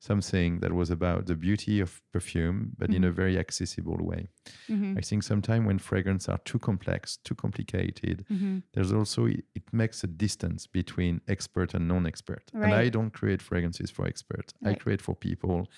something 0.00 0.58
that 0.58 0.72
was 0.72 0.90
about 0.90 1.26
the 1.26 1.36
beauty 1.36 1.78
of 1.78 2.02
perfume, 2.12 2.72
but 2.76 2.92
in 2.92 3.04
a 3.04 3.12
very 3.12 3.38
accessible 3.38 3.98
way. 4.00 4.26
Mhm. 4.68 4.98
I 4.98 5.00
think 5.00 5.22
sometimes 5.22 5.64
when 5.64 5.78
fragrances 5.78 6.28
are 6.28 6.40
too 6.44 6.58
complex, 6.58 7.16
too 7.18 7.36
complicated, 7.36 8.24
Mhm. 8.28 8.62
there's 8.72 8.92
also 8.92 9.26
it 9.26 9.72
makes 9.72 10.02
a 10.02 10.08
distance 10.08 10.66
between 10.66 11.20
expert 11.28 11.72
and 11.72 11.86
non-expert. 11.86 12.50
And 12.52 12.74
I 12.74 12.88
don't 12.90 13.12
create 13.12 13.40
fragrances 13.40 13.90
for 13.92 14.06
experts. 14.08 14.52
I 14.64 14.74
create 14.74 15.00
for 15.00 15.14
people 15.14 15.70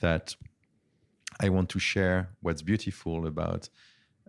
that 0.00 0.36
I 1.40 1.48
want 1.48 1.70
to 1.70 1.78
share 1.78 2.28
what's 2.42 2.62
beautiful 2.62 3.26
about 3.26 3.70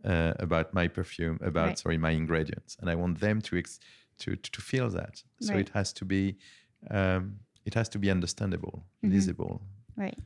uh, 0.06 0.34
about 0.40 0.74
my 0.74 0.88
perfume, 0.88 1.38
about 1.42 1.68
Right. 1.68 1.80
sorry 1.80 1.98
my 1.98 2.12
ingredients, 2.12 2.78
and 2.80 2.90
I 2.90 2.96
want 2.96 3.20
them 3.20 3.42
to 3.42 3.58
ex- 3.58 3.80
to 4.20 4.36
to 4.36 4.62
feel 4.62 4.90
that. 4.90 5.24
So 5.40 5.54
Right. 5.54 5.62
it 5.68 5.70
has 5.74 5.94
to 5.94 6.06
be 6.06 6.38
um, 6.92 7.40
it 7.66 7.74
has 7.76 7.88
to 7.90 8.00
be 8.00 8.12
understandable, 8.12 8.84
Mhm. 9.04 9.12
visible. 9.12 9.62
Right. 9.96 10.18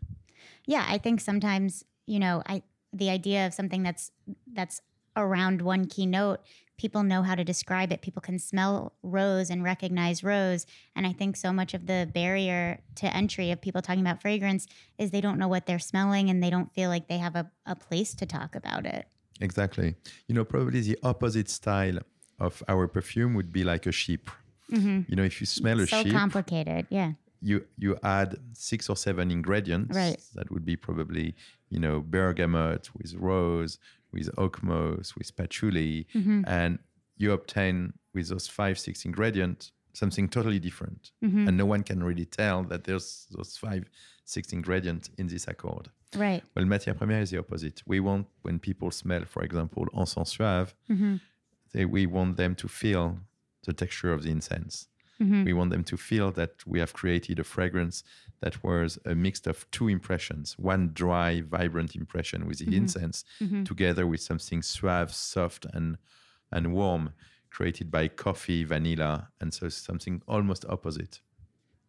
Yeah, 0.65 0.85
I 0.87 0.97
think 0.97 1.21
sometimes, 1.21 1.85
you 2.05 2.19
know, 2.19 2.41
I 2.45 2.63
the 2.93 3.09
idea 3.09 3.45
of 3.47 3.53
something 3.53 3.83
that's 3.83 4.11
that's 4.53 4.81
around 5.15 5.61
one 5.61 5.85
key 5.87 6.05
note, 6.05 6.39
people 6.77 7.03
know 7.03 7.23
how 7.23 7.35
to 7.35 7.43
describe 7.43 7.91
it. 7.91 8.01
People 8.01 8.21
can 8.21 8.39
smell 8.39 8.93
rose 9.01 9.49
and 9.49 9.63
recognize 9.63 10.23
rose. 10.23 10.65
And 10.95 11.07
I 11.07 11.13
think 11.13 11.35
so 11.35 11.51
much 11.51 11.73
of 11.73 11.85
the 11.87 12.07
barrier 12.13 12.79
to 12.95 13.05
entry 13.15 13.51
of 13.51 13.59
people 13.61 13.81
talking 13.81 14.01
about 14.01 14.21
fragrance 14.21 14.67
is 14.97 15.09
they 15.11 15.21
don't 15.21 15.39
know 15.39 15.47
what 15.47 15.65
they're 15.65 15.79
smelling 15.79 16.29
and 16.29 16.41
they 16.43 16.49
don't 16.51 16.71
feel 16.73 16.89
like 16.89 17.07
they 17.07 17.17
have 17.17 17.35
a, 17.35 17.51
a 17.65 17.75
place 17.75 18.13
to 18.15 18.25
talk 18.25 18.55
about 18.55 18.85
it. 18.85 19.07
Exactly. 19.41 19.95
You 20.27 20.35
know, 20.35 20.45
probably 20.45 20.81
the 20.81 20.97
opposite 21.03 21.49
style 21.49 21.99
of 22.39 22.63
our 22.67 22.87
perfume 22.87 23.33
would 23.35 23.51
be 23.51 23.63
like 23.63 23.85
a 23.85 23.89
chypre. 23.91 24.31
You 24.69 25.15
know, 25.15 25.23
if 25.23 25.39
you 25.39 25.45
smell 25.47 25.79
a 25.79 25.87
so 25.87 25.97
chypre, 26.03 26.11
so 26.11 26.17
complicated. 26.17 26.87
Yeah. 26.89 27.13
you 27.41 27.65
you 27.77 27.97
add 28.03 28.35
six 28.53 28.89
or 28.89 28.95
seven 28.97 29.29
ingredients 29.31 29.95
Right. 29.95 30.19
that 30.35 30.51
would 30.51 30.65
be 30.65 30.75
probably 30.75 31.35
you 31.69 31.79
know 31.79 31.99
bergamot 32.01 32.89
with 32.97 33.13
rose 33.13 33.77
with 34.11 34.27
oak 34.37 34.61
moss 34.63 35.15
with 35.17 35.29
patchouli 35.37 36.07
Mm-hmm. 36.15 36.41
and 36.47 36.79
you 37.21 37.31
obtain 37.31 37.93
with 38.13 38.27
those 38.29 38.47
five 38.47 38.77
six 38.79 39.05
ingredients 39.05 39.71
something 39.97 40.27
totally 40.29 40.59
different 40.59 41.11
Mm-hmm. 41.23 41.47
and 41.47 41.57
no 41.57 41.65
one 41.73 41.83
can 41.83 41.99
really 42.09 42.25
tell 42.25 42.63
that 42.71 42.83
there's 42.83 43.27
those 43.35 43.57
five 43.57 43.83
six 44.25 44.53
ingredients 44.53 45.09
in 45.17 45.27
this 45.27 45.47
accord 45.47 45.89
Right. 46.15 46.43
well 46.55 46.65
matière 46.65 46.95
première 46.99 47.21
is 47.21 47.29
the 47.31 47.39
opposite 47.39 47.77
we 47.85 47.99
want 47.99 48.25
when 48.45 48.59
people 48.59 48.89
smell 48.91 49.23
for 49.25 49.43
example 49.43 49.83
encens 49.93 50.27
suave 50.35 50.69
Mm-hmm. 50.89 51.15
they, 51.73 51.85
we 51.85 52.05
want 52.05 52.37
them 52.37 52.55
to 52.55 52.67
feel 52.67 53.05
the 53.65 53.73
texture 53.73 54.13
of 54.13 54.21
the 54.23 54.29
incense 54.31 54.87
Mm-hmm. 55.19 55.45
we 55.45 55.53
want 55.53 55.71
them 55.71 55.83
to 55.83 55.97
feel 55.97 56.31
that 56.33 56.53
we 56.67 56.77
have 56.79 56.93
created 56.93 57.39
a 57.39 57.43
fragrance 57.43 58.03
that 58.43 58.63
was 58.63 58.99
a 59.03 59.15
mix 59.15 59.47
of 59.47 59.65
two 59.71 59.87
impressions 59.97 60.55
one 60.59 60.91
dry, 60.93 61.41
vibrant 61.41 61.95
impression 61.95 62.45
with 62.47 62.59
the 62.59 62.69
incense, 62.79 63.23
together 63.65 64.05
with 64.05 64.21
something 64.21 64.61
suave, 64.61 65.11
soft, 65.11 65.65
and, 65.73 65.97
and 66.51 66.65
warm, 66.71 67.09
created 67.49 67.91
by 67.91 68.07
coffee, 68.07 68.63
vanilla, 68.63 69.29
and 69.39 69.53
so 69.53 69.69
something 69.69 70.21
almost 70.27 70.65
opposite. 70.69 71.21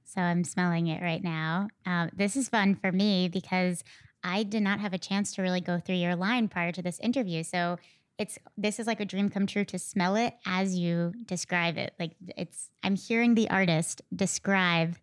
So 0.05 0.23
I'm 0.23 0.44
smelling 0.44 0.87
it 0.87 1.03
right 1.03 1.23
now. 1.23 1.68
Um, 1.85 2.11
this 2.14 2.35
is 2.35 2.49
fun 2.49 2.75
for 2.75 2.90
me 2.90 3.29
because 3.29 3.85
I 4.25 4.42
did 4.42 4.62
not 4.62 4.81
have 4.81 4.94
a 4.94 4.99
chance 4.99 5.35
to 5.35 5.42
really 5.42 5.61
go 5.61 5.79
through 5.79 5.97
your 5.97 6.16
line 6.16 6.49
prior 6.49 6.73
to 6.73 6.83
this 6.83 6.99
interview. 7.01 7.42
So 7.42 7.79
it's 8.18 8.38
this 8.57 8.81
is 8.81 8.87
like 8.87 9.01
a 9.01 9.05
dream 9.05 9.29
come 9.29 9.47
true 9.47 9.64
to 9.66 9.79
smell 9.79 10.16
it 10.16 10.35
as 10.44 10.75
you 10.75 11.12
describe 11.25 11.79
it. 11.79 11.94
Like 11.99 12.12
it's 12.37 12.71
I'm 12.83 12.97
hearing 12.97 13.35
the 13.35 13.49
artist 13.51 14.03
describe. 14.14 14.97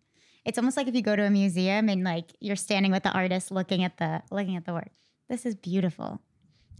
It's 0.44 0.58
almost 0.58 0.76
like 0.76 0.86
if 0.86 0.94
you 0.94 1.02
go 1.02 1.16
to 1.16 1.24
a 1.24 1.30
museum 1.30 1.88
and 1.88 2.04
like 2.04 2.32
you're 2.40 2.56
standing 2.56 2.92
with 2.92 3.02
the 3.02 3.12
artist 3.12 3.50
looking 3.50 3.84
at 3.84 3.96
the 3.96 4.22
looking 4.30 4.56
at 4.56 4.66
the 4.66 4.74
work. 4.74 4.90
This 5.28 5.46
is 5.46 5.54
beautiful. 5.54 6.20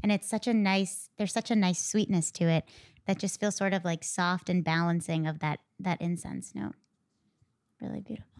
And 0.02 0.12
it's 0.12 0.28
such 0.28 0.46
a 0.46 0.52
nice 0.52 1.08
there's 1.16 1.32
such 1.32 1.50
a 1.50 1.56
nice 1.56 1.82
sweetness 1.82 2.30
to 2.32 2.48
it 2.48 2.64
that 3.06 3.18
just 3.18 3.40
feels 3.40 3.56
sort 3.56 3.72
of 3.72 3.84
like 3.84 4.04
soft 4.04 4.48
and 4.48 4.64
balancing 4.64 5.26
of 5.26 5.38
that 5.40 5.60
that 5.78 6.00
incense 6.00 6.54
note 6.54 6.74
really 7.80 8.00
beautiful. 8.00 8.30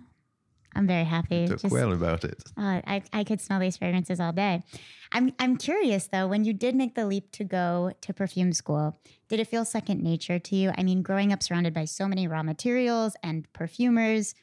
I'm 0.74 0.87
very 0.87 1.05
happy. 1.05 1.46
Talk 1.46 1.61
Just, 1.61 1.72
well 1.72 1.92
about 1.92 2.24
it. 2.24 2.42
uh, 2.57 2.83
I, 2.87 3.02
I 3.12 3.24
could 3.24 3.40
smell 3.40 3.61
these 3.61 3.79
fragrances 3.79 4.20
all 4.20 4.33
day. 4.33 4.62
I'm, 5.11 5.33
I'm 5.38 5.57
curious 5.57 6.07
though, 6.07 6.26
when 6.26 6.44
you 6.44 6.52
did 6.52 6.74
make 6.74 6.94
the 6.94 7.07
leap 7.07 7.31
to 7.33 7.44
go 7.44 7.92
to 8.02 8.12
perfume 8.12 8.52
school, 8.52 9.01
did 9.28 9.41
it 9.41 9.47
feel 9.49 9.64
second 9.64 10.03
nature 10.03 10.38
to 10.38 10.57
you? 10.57 10.72
I 10.76 10.82
mean, 10.82 11.01
growing 11.01 11.32
up 11.32 11.43
surrounded 11.43 11.72
by 11.72 11.86
so 11.86 12.07
many 12.07 12.28
raw 12.28 12.43
materials 12.43 13.16
and 13.22 13.51
perfumers, 13.55 14.34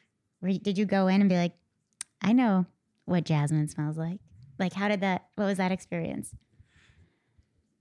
did 0.42 0.76
you 0.76 0.86
go 0.86 1.06
in 1.06 1.20
and 1.20 1.30
be 1.30 1.36
like, 1.36 1.52
I 2.20 2.32
know 2.32 2.66
what 3.04 3.24
jasmine 3.24 3.68
smells 3.68 3.96
like? 3.96 4.18
Like, 4.58 4.72
how 4.72 4.88
did 4.88 5.02
that, 5.02 5.26
what 5.36 5.44
was 5.44 5.58
that 5.58 5.70
experience? 5.70 6.34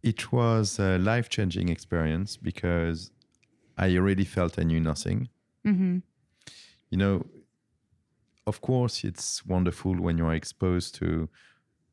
It 0.04 0.32
was 0.32 0.80
a 0.80 0.98
life 0.98 1.30
changing 1.30 1.70
experience 1.70 2.38
because 2.38 3.12
I 3.78 3.96
already 3.96 4.26
felt 4.26 4.60
I 4.60 4.64
knew 4.64 4.80
nothing. 4.80 5.30
Mm-hmm. 5.66 6.00
you 6.90 6.98
know, 6.98 7.26
of 8.46 8.60
course, 8.60 9.06
it's 9.06 9.46
wonderful 9.46 9.96
when 9.96 10.18
you 10.18 10.26
are 10.26 10.34
exposed 10.34 10.96
to 10.96 11.30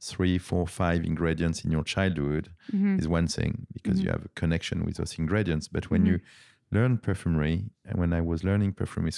three, 0.01 0.39
four, 0.39 0.67
five 0.67 1.05
ingredients 1.05 1.65
in 1.65 1.71
your 1.71 1.85
childhood 1.85 2.51
mm-hmm. 2.73 2.99
is 2.99 3.07
one 3.07 3.29
thing 3.29 3.67
because 3.73 4.01
you 4.01 4.07
mm-hmm. 4.07 4.13
have 4.13 4.25
a 4.25 4.29
connection 4.31 4.85
with 4.85 4.97
those 4.97 5.19
ingredients. 5.19 5.69
But 5.69 5.91
when 5.91 6.07
you 6.07 6.15
mm-hmm. 6.15 6.77
learn 6.77 6.99
perfumery, 6.99 7.71
and 7.85 7.99
when 7.99 8.13
I 8.13 8.21
was 8.21 8.43
learning 8.43 8.73
perfumery 8.73 9.13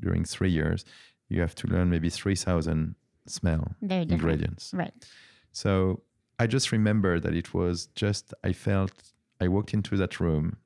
during 0.00 0.24
three 0.24 0.50
years, 0.50 0.84
you 1.28 1.40
have 1.40 1.54
to 1.56 1.66
learn 1.66 1.90
maybe 1.90 2.08
3,000 2.08 2.94
smell 3.26 3.74
Very 3.82 4.04
different. 4.04 4.22
ingredients. 4.22 4.72
Right. 4.74 4.94
So 5.52 6.02
I 6.38 6.46
just 6.46 6.72
remember 6.72 7.18
that 7.20 7.34
it 7.34 7.52
was 7.54 7.88
just, 7.94 8.32
I 8.44 8.52
felt, 8.52 8.92
I 9.40 9.48
walked 9.48 9.74
into 9.74 9.96
that 9.96 10.20
room 10.20 10.56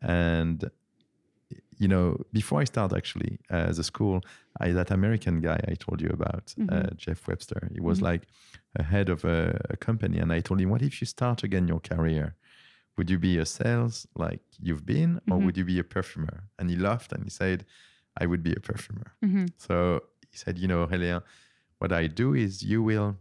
and, 0.00 0.70
you 1.78 1.88
know, 1.88 2.16
before 2.32 2.60
I 2.60 2.64
start 2.64 2.92
actually 2.92 3.38
uh, 3.50 3.72
the 3.72 3.84
school, 3.84 4.20
I, 4.60 4.72
that 4.72 4.90
American 4.90 5.40
guy 5.40 5.60
I 5.68 5.74
told 5.74 6.00
you 6.00 6.10
about, 6.12 6.54
uh, 6.68 6.90
Jeff 6.96 7.26
Webster, 7.28 7.68
he 7.72 7.80
was 7.80 8.00
like 8.10 8.22
a 8.76 8.82
head 8.82 9.08
of 9.08 9.24
a, 9.24 9.60
a 9.70 9.76
company. 9.76 10.18
And 10.18 10.32
I 10.32 10.40
told 10.40 10.60
him, 10.60 10.70
what 10.70 10.82
if 10.82 11.00
you 11.00 11.06
start 11.06 11.42
again 11.42 11.68
your 11.68 11.80
career? 11.80 12.34
Would 12.96 13.08
you 13.10 13.18
be 13.18 13.38
a 13.38 13.46
sales 13.46 14.06
like 14.14 14.40
you've 14.60 14.84
been, 14.84 15.20
or 15.30 15.38
would 15.46 15.56
you 15.56 15.64
be 15.64 15.78
a 15.78 15.84
perfumer? 15.84 16.44
And 16.58 16.68
he 16.70 16.76
laughed 16.76 17.12
and 17.12 17.24
he 17.24 17.30
said, 17.30 17.64
I 18.20 18.26
would 18.26 18.42
be 18.42 18.52
a 18.52 18.60
perfumer. 18.60 19.14
So 19.56 20.02
he 20.30 20.36
said, 20.36 20.58
you 20.58 20.68
know, 20.68 20.86
Aurélien, 20.86 21.22
what 21.78 21.92
I 21.92 22.06
do 22.06 22.34
is 22.34 22.62
you 22.62 22.82
will 22.82 23.16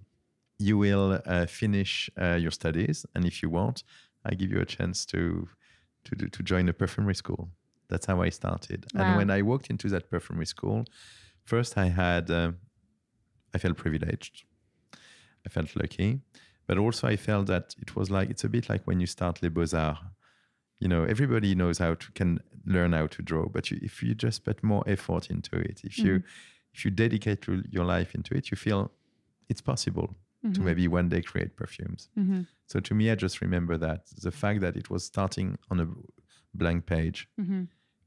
you 0.62 0.78
will 0.78 1.20
uh, 1.26 1.46
finish 1.48 2.10
uh, 2.22 2.36
your 2.36 2.52
studies, 2.52 3.06
and 3.16 3.26
if 3.26 3.42
you 3.42 3.50
want, 3.50 3.84
I 4.24 4.36
give 4.36 4.52
you 4.52 4.62
a 4.62 4.66
chance 4.66 5.06
to 5.08 5.50
to 6.04 6.16
do, 6.16 6.28
to 6.28 6.44
join 6.44 6.70
a 6.70 6.74
perfumery 6.74 7.16
school. 7.16 7.50
That's 7.90 8.06
how 8.06 8.22
I 8.22 8.30
started. 8.30 8.86
Wow. 8.94 9.02
And 9.02 9.18
when 9.18 9.30
I 9.30 9.42
walked 9.42 9.70
into 9.70 9.90
that 9.90 10.10
perfumery 10.10 10.46
school, 10.46 10.86
first 11.44 11.78
I 11.78 11.90
had 11.90 12.30
uh, 12.30 12.52
I 13.54 13.58
felt 13.58 13.78
privileged. 13.78 14.46
I 15.46 15.50
felt 15.50 15.76
lucky, 15.76 16.22
but 16.68 16.78
also 16.78 17.08
I 17.08 17.18
felt 17.18 17.48
that 17.48 17.76
it 17.82 17.96
was 17.96 18.12
like 18.12 18.30
it's 18.30 18.44
a 18.44 18.50
bit 18.50 18.70
like 18.70 18.84
when 18.86 19.00
you 19.00 19.08
start 19.08 19.42
Les 19.42 19.50
Beaux 19.50 19.74
Arts. 19.74 20.00
You 20.80 20.88
know, 20.88 21.04
everybody 21.04 21.54
knows 21.56 21.78
how 21.78 21.96
to 21.96 22.12
can 22.14 22.40
learn 22.66 22.94
how 22.94 23.08
to 23.08 23.22
draw, 23.22 23.46
but 23.48 23.70
you, 23.70 23.80
if 23.82 24.04
you 24.04 24.16
just 24.16 24.44
put 24.44 24.64
more 24.64 24.84
effort 24.88 25.30
into 25.30 25.56
it, 25.56 25.82
if 25.84 25.98
you 25.98 26.24
if 26.74 26.86
you 26.86 26.92
dedicate 26.92 27.48
your 27.70 27.86
life 27.86 28.16
into 28.16 28.36
it, 28.36 28.52
you 28.52 28.58
feel 28.58 28.92
it's 29.50 29.62
possible 29.62 30.16
to 30.42 30.48
mm-hmm. 30.48 30.66
maybe 30.66 30.88
one 30.88 31.08
day 31.10 31.22
create 31.22 31.56
perfumes. 31.56 32.10
Mm-hmm. 32.18 32.42
So 32.66 32.80
to 32.80 32.94
me, 32.96 33.12
I 33.12 33.16
just 33.16 33.42
remember 33.42 33.78
that 33.78 34.08
the 34.22 34.32
fact 34.32 34.62
that 34.62 34.76
it 34.76 34.90
was 34.90 35.06
starting 35.06 35.58
on 35.70 35.80
a 35.80 35.88
blank 36.54 36.86
page 36.86 37.28
mm-hmm. 37.40 37.64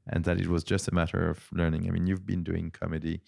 and 0.07 0.23
that 0.25 0.39
it 0.39 0.47
was 0.47 0.63
just 0.63 0.87
a 0.87 0.93
matter 0.93 1.29
of 1.29 1.47
learning. 1.51 1.87
I 1.87 1.91
mean, 1.91 2.07
you've 2.07 2.25
been 2.25 2.43
doing 2.43 2.71
comedy, 2.71 3.21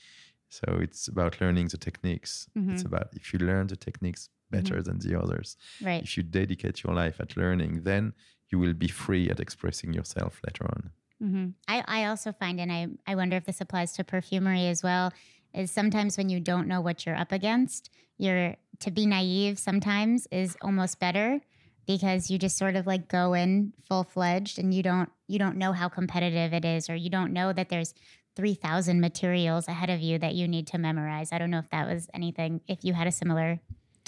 so 0.49 0.77
it's 0.81 1.07
about 1.07 1.39
learning 1.41 1.67
the 1.69 1.77
techniques. 1.77 2.47
It's 2.55 2.83
about 2.83 3.07
if 3.13 3.33
you 3.33 3.39
learn 3.39 3.67
the 3.67 3.75
techniques 3.75 4.29
better 4.49 4.81
than 4.81 4.99
the 4.99 5.19
others, 5.21 5.57
Right. 5.81 6.01
if 6.03 6.15
you 6.17 6.23
dedicate 6.23 6.83
your 6.83 6.93
life 6.93 7.19
at 7.19 7.35
learning, 7.37 7.83
then 7.83 8.13
you 8.49 8.59
will 8.59 8.73
be 8.73 8.87
free 8.87 9.29
at 9.29 9.39
expressing 9.39 9.93
yourself 9.93 10.39
later 10.45 10.65
on. 10.65 10.91
hmm 11.19 11.47
I, 11.67 11.83
I 11.87 12.05
also 12.05 12.31
find, 12.31 12.59
and 12.59 12.71
I, 12.71 12.87
I 13.11 13.15
wonder 13.15 13.35
if 13.35 13.45
this 13.45 13.59
applies 13.61 13.91
to 13.93 14.03
perfumery 14.03 14.67
as 14.67 14.83
well, 14.83 15.11
is 15.57 15.71
sometimes 15.71 16.17
when 16.17 16.29
you 16.29 16.39
don't 16.39 16.67
know 16.67 16.81
what 16.81 17.05
you're 17.05 17.15
up 17.15 17.31
against, 17.31 17.89
you're 18.17 18.55
to 18.79 18.91
be 18.91 19.05
naive 19.05 19.57
sometimes 19.57 20.27
is 20.31 20.55
almost 20.61 20.99
better 20.99 21.41
because 21.87 22.29
you 22.29 22.37
just 22.37 22.57
sort 22.57 22.75
of 22.75 22.85
like 22.85 23.07
go 23.07 23.33
in 23.33 23.73
full 23.87 24.03
fledged 24.03 24.59
and 24.59 24.73
you 24.73 24.83
don't 24.83 25.09
you 25.27 25.39
don't 25.39 25.57
know 25.57 25.73
how 25.73 25.89
competitive 25.89 26.53
it 26.53 26.63
is 26.63 26.89
or 26.89 26.95
you 26.95 27.09
don't 27.09 27.33
know 27.33 27.51
that 27.53 27.69
there's 27.69 27.93
3000 28.35 29.01
materials 29.01 29.67
ahead 29.67 29.89
of 29.89 29.99
you 29.99 30.19
that 30.19 30.35
you 30.35 30.47
need 30.47 30.67
to 30.67 30.77
memorize. 30.77 31.31
I 31.31 31.39
don't 31.39 31.49
know 31.49 31.57
if 31.57 31.69
that 31.71 31.87
was 31.87 32.07
anything 32.13 32.61
if 32.67 32.83
you 32.83 32.93
had 32.93 33.07
a 33.07 33.11
similar 33.11 33.59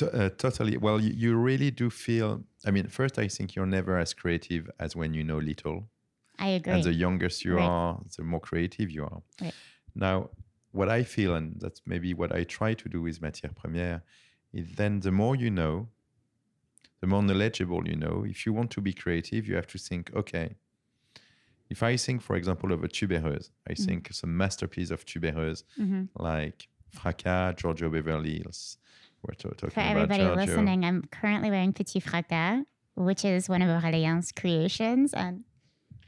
uh, 0.01 0.29
totally. 0.29 0.77
Well, 0.77 1.01
you, 1.01 1.11
you 1.13 1.35
really 1.35 1.71
do 1.71 1.89
feel. 1.89 2.43
I 2.65 2.71
mean, 2.71 2.87
first, 2.87 3.19
I 3.19 3.27
think 3.27 3.55
you're 3.55 3.65
never 3.65 3.97
as 3.97 4.13
creative 4.13 4.69
as 4.79 4.95
when 4.95 5.13
you 5.13 5.23
know 5.25 5.39
little. 5.39 5.89
I 6.37 6.49
agree. 6.49 6.73
And 6.73 6.83
the 6.83 6.93
younger 6.93 7.29
you 7.43 7.55
Right. 7.55 7.65
are, 7.65 7.99
the 8.15 8.23
more 8.23 8.39
creative 8.39 8.89
you 8.89 9.03
are. 9.03 9.21
Right. 9.41 9.53
Now, 9.95 10.29
what 10.71 10.89
I 10.89 11.03
feel, 11.03 11.35
and 11.35 11.55
that's 11.59 11.81
maybe 11.85 12.13
what 12.13 12.31
I 12.33 12.43
try 12.43 12.73
to 12.75 12.89
do 12.89 13.01
with 13.01 13.19
Matière 13.21 13.53
Première, 13.55 14.01
is 14.53 14.67
then 14.75 14.99
the 14.99 15.11
more 15.11 15.35
you 15.35 15.49
know, 15.49 15.87
the 17.01 17.07
more 17.07 17.23
knowledgeable 17.23 17.87
you 17.87 17.95
know. 17.95 18.23
If 18.27 18.45
you 18.45 18.53
want 18.53 18.71
to 18.71 18.81
be 18.81 18.93
creative, 18.93 19.47
you 19.47 19.55
have 19.55 19.67
to 19.67 19.77
think, 19.77 20.11
okay, 20.15 20.55
if 21.69 21.83
I 21.83 21.97
think, 21.97 22.21
for 22.21 22.35
example, 22.35 22.71
of 22.71 22.83
a 22.83 22.87
tubéreuse, 22.87 23.49
I 23.67 23.73
Mm-hmm. 23.73 23.83
think 23.85 24.13
some 24.13 24.35
masterpiece 24.35 24.91
of 24.91 25.05
tubéreuse 25.05 25.63
like 26.17 26.67
Fracas, 26.91 27.55
Giorgio 27.55 27.89
Beverly 27.89 28.39
Hills. 28.39 28.77
We're 29.23 29.33
to- 29.35 29.49
talking 29.49 29.69
For 29.71 29.81
about 29.81 29.91
everybody 29.97 30.23
Giorgio. 30.23 30.45
listening, 30.45 30.85
I'm 30.85 31.03
currently 31.11 31.49
wearing 31.51 31.73
Petit 31.73 31.99
Fracas, 31.99 32.63
which 32.95 33.23
is 33.25 33.47
one 33.49 33.61
of 33.61 33.69
Aurelien's 33.69 34.31
creations 34.31 35.13
and 35.13 35.43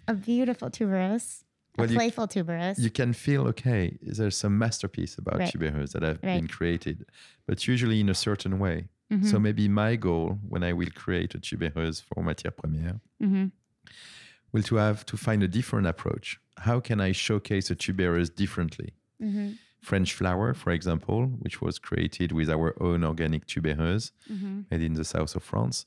a 0.08 0.14
beautiful 0.14 0.70
tuberose, 0.70 1.44
Well, 1.78 1.88
a 1.88 1.92
you- 1.92 1.96
playful 1.98 2.28
tuberose. 2.28 2.80
you 2.80 2.90
can 2.90 3.14
feel 3.14 3.48
okay 3.48 3.98
there's 4.02 4.36
some 4.38 4.58
masterpiece 4.58 5.18
about 5.18 5.40
Right. 5.40 5.54
tubéreuse 5.54 5.92
that 5.94 6.04
have 6.04 6.20
Right. 6.24 6.40
been 6.40 6.48
created 6.48 7.06
but 7.48 7.68
usually 7.68 8.00
in 8.00 8.10
a 8.10 8.14
certain 8.16 8.60
way 8.60 8.88
Mm-hmm. 9.12 9.26
so 9.28 9.40
maybe 9.40 9.68
my 9.68 9.96
goal 9.98 10.40
when 10.48 10.64
i 10.64 10.72
will 10.74 10.92
create 11.04 11.32
a 11.36 11.40
tubéreuse 11.40 12.02
for 12.08 12.24
matière 12.24 12.54
première 12.62 13.00
Mm-hmm. 13.24 13.46
will 14.52 14.64
to 14.64 14.76
have 14.76 15.06
to 15.06 15.18
find 15.18 15.44
a 15.44 15.48
different 15.48 15.88
approach 15.88 16.40
how 16.58 16.80
can 16.80 17.00
i 17.02 17.12
showcase 17.12 17.70
a 17.72 17.76
tubéreuse 17.76 18.34
differently 18.36 18.94
Mm-hmm. 19.22 19.50
french 19.82 20.14
flower 20.14 20.54
for 20.54 20.72
example 20.72 21.28
which 21.44 21.62
was 21.62 21.78
created 21.80 22.32
with 22.32 22.50
our 22.50 22.70
own 22.82 23.04
organic 23.04 23.46
tuberose 23.46 24.12
Mm-hmm. 24.32 24.62
made 24.72 24.82
in 24.82 24.94
the 24.94 25.06
south 25.06 25.36
of 25.36 25.44
france 25.44 25.86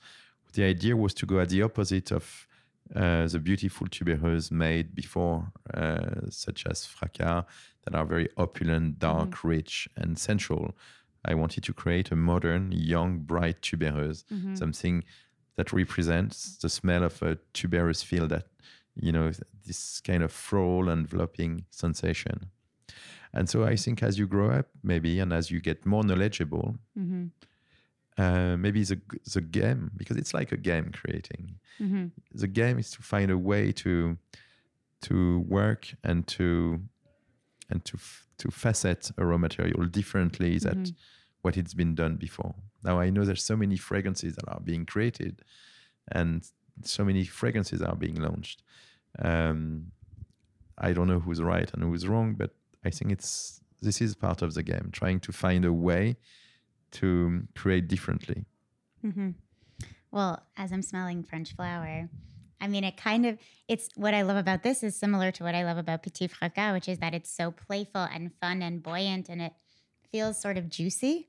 the 0.54 0.64
idea 0.64 0.94
was 0.96 1.12
to 1.14 1.26
go 1.26 1.40
at 1.40 1.48
the 1.48 1.62
opposite 1.62 2.12
of 2.12 2.46
uh, 2.94 3.26
the 3.26 3.38
beautiful 3.38 3.86
tuberose 3.88 4.50
made 4.50 4.94
before, 4.94 5.52
uh, 5.72 6.28
such 6.28 6.66
as 6.66 6.86
Fracas, 6.86 7.44
that 7.84 7.94
are 7.94 8.04
very 8.04 8.28
opulent, 8.36 8.98
dark, 8.98 9.42
rich, 9.44 9.88
and 9.96 10.18
sensual. 10.18 10.74
I 11.24 11.34
wanted 11.34 11.64
to 11.64 11.72
create 11.72 12.12
a 12.12 12.16
modern, 12.16 12.72
young, 12.72 13.20
bright 13.20 13.62
tubereuse, 13.62 14.24
something 14.54 15.04
that 15.56 15.72
represents 15.72 16.56
the 16.58 16.68
smell 16.68 17.02
of 17.04 17.22
a 17.22 17.38
tuberous 17.52 18.02
field 18.02 18.28
that, 18.30 18.46
you 18.94 19.12
know, 19.12 19.32
this 19.66 20.00
kind 20.00 20.22
of 20.22 20.30
floral 20.32 20.88
enveloping 20.90 21.64
sensation. 21.70 22.50
And 23.32 23.48
so 23.48 23.64
I 23.64 23.76
think 23.76 24.02
as 24.02 24.18
you 24.18 24.26
grow 24.26 24.50
up, 24.50 24.66
maybe, 24.82 25.18
and 25.18 25.32
as 25.32 25.50
you 25.50 25.60
get 25.60 25.86
more 25.86 26.04
knowledgeable, 26.04 26.76
Mm-hmm. 26.98 27.26
Uh, 28.16 28.56
maybe 28.56 28.82
the 28.84 29.00
the 29.32 29.40
game 29.40 29.90
because 29.96 30.16
it's 30.16 30.34
like 30.34 30.52
a 30.52 30.56
game 30.56 30.92
creating. 30.92 31.56
Mm-hmm. 31.80 32.06
The 32.32 32.46
game 32.46 32.78
is 32.78 32.90
to 32.92 33.02
find 33.02 33.30
a 33.30 33.38
way 33.38 33.72
to 33.72 34.16
to 35.02 35.40
work 35.40 35.94
and 36.04 36.26
to 36.28 36.80
and 37.70 37.84
to 37.84 37.96
f- 37.96 38.26
to 38.38 38.50
facet 38.50 39.10
a 39.18 39.24
raw 39.24 39.38
material 39.38 39.84
differently 39.86 40.58
than 40.58 40.94
what 41.42 41.56
it's 41.56 41.74
been 41.74 41.94
done 41.94 42.16
before. 42.16 42.54
Now 42.82 43.00
I 43.00 43.10
know 43.10 43.24
there's 43.24 43.44
so 43.44 43.56
many 43.56 43.76
fragrances 43.76 44.36
that 44.36 44.48
are 44.48 44.60
being 44.60 44.86
created, 44.86 45.42
and 46.12 46.48
so 46.82 47.04
many 47.04 47.24
fragrances 47.24 47.82
are 47.82 47.96
being 47.96 48.16
launched. 48.16 48.62
Um, 49.18 49.92
I 50.78 50.92
don't 50.92 51.08
know 51.08 51.20
who's 51.20 51.42
right 51.42 51.70
and 51.72 51.82
who's 51.82 52.06
wrong, 52.06 52.34
but 52.34 52.50
I 52.84 52.90
think 52.90 53.10
it's 53.10 53.60
this 53.80 54.00
is 54.00 54.14
part 54.14 54.40
of 54.42 54.54
the 54.54 54.62
game, 54.62 54.90
trying 54.92 55.20
to 55.20 55.32
find 55.32 55.64
a 55.64 55.72
way 55.72 56.16
to 56.94 57.42
create 57.54 57.88
differently. 57.88 58.44
Mm-hmm. 59.04 59.30
Well, 60.10 60.42
as 60.56 60.72
I'm 60.72 60.82
smelling 60.82 61.22
French 61.22 61.54
flower, 61.54 62.08
I 62.60 62.68
mean, 62.68 62.84
it 62.84 62.96
kind 62.96 63.26
of, 63.26 63.38
it's 63.68 63.88
what 63.96 64.14
I 64.14 64.22
love 64.22 64.36
about 64.36 64.62
this 64.62 64.82
is 64.82 64.96
similar 64.96 65.30
to 65.32 65.44
what 65.44 65.54
I 65.54 65.64
love 65.64 65.76
about 65.76 66.02
Petit 66.02 66.28
Fracas, 66.28 66.72
which 66.72 66.88
is 66.88 66.98
that 66.98 67.14
it's 67.14 67.30
so 67.30 67.50
playful 67.50 68.02
and 68.02 68.30
fun 68.40 68.62
and 68.62 68.82
buoyant 68.82 69.28
and 69.28 69.42
it 69.42 69.52
feels 70.10 70.40
sort 70.40 70.56
of 70.56 70.68
juicy 70.68 71.28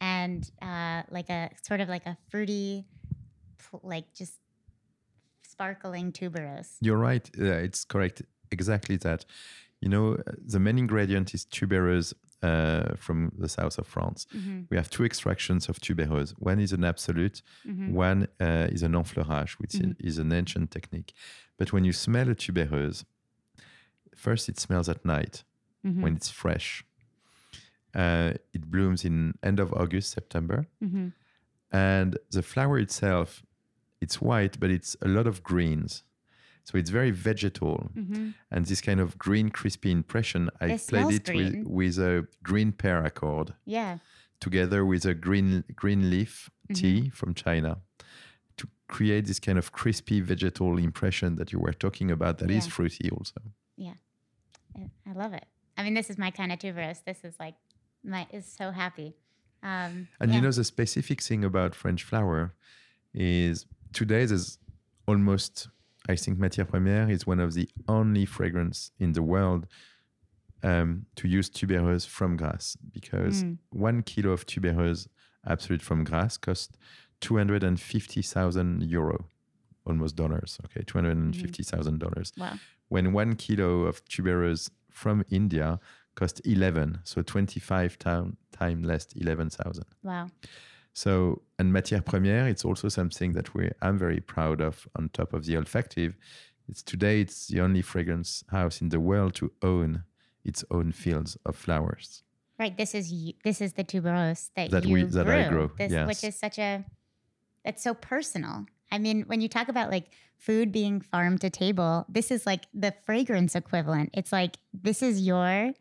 and 0.00 0.50
uh, 0.60 1.02
like 1.10 1.30
a 1.30 1.50
sort 1.62 1.80
of 1.80 1.88
like 1.88 2.06
a 2.06 2.16
fruity, 2.28 2.84
like 3.82 4.12
just 4.14 4.34
sparkling 5.42 6.12
tuberose. 6.12 6.76
You're 6.80 6.98
right. 6.98 7.28
Uh, 7.38 7.44
it's 7.66 7.84
correct. 7.84 8.22
Exactly 8.50 8.96
that. 8.98 9.24
You 9.80 9.88
know, 9.88 10.18
the 10.46 10.60
main 10.60 10.78
ingredient 10.78 11.34
is 11.34 11.44
tuberose 11.46 12.14
uh, 12.42 12.94
from 12.96 13.32
the 13.38 13.48
south 13.48 13.78
of 13.78 13.86
France. 13.86 14.26
We 14.70 14.76
have 14.76 14.88
two 14.90 15.04
extractions 15.04 15.68
of 15.68 15.78
tuberose. 15.80 16.34
One 16.38 16.58
is 16.60 16.72
an 16.72 16.84
absolute, 16.84 17.42
one 17.92 18.26
uh, 18.40 18.66
is 18.76 18.82
an 18.82 18.94
enfleurage, 18.94 19.52
which 19.60 19.74
is- 19.74 19.94
is 19.98 20.18
an 20.18 20.32
ancient 20.32 20.70
technique. 20.70 21.12
But 21.58 21.72
when 21.72 21.84
you 21.84 21.92
smell 21.92 22.28
a 22.28 22.34
tuberose, 22.34 23.04
first 24.16 24.48
it 24.48 24.58
smells 24.58 24.88
at 24.88 25.04
night 25.04 25.44
when 26.02 26.14
it's 26.16 26.30
fresh. 26.30 26.84
Uh, 27.94 28.32
it 28.54 28.70
blooms 28.70 29.04
in 29.04 29.34
end 29.42 29.60
of 29.60 29.72
August, 29.72 30.10
September, 30.12 30.66
Mm-hmm. 30.82 31.08
and 31.70 32.18
the 32.30 32.42
flower 32.42 32.78
itself, 32.78 33.42
it's 34.00 34.20
white, 34.20 34.58
but 34.60 34.70
it's 34.70 34.96
a 35.02 35.08
lot 35.08 35.26
of 35.26 35.42
greens. 35.42 36.02
So 36.64 36.78
it's 36.78 36.90
very 36.90 37.10
vegetal, 37.10 37.90
and 38.50 38.64
this 38.66 38.80
kind 38.80 39.00
of 39.00 39.18
green, 39.18 39.50
crispy 39.50 39.90
impression. 39.90 40.48
I 40.60 40.66
It 40.74 40.86
played 40.88 41.06
it 41.06 41.06
with, 41.08 41.24
green. 41.24 41.64
with 41.68 41.98
a 41.98 42.26
green 42.42 42.72
pear 42.72 43.04
accord 43.04 43.54
Yeah. 43.64 43.98
together 44.40 44.84
with 44.84 45.04
a 45.04 45.14
green 45.14 45.64
green 45.74 46.08
leaf 46.10 46.50
tea 46.72 47.10
from 47.10 47.34
China 47.34 47.78
to 48.58 48.68
create 48.88 49.26
this 49.26 49.40
kind 49.40 49.58
of 49.58 49.72
crispy 49.72 50.20
vegetal 50.20 50.78
impression 50.78 51.34
that 51.36 51.52
you 51.52 51.58
were 51.58 51.72
talking 51.74 52.10
about 52.10 52.38
That 52.38 52.50
is 52.50 52.66
Yeah. 52.66 52.72
fruity 52.72 53.10
also. 53.10 53.40
Yeah. 53.76 53.94
I- 54.76 54.90
I 55.06 55.12
love 55.12 55.34
it. 55.34 55.46
I 55.76 55.82
mean, 55.82 55.94
this 55.94 56.08
is 56.10 56.16
my 56.16 56.30
kind 56.30 56.52
of 56.52 56.58
tuberose. 56.60 57.02
This 57.04 57.24
is 57.24 57.34
like 57.40 57.56
my 58.04 58.26
is 58.32 58.46
so 58.46 58.70
happy. 58.70 59.14
Um, 59.62 60.08
And 60.20 60.30
yeah. 60.30 60.36
you 60.36 60.40
know 60.42 60.52
the 60.52 60.64
specific 60.64 61.20
thing 61.22 61.44
about 61.44 61.74
French 61.74 62.02
flower 62.04 62.54
is 63.14 63.66
today 63.92 64.24
there's 64.26 64.58
almost 65.06 65.68
I 66.08 66.16
think 66.16 66.38
Matière 66.38 66.66
Première 66.66 67.10
is 67.10 67.26
one 67.26 67.38
of 67.40 67.54
the 67.54 67.68
only 67.88 68.24
fragrance 68.26 68.90
in 68.98 69.12
the 69.12 69.22
world 69.22 69.66
um, 70.64 71.06
to 71.16 71.28
use 71.28 71.48
tuberose 71.50 72.06
from 72.06 72.36
grass 72.36 72.76
because 72.92 73.44
Mm. 73.44 73.58
one 73.70 74.02
kilo 74.02 74.32
of 74.32 74.44
tuberose 74.46 75.08
absolute 75.46 75.82
from 75.82 76.04
grass 76.04 76.36
costs 76.36 76.76
250,000 77.20 78.82
euro, 78.82 79.26
almost 79.86 80.16
dollars. 80.16 80.58
Okay, 80.64 80.82
$250,000. 80.84 82.32
wow. 82.38 82.58
When 82.88 83.12
one 83.12 83.36
kilo 83.36 83.82
of 83.86 84.04
tuberose 84.04 84.70
from 84.90 85.24
India 85.30 85.78
costs 86.14 86.40
11, 86.40 86.98
so 87.04 87.22
25 87.22 87.98
time, 87.98 88.36
time 88.52 88.82
less, 88.82 89.06
11,000. 89.16 89.84
Wow. 90.02 90.28
So, 90.94 91.42
and 91.58 91.72
matière 91.72 92.02
première, 92.04 92.48
it's 92.50 92.64
also 92.64 92.88
something 92.88 93.32
that 93.32 93.54
we 93.54 93.70
I'm 93.80 93.98
very 93.98 94.20
proud 94.20 94.60
of. 94.60 94.86
On 94.96 95.08
top 95.08 95.32
of 95.32 95.46
the 95.46 95.54
olfactive, 95.56 96.14
it's 96.68 96.82
today 96.82 97.20
it's 97.20 97.46
the 97.48 97.60
only 97.60 97.82
fragrance 97.82 98.44
house 98.50 98.80
in 98.82 98.90
the 98.90 99.00
world 99.00 99.34
to 99.36 99.50
own 99.62 100.04
its 100.44 100.64
own 100.70 100.92
fields 100.92 101.36
of 101.46 101.56
flowers. 101.56 102.22
Right. 102.58 102.76
This 102.76 102.94
is 102.94 103.12
this 103.42 103.60
is 103.60 103.72
the 103.72 103.84
tuberose 103.84 104.50
that, 104.54 104.70
That 104.70 104.84
you 104.84 104.92
we- 104.94 105.02
that 105.04 105.28
I 105.28 105.48
grew, 105.48 105.68
grow, 105.68 105.76
This, 105.78 105.92
yes. 105.92 106.06
which 106.06 106.24
is 106.24 106.36
such 106.38 106.58
a 106.58 106.84
it's 107.64 107.82
so 107.82 107.94
personal. 107.94 108.66
I 108.90 108.98
mean, 108.98 109.22
when 109.22 109.40
you 109.40 109.48
talk 109.48 109.68
about 109.68 109.90
like 109.90 110.10
food 110.36 110.72
being 110.72 111.00
farm 111.00 111.38
to 111.38 111.48
table, 111.48 112.04
this 112.08 112.30
is 112.30 112.44
like 112.44 112.66
the 112.74 112.92
fragrance 113.06 113.54
equivalent. 113.54 114.10
It's 114.12 114.32
like 114.32 114.58
this 114.74 115.02
is 115.02 115.22
your 115.26 115.72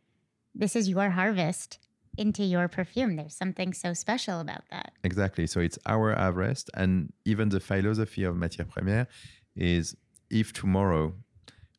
this 0.56 0.76
is 0.76 0.88
your 0.88 1.10
harvest 1.10 1.80
into 2.18 2.44
your 2.44 2.68
perfume. 2.68 3.16
There's 3.16 3.36
something 3.36 3.74
so 3.74 3.94
special 3.94 4.40
about 4.40 4.64
that. 4.70 4.92
Exactly. 5.04 5.48
So 5.48 5.60
it's 5.60 5.80
our 5.86 6.14
harvest, 6.16 6.70
and 6.74 7.14
even 7.26 7.50
the 7.50 7.60
philosophy 7.60 8.24
of 8.24 8.36
matière 8.36 8.68
première 8.68 9.08
is 9.56 9.96
if 10.30 10.54
tomorrow 10.54 11.14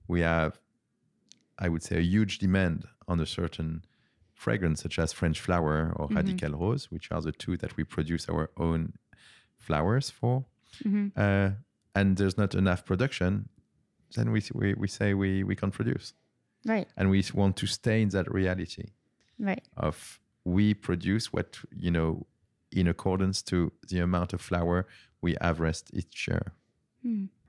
we 0.09 0.21
have, 0.21 0.59
I 1.59 1.69
would 1.69 1.83
say, 1.83 1.97
a 1.99 2.03
huge 2.03 2.39
demand 2.39 2.85
on 3.09 3.21
a 3.21 3.27
certain 3.27 3.85
fragrance 4.35 4.83
such 4.83 4.99
as 4.99 5.13
French 5.13 5.41
flower 5.41 5.93
or 5.97 6.09
Radical 6.09 6.53
Rose, 6.59 6.91
which 6.91 7.11
are 7.13 7.21
the 7.21 7.33
two 7.33 7.57
that 7.59 7.77
we 7.77 7.85
produce 7.85 8.29
our 8.29 8.51
own 8.57 8.95
flowers 9.57 10.11
for, 10.11 10.45
Mhm. 10.85 11.13
uh, 11.17 11.55
and 11.95 12.17
there's 12.17 12.37
not 12.37 12.55
enough 12.55 12.85
production, 12.85 13.49
then 14.17 14.33
we, 14.33 14.43
we, 14.55 14.75
we 14.75 14.89
say 14.89 15.15
we, 15.15 15.45
we 15.45 15.55
can't 15.55 15.73
produce. 15.73 16.15
Right. 16.67 16.89
And 16.97 17.11
we 17.11 17.23
want 17.35 17.57
to 17.59 17.67
stay 17.67 18.03
in 18.03 18.09
that 18.11 18.31
reality 18.33 18.87
Right. 19.39 19.63
of 19.77 20.19
we 20.45 20.75
produce 20.75 21.33
what 21.33 21.59
you 21.75 21.91
know 21.91 22.27
in 22.71 22.89
accordance 22.89 23.43
to 23.43 23.73
the 23.89 23.99
amount 23.99 24.33
of 24.33 24.41
flower 24.41 24.87
we 25.21 25.37
harvest 25.41 25.91
each 25.93 26.27
year. 26.29 26.53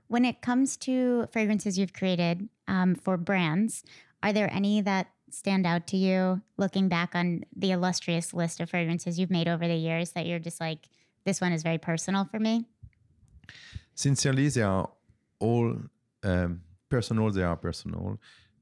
When 0.08 0.24
it 0.24 0.42
comes 0.42 0.76
to 0.78 1.26
fragrances 1.32 1.78
you've 1.78 1.92
created 1.92 2.48
um, 2.68 2.94
for 2.94 3.16
brands, 3.16 3.84
are 4.22 4.32
there 4.32 4.52
any 4.52 4.80
that 4.82 5.08
stand 5.30 5.66
out 5.66 5.86
to 5.88 5.96
you 5.96 6.40
looking 6.56 6.88
back 6.88 7.14
on 7.14 7.44
the 7.56 7.72
illustrious 7.72 8.32
list 8.32 8.60
of 8.60 8.70
fragrances 8.70 9.18
you've 9.18 9.30
made 9.30 9.48
over 9.48 9.66
the 9.66 9.74
years 9.74 10.12
that 10.12 10.26
you're 10.26 10.38
just 10.38 10.60
like, 10.60 10.88
this 11.24 11.40
one 11.40 11.52
is 11.52 11.62
very 11.62 11.78
personal 11.78 12.24
for 12.24 12.38
me? 12.38 12.66
Sincerely, 13.94 14.48
they 14.48 14.62
are 14.62 14.88
all 15.38 15.76
um, 16.22 16.62
personal. 16.88 17.30
They 17.30 17.42
are 17.42 17.56
personal. 17.56 18.18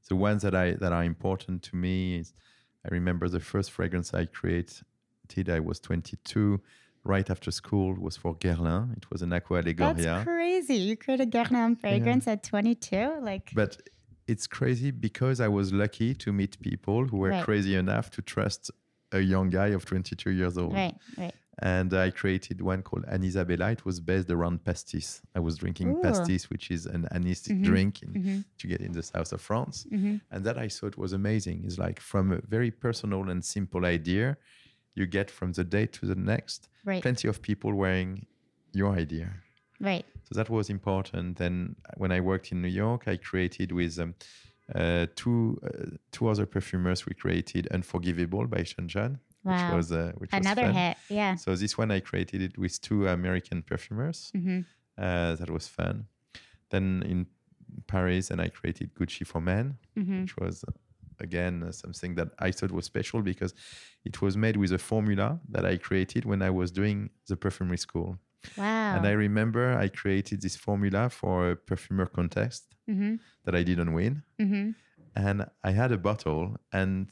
The 0.09 0.15
ones 0.15 0.41
that 0.41 0.55
I 0.55 0.71
that 0.73 0.91
are 0.91 1.03
important 1.03 1.63
to 1.63 1.75
me 1.75 2.17
is 2.17 2.33
I 2.85 2.89
remember 2.93 3.27
the 3.29 3.39
first 3.39 3.71
fragrance 3.71 4.13
I 4.13 4.25
created. 4.25 4.83
I 5.49 5.59
was 5.59 5.79
22. 5.79 6.61
Right 7.05 7.29
after 7.29 7.51
school 7.51 7.95
was 7.95 8.15
for 8.15 8.35
Guerlain. 8.35 8.95
It 8.95 9.09
was 9.11 9.21
an 9.21 9.33
Aqua 9.33 9.61
Allegoria. 9.61 9.95
That's 10.03 10.23
crazy. 10.23 10.75
You 10.75 10.95
created 10.95 11.31
Guerlain 11.31 11.77
fragrance 11.79 12.27
at 12.27 12.43
22? 12.43 13.19
Like, 13.21 13.51
but 13.53 13.77
it's 14.27 14.47
crazy 14.47 14.91
because 14.91 15.41
I 15.41 15.47
was 15.49 15.73
lucky 15.73 16.13
to 16.15 16.31
meet 16.31 16.59
people 16.61 17.07
who 17.07 17.17
were 17.17 17.29
Right. 17.31 17.43
crazy 17.43 17.75
enough 17.75 18.09
to 18.11 18.21
trust 18.21 18.71
a 19.11 19.19
young 19.19 19.49
guy 19.49 19.67
of 19.67 19.85
22 19.85 20.31
years 20.31 20.57
old. 20.57 20.73
right, 20.73 20.95
right. 21.17 21.33
And 21.65 21.93
I 21.93 22.09
created 22.11 22.61
one 22.61 22.81
called 22.83 23.05
Anisia 23.05 23.45
Bella. 23.47 23.71
It 23.71 23.85
was 23.85 24.01
based 24.01 24.29
around 24.29 24.65
pastis. 24.65 25.21
I 25.33 25.39
was 25.39 25.55
drinking 25.57 25.89
Ooh. 25.95 26.01
pastis, 26.03 26.49
which 26.49 26.69
is 26.75 26.85
an 26.85 27.07
anistic 27.15 27.55
Mhm, 27.57 27.63
drink 27.63 28.03
in, 28.03 28.09
mhm. 28.13 28.43
to 28.59 28.67
get 28.67 28.81
in 28.81 28.91
the 28.91 29.01
south 29.01 29.31
of 29.31 29.39
France. 29.41 29.87
Mhm. 29.89 30.19
And 30.31 30.43
that 30.45 30.57
I 30.57 30.67
thought 30.67 30.97
was 30.97 31.13
amazing. 31.13 31.63
It's 31.65 31.77
like 31.77 31.99
from 32.01 32.25
a 32.33 32.41
very 32.55 32.69
personal 32.69 33.29
and 33.29 33.41
simple 33.45 33.85
idea, 33.85 34.35
you 34.95 35.05
get 35.07 35.31
from 35.31 35.53
the 35.53 35.63
day 35.63 35.85
to 35.97 36.05
the 36.05 36.15
next, 36.33 36.69
Right, 36.85 37.01
plenty 37.01 37.27
of 37.29 37.41
people 37.41 37.71
wearing 37.73 38.25
your 38.73 38.91
idea. 39.03 39.27
right. 39.79 40.05
So 40.27 40.35
that 40.35 40.49
was 40.49 40.69
important. 40.69 41.37
Then 41.37 41.75
when 41.97 42.11
I 42.11 42.19
worked 42.19 42.51
in 42.51 42.61
New 42.61 42.75
York, 42.85 43.07
I 43.07 43.15
created 43.29 43.71
with 43.71 43.97
um, 43.99 44.15
uh, 44.75 45.05
two 45.15 45.59
uh, 45.63 45.97
two 46.11 46.27
other 46.31 46.45
perfumers. 46.45 47.05
We 47.05 47.13
created 47.23 47.67
Unforgivable 47.67 48.47
by 48.47 48.63
Sean 48.63 48.87
John, 48.87 49.19
Wow. 49.43 49.51
which 49.53 49.75
was 49.75 49.91
uh, 49.91 50.11
which 50.17 50.31
Another 50.33 50.63
fun. 50.63 50.73
hit. 50.73 50.97
Yeah. 51.09 51.35
So 51.35 51.55
this 51.55 51.77
one 51.77 51.91
I 51.91 51.99
created 51.99 52.41
it 52.41 52.57
with 52.57 52.79
two 52.81 53.07
American 53.07 53.61
perfumers. 53.63 54.31
hmm 54.33 54.61
Uh, 54.97 55.35
that 55.39 55.49
was 55.49 55.67
fun. 55.67 56.05
Then 56.69 57.03
in 57.05 57.25
Paris, 57.87 58.31
and 58.31 58.39
I 58.41 58.49
created 58.49 58.93
Gucci 58.93 59.25
for 59.25 59.41
Men, 59.41 59.77
hmm 59.95 60.21
which 60.21 60.35
was 60.37 60.63
uh, 60.67 60.71
again 61.19 61.63
uh, 61.63 61.71
something 61.71 62.15
that 62.15 62.29
I 62.47 62.51
thought 62.51 62.71
was 62.71 62.85
special 62.85 63.21
because 63.21 63.53
it 64.05 64.21
was 64.21 64.35
made 64.37 64.57
with 64.57 64.71
a 64.71 64.77
formula 64.77 65.39
that 65.49 65.65
I 65.65 65.77
created 65.77 66.25
when 66.25 66.41
I 66.41 66.49
was 66.49 66.71
doing 66.71 67.09
the 67.27 67.35
perfumery 67.35 67.77
school. 67.77 68.17
Wow. 68.57 68.95
And 68.95 69.05
I 69.07 69.11
remember 69.11 69.63
I 69.85 69.87
created 69.89 70.41
this 70.41 70.55
formula 70.57 71.09
for 71.09 71.51
a 71.51 71.55
perfumer 71.55 72.05
contest 72.17 72.63
hmm 72.85 73.15
that 73.45 73.55
I 73.55 73.63
didn't 73.63 73.93
win. 73.93 74.23
hmm 74.39 74.71
And 75.15 75.37
I 75.69 75.71
had 75.81 75.91
a 75.91 75.97
bottle, 75.97 76.43
and 76.71 77.07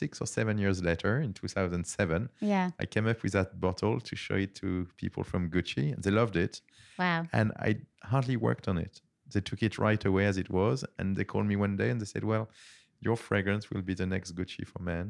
six 0.00 0.20
or 0.22 0.26
seven 0.38 0.54
years 0.64 0.78
later, 0.88 1.12
in 1.26 1.30
2007, 1.32 2.28
Yeah. 2.52 2.70
I 2.82 2.84
came 2.94 3.06
up 3.12 3.18
with 3.22 3.32
that 3.38 3.50
bottle 3.64 4.00
to 4.08 4.14
show 4.24 4.36
it 4.46 4.52
to 4.62 4.68
people 5.02 5.22
from 5.30 5.42
Gucci, 5.54 5.86
and 5.94 6.00
they 6.04 6.10
loved 6.20 6.36
it. 6.46 6.54
Wow. 6.98 7.20
And 7.38 7.46
I 7.68 7.70
hardly 8.12 8.36
worked 8.48 8.66
on 8.72 8.76
it. 8.86 8.94
They 9.32 9.40
took 9.48 9.62
it 9.68 9.74
right 9.86 10.02
away 10.10 10.24
as 10.32 10.36
it 10.44 10.50
was, 10.60 10.78
and 10.98 11.06
they 11.16 11.24
called 11.32 11.46
me 11.52 11.56
one 11.66 11.74
day 11.82 11.88
and 11.92 11.98
they 12.00 12.08
said, 12.14 12.24
"Well, 12.32 12.44
your 13.06 13.16
fragrance 13.28 13.64
will 13.70 13.84
be 13.90 13.94
the 14.02 14.06
next 14.14 14.30
Gucci 14.38 14.64
for 14.72 14.80
men." 14.92 15.06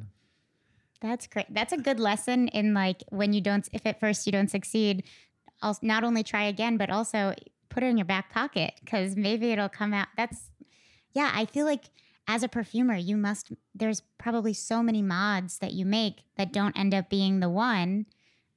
That's 1.07 1.26
great. 1.32 1.49
That's 1.59 1.72
a 1.78 1.80
good 1.88 1.99
lesson 2.11 2.38
in 2.59 2.66
like 2.82 3.01
when 3.20 3.30
you 3.36 3.41
don't, 3.49 3.66
if 3.72 3.82
at 3.91 3.97
first 4.05 4.26
you 4.26 4.32
don't 4.36 4.51
succeed, 4.59 4.97
I'll 5.62 5.78
not 5.82 6.03
only 6.09 6.22
try 6.32 6.45
again, 6.55 6.74
but 6.82 6.88
also 6.99 7.20
put 7.72 7.82
it 7.84 7.86
in 7.93 7.97
your 8.01 8.11
back 8.14 8.26
pocket 8.38 8.70
because 8.84 9.16
maybe 9.16 9.47
it'll 9.53 9.74
come 9.80 9.93
out. 10.01 10.09
That's, 10.18 10.51
yeah, 11.18 11.30
I 11.41 11.47
feel 11.55 11.66
like 11.72 11.84
as 12.35 12.43
a 12.45 12.49
perfumer, 12.49 12.97
you 13.11 13.16
must, 13.16 13.45
there's 13.81 14.01
probably 14.24 14.55
so 14.70 14.76
many 14.89 15.03
mods 15.03 15.53
that 15.62 15.72
you 15.78 15.85
make 16.01 16.16
that 16.39 16.49
don't 16.59 16.76
end 16.83 16.93
up 16.99 17.07
being 17.18 17.35
the 17.41 17.49
one. 17.72 18.07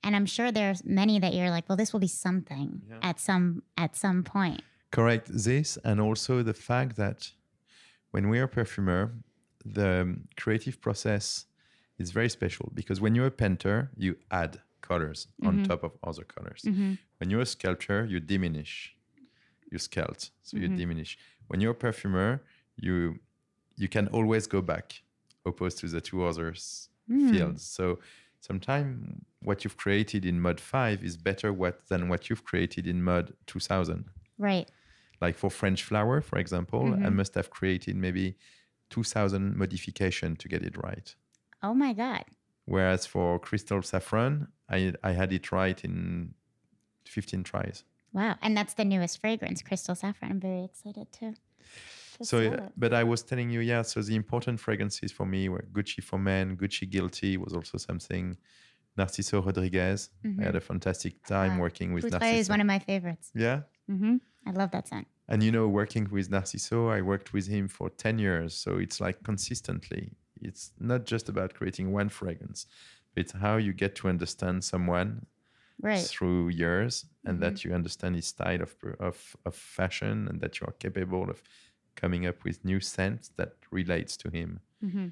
And 0.04 0.16
I'm 0.18 0.28
sure 0.36 0.52
there's 0.52 0.82
many 1.02 1.16
that 1.24 1.34
you're 1.34 1.50
like, 1.50 1.66
well, 1.68 1.80
this 1.82 1.92
will 1.94 2.06
be 2.10 2.16
something 2.28 2.70
Yeah. 2.90 3.10
at 3.10 3.18
some 3.28 3.46
at 3.84 3.92
some 4.04 4.20
point. 4.36 4.62
Correct. 4.98 5.26
This 5.50 5.70
and 5.90 5.98
also 6.08 6.34
the 6.52 6.58
fact 6.70 6.92
that 7.04 7.20
when 8.14 8.24
we 8.30 8.36
are 8.42 8.48
a 8.52 8.56
perfumer, 8.62 9.02
the 9.80 10.18
creative 10.42 10.76
process 10.86 11.46
is 11.98 12.08
very 12.12 12.30
special 12.40 12.66
because 12.80 12.98
when 13.04 13.16
you're 13.16 13.32
a 13.36 13.38
painter, 13.46 13.78
you 14.06 14.12
add 14.42 14.52
colors 14.90 15.20
on 15.48 15.64
top 15.64 15.82
of 15.88 15.92
other 16.10 16.26
colors. 16.36 16.62
Mm-hmm. 16.68 16.94
When 17.20 17.28
you're 17.32 17.46
a 17.50 17.52
sculptor, 17.56 18.00
you 18.12 18.20
diminish. 18.20 18.74
You 19.72 19.78
sculpt, 19.88 20.24
so 20.48 20.58
you 20.62 20.68
diminish. 20.68 21.12
When 21.50 21.58
you're 21.62 21.76
a 21.80 21.82
perfumer, 21.88 22.30
you 22.88 22.98
you 23.78 23.88
can 23.88 24.08
always 24.10 24.48
go 24.48 24.62
back, 24.62 25.02
opposed 25.46 25.80
to 25.80 25.88
the 25.88 26.02
two 26.02 26.24
others 26.24 26.90
hmm. 27.08 27.32
fields. 27.32 27.64
So 27.64 28.00
sometimes 28.40 29.22
what 29.42 29.64
you've 29.64 29.78
created 29.78 30.26
in 30.26 30.40
Mod 30.40 30.60
Five 30.60 31.04
is 31.04 31.18
better 31.18 31.52
what 31.52 31.88
than 31.88 32.10
what 32.10 32.30
you've 32.30 32.44
created 32.44 32.88
in 32.88 33.04
Mod 33.04 33.34
Two 33.46 33.60
Thousand 33.60 34.06
Right. 34.38 34.70
like 35.22 35.38
for 35.38 35.50
French 35.50 35.84
flower, 35.84 36.22
for 36.22 36.38
example, 36.40 36.82
I 36.82 36.98
mm-hmm. 36.98 37.16
must 37.16 37.36
have 37.36 37.50
created 37.50 37.96
maybe 37.96 38.36
2000 38.90 39.56
modification 39.56 40.36
to 40.36 40.48
get 40.48 40.64
it 40.64 40.76
right. 40.78 41.16
Oh 41.62 41.74
my 41.74 41.94
God. 41.94 42.26
Whereas 42.66 43.06
for 43.06 43.40
crystal 43.40 43.82
saffron, 43.82 44.48
I, 44.70 44.94
I 45.04 45.12
had 45.12 45.32
it 45.34 45.52
right 45.52 45.84
in 45.84 46.34
15 47.06 47.44
tries. 47.44 47.84
Wow. 48.14 48.36
And 48.42 48.56
that's 48.56 48.76
the 48.76 48.86
newest 48.86 49.20
fragrance, 49.20 49.62
Crystal 49.62 49.96
Saffron. 49.96 50.32
I'm 50.32 50.40
very 50.40 50.64
excited 50.64 51.08
too. 51.12 51.34
To 52.20 52.26
So, 52.26 52.38
uh, 52.53 52.70
but 52.78 52.93
I 52.93 53.03
was 53.03 53.24
telling 53.24 53.49
you, 53.49 53.59
yeah. 53.61 53.82
So 53.84 54.01
the 54.01 54.16
important 54.16 54.59
fragrances 54.59 55.11
for 55.11 55.26
me 55.26 55.49
were 55.49 55.66
Gucci 55.72 56.01
for 56.03 56.20
men, 56.20 56.57
Gucci 56.57 56.89
Guilty 56.89 57.38
was 57.38 57.53
also 57.53 57.78
something 57.78 58.38
Narciso 58.97 59.43
Rodriguez. 59.45 60.09
I 60.39 60.43
had 60.43 60.55
a 60.55 60.61
fantastic 60.61 61.24
time 61.26 61.53
Uh, 61.53 61.59
working 61.66 61.93
with 61.93 62.05
Poudrée 62.05 62.20
Narciso. 62.20 62.39
is 62.39 62.49
one 62.49 62.61
of 62.61 62.68
my 62.68 62.80
favorites. 62.80 63.32
yeah. 63.36 63.61
hmm 63.88 64.18
I 64.45 64.51
love 64.51 64.72
that 64.72 64.88
scent. 64.88 65.07
And 65.30 65.41
you 65.41 65.51
know, 65.51 65.68
working 65.68 66.09
with 66.11 66.30
Narciso, 66.30 66.91
I 66.91 67.01
worked 67.01 67.34
with 67.34 67.47
him 67.47 67.68
for 67.68 67.89
10 67.89 68.20
years. 68.20 68.53
So 68.53 68.78
it's 68.78 68.99
like 68.99 69.24
consistently. 69.24 70.11
It's 70.41 70.72
not 70.80 71.05
just 71.05 71.30
about 71.30 71.53
creating 71.53 71.91
one 71.93 72.09
fragrance, 72.09 72.68
it's 73.16 73.32
how 73.32 73.55
you 73.57 73.74
get 73.74 73.95
to 73.95 74.09
understand 74.09 74.64
someone 74.64 75.26
Right. 75.82 75.97
Mm-hmm. 75.97 76.05
through 76.05 76.49
years 76.49 77.05
and 77.26 77.39
that 77.41 77.66
you 77.66 77.74
understand 77.74 78.16
his 78.16 78.28
style 78.28 78.61
of, 78.61 78.76
of, 78.99 79.36
of 79.45 79.55
fashion 79.55 80.28
and 80.30 80.39
that 80.41 80.59
you 80.59 80.68
are 80.68 80.74
capable 80.74 81.30
of 81.30 81.41
coming 81.96 82.26
up 82.26 82.44
with 82.44 82.64
new 82.66 82.80
scents 82.80 83.30
that 83.38 83.54
relates 83.72 84.18
to 84.18 84.30
him. 84.30 84.60
hmm 84.82 85.08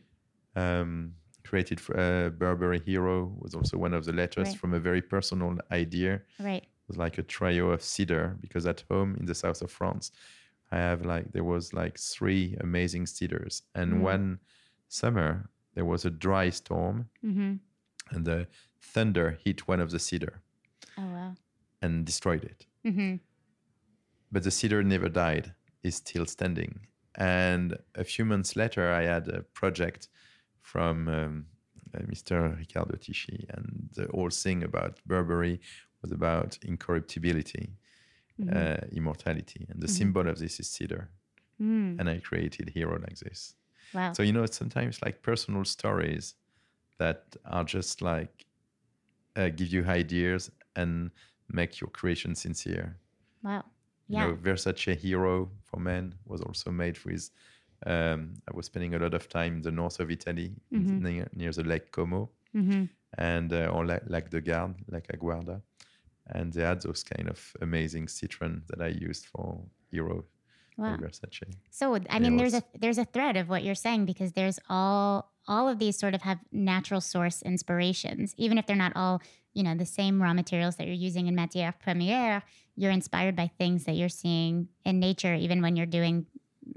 Um, 0.56 1.16
created 1.44 1.80
for 1.80 1.98
uh, 2.00 2.30
Burberry 2.30 2.80
Hero 2.80 3.34
was 3.40 3.56
also 3.56 3.78
one 3.78 3.94
of 3.94 4.06
the 4.06 4.14
letters 4.14 4.48
Right. 4.50 4.58
from 4.58 4.74
a 4.74 4.80
very 4.80 5.02
personal 5.02 5.58
idea 5.72 6.22
Right. 6.40 6.66
was 6.88 6.98
like 6.98 7.18
a 7.18 7.24
trio 7.24 7.70
of 7.72 7.82
cedar 7.82 8.38
because 8.42 8.66
at 8.68 8.84
home 8.90 9.16
in 9.20 9.26
the 9.26 9.36
south 9.36 9.62
of 9.62 9.72
France, 9.72 10.12
I 10.72 10.78
have 10.78 11.06
like 11.06 11.32
there 11.32 11.44
was 11.44 11.74
like 11.74 11.98
three 11.98 12.56
amazing 12.60 13.06
cedars, 13.08 13.64
and 13.76 13.94
Mm. 13.94 14.02
one 14.02 14.40
summer 14.88 15.50
there 15.74 15.86
was 15.86 16.06
a 16.06 16.10
dry 16.12 16.50
storm, 16.52 17.10
hmm 17.22 17.56
and 18.12 18.26
the 18.26 18.48
thunder 18.80 19.38
hit 19.44 19.68
one 19.68 19.80
of 19.80 19.90
the 19.92 20.00
cedar 20.00 20.42
Oh 20.98 21.08
wow. 21.16 21.36
and 21.82 22.06
destroyed 22.06 22.44
it. 22.44 22.66
hmm 22.84 23.16
But 24.32 24.44
the 24.44 24.52
cedar 24.52 24.84
never 24.84 25.10
died; 25.10 25.56
is 25.84 25.96
still 25.96 26.26
standing. 26.26 26.88
And 27.16 27.78
a 27.96 28.04
few 28.04 28.26
months 28.26 28.56
later, 28.56 28.92
I 28.92 29.04
had 29.04 29.28
a 29.28 29.42
project 29.42 30.08
from 30.62 31.08
um, 31.08 31.46
uh, 31.94 32.00
Mr. 32.04 32.58
Riccardo 32.58 32.96
Tisci, 32.98 33.46
and 33.50 33.90
the 33.94 34.08
whole 34.14 34.30
thing 34.30 34.64
about 34.64 35.00
Burberry 35.06 35.60
was 36.02 36.12
about 36.12 36.58
incorruptibility. 36.62 37.74
Mm-hmm. 38.42 38.58
uh, 38.58 38.88
immortality. 38.94 39.68
And 39.70 39.82
the 39.82 39.88
symbol 39.88 40.28
of 40.28 40.40
this 40.40 40.60
is 40.60 40.68
cedar. 40.68 41.10
Mm. 41.62 42.00
And 42.00 42.10
I 42.10 42.18
created 42.20 42.70
hero 42.70 43.00
like 43.00 43.20
this. 43.20 43.54
Wow. 43.94 44.14
So 44.14 44.24
you 44.24 44.34
know, 44.34 44.44
it's 44.44 44.58
sometimes 44.58 45.02
like 45.02 45.22
personal 45.22 45.64
stories 45.66 46.36
that 46.98 47.36
are 47.46 47.64
just 47.64 48.02
like 48.02 48.46
uh, 49.36 49.50
give 49.50 49.68
you 49.68 49.86
ideas 49.86 50.50
and 50.76 51.12
make 51.52 51.80
your 51.82 51.90
creation 51.90 52.34
sincere. 52.36 52.98
wow. 53.44 53.64
You 54.12 54.18
Yeah. 54.18 54.28
know, 54.28 54.36
Versace 54.36 55.04
Eros 55.06 55.50
for 55.66 55.80
Men 55.80 56.16
was 56.26 56.42
also 56.42 56.72
made 56.72 56.98
with. 57.06 57.30
Um, 57.86 58.36
I 58.52 58.56
was 58.56 58.68
spending 58.68 58.94
a 58.96 59.00
lot 59.00 59.14
of 59.16 59.28
time 59.30 59.56
in 59.58 59.62
the 59.64 59.72
north 59.72 60.00
of 60.00 60.12
Italy, 60.12 60.56
Mhm. 60.72 61.02
near, 61.02 61.28
near 61.34 61.52
the 61.52 61.64
Lake 61.64 61.92
Como, 61.92 62.32
hmm 62.54 62.84
and 63.18 63.54
uh, 63.54 63.68
or 63.74 63.86
Lac, 63.86 64.04
Lac 64.08 64.30
de 64.30 64.42
Garde, 64.42 64.76
Lac 64.90 65.08
Aguarda, 65.10 65.62
and 66.28 66.54
they 66.54 66.64
had 66.64 66.82
those 66.82 67.04
kind 67.04 67.30
of 67.30 67.54
amazing 67.62 68.08
citron 68.10 68.64
that 68.70 68.82
I 68.82 68.88
used 68.90 69.28
for 69.28 69.68
Eros 69.92 70.26
Wow. 70.78 71.00
Versace. 71.00 71.58
So 71.72 72.00
I 72.10 72.20
mean, 72.20 72.38
there's 72.38 72.54
a 72.54 72.64
there's 72.80 72.98
a 73.00 73.06
thread 73.06 73.38
of 73.38 73.50
what 73.50 73.64
you're 73.64 73.76
saying 73.76 74.06
because 74.06 74.34
there's 74.34 74.60
all 74.70 75.34
all 75.48 75.70
of 75.70 75.80
these 75.80 75.98
sort 76.00 76.16
of 76.16 76.22
have 76.24 76.40
natural 76.52 77.02
source 77.02 77.42
inspirations, 77.44 78.36
even 78.38 78.58
if 78.58 78.66
they're 78.68 78.76
not 78.76 78.94
all 78.96 79.22
you 79.54 79.64
know 79.64 79.76
the 79.76 79.86
same 79.86 80.22
raw 80.22 80.34
materials 80.34 80.76
that 80.78 80.88
you're 80.88 80.96
using 80.96 81.28
in 81.28 81.36
matière 81.36 81.74
première. 81.86 82.42
You're 82.76 82.92
inspired 82.92 83.36
by 83.36 83.48
things 83.58 83.84
that 83.86 83.96
you're 83.96 84.10
seeing 84.10 84.70
in 84.86 85.00
nature, 85.00 85.36
even 85.36 85.62
when 85.62 85.76
you're 85.76 85.86
doing 86.00 86.26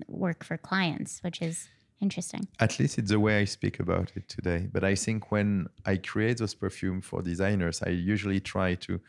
work 0.08 0.44
for 0.44 0.56
clients, 0.56 1.20
which 1.22 1.40
is 1.40 1.68
interesting. 2.00 2.48
At 2.58 2.78
least 2.78 2.98
it's 2.98 3.10
the 3.10 3.20
way 3.20 3.38
I 3.40 3.44
speak 3.44 3.78
about 3.80 4.12
it 4.16 4.28
today. 4.28 4.68
But 4.72 4.82
I 4.84 4.94
think 4.96 5.30
when 5.30 5.68
I 5.86 5.96
create 5.96 6.38
those 6.38 6.54
perfume 6.54 7.00
for 7.00 7.22
designers, 7.22 7.82
I 7.82 7.90
usually 7.90 8.40
try 8.40 8.74
to 8.86 9.00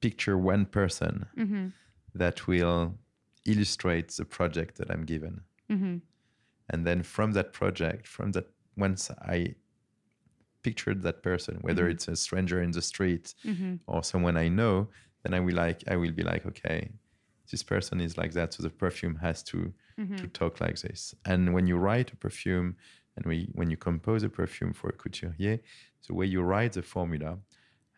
picture 0.00 0.36
one 0.38 0.64
person 0.66 1.26
Mm-hmm. 1.36 1.66
that 2.14 2.46
will 2.48 2.94
illustrate 3.44 4.08
the 4.16 4.24
project 4.24 4.78
that 4.78 4.90
I'm 4.90 5.04
given. 5.04 5.42
Mm-hmm. 5.70 5.96
And 6.70 6.86
then 6.86 7.02
from 7.02 7.32
that 7.32 7.52
project, 7.52 8.06
from 8.06 8.32
that 8.32 8.46
once 8.76 9.10
I 9.10 9.54
pictured 10.62 11.02
that 11.02 11.22
person, 11.22 11.58
whether 11.62 11.88
Mhm. 11.88 11.90
it's 11.90 12.08
a 12.08 12.16
stranger 12.16 12.62
in 12.62 12.70
the 12.72 12.82
street 12.82 13.34
Mm-hmm. 13.44 13.76
or 13.86 14.02
someone 14.04 14.36
I 14.36 14.48
know, 14.48 14.90
then 15.22 15.34
I 15.34 15.40
will 15.40 15.54
like 15.56 15.82
I 15.88 15.96
will 15.96 16.12
be 16.12 16.22
like, 16.22 16.46
okay, 16.46 16.92
this 17.50 17.62
person 17.62 18.00
is 18.00 18.16
like 18.16 18.32
that, 18.32 18.54
so 18.54 18.62
the 18.62 18.70
perfume 18.70 19.16
has 19.16 19.42
to 19.44 19.72
Mm-hmm. 19.98 20.16
to 20.16 20.26
talk 20.28 20.60
like 20.60 20.78
this. 20.80 21.14
And 21.24 21.52
when 21.54 21.66
you 21.66 21.76
write 21.76 22.12
a 22.12 22.16
perfume, 22.16 22.76
and 23.16 23.26
we, 23.26 23.48
when 23.54 23.70
you 23.70 23.76
compose 23.76 24.22
a 24.22 24.28
perfume 24.28 24.72
for 24.72 24.88
a 24.88 24.92
couturier, 24.92 25.60
the 26.06 26.14
way 26.14 26.26
you 26.26 26.42
write 26.42 26.72
the 26.74 26.82
formula 26.82 27.38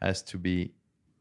has 0.01 0.23
to 0.25 0.39
be 0.39 0.75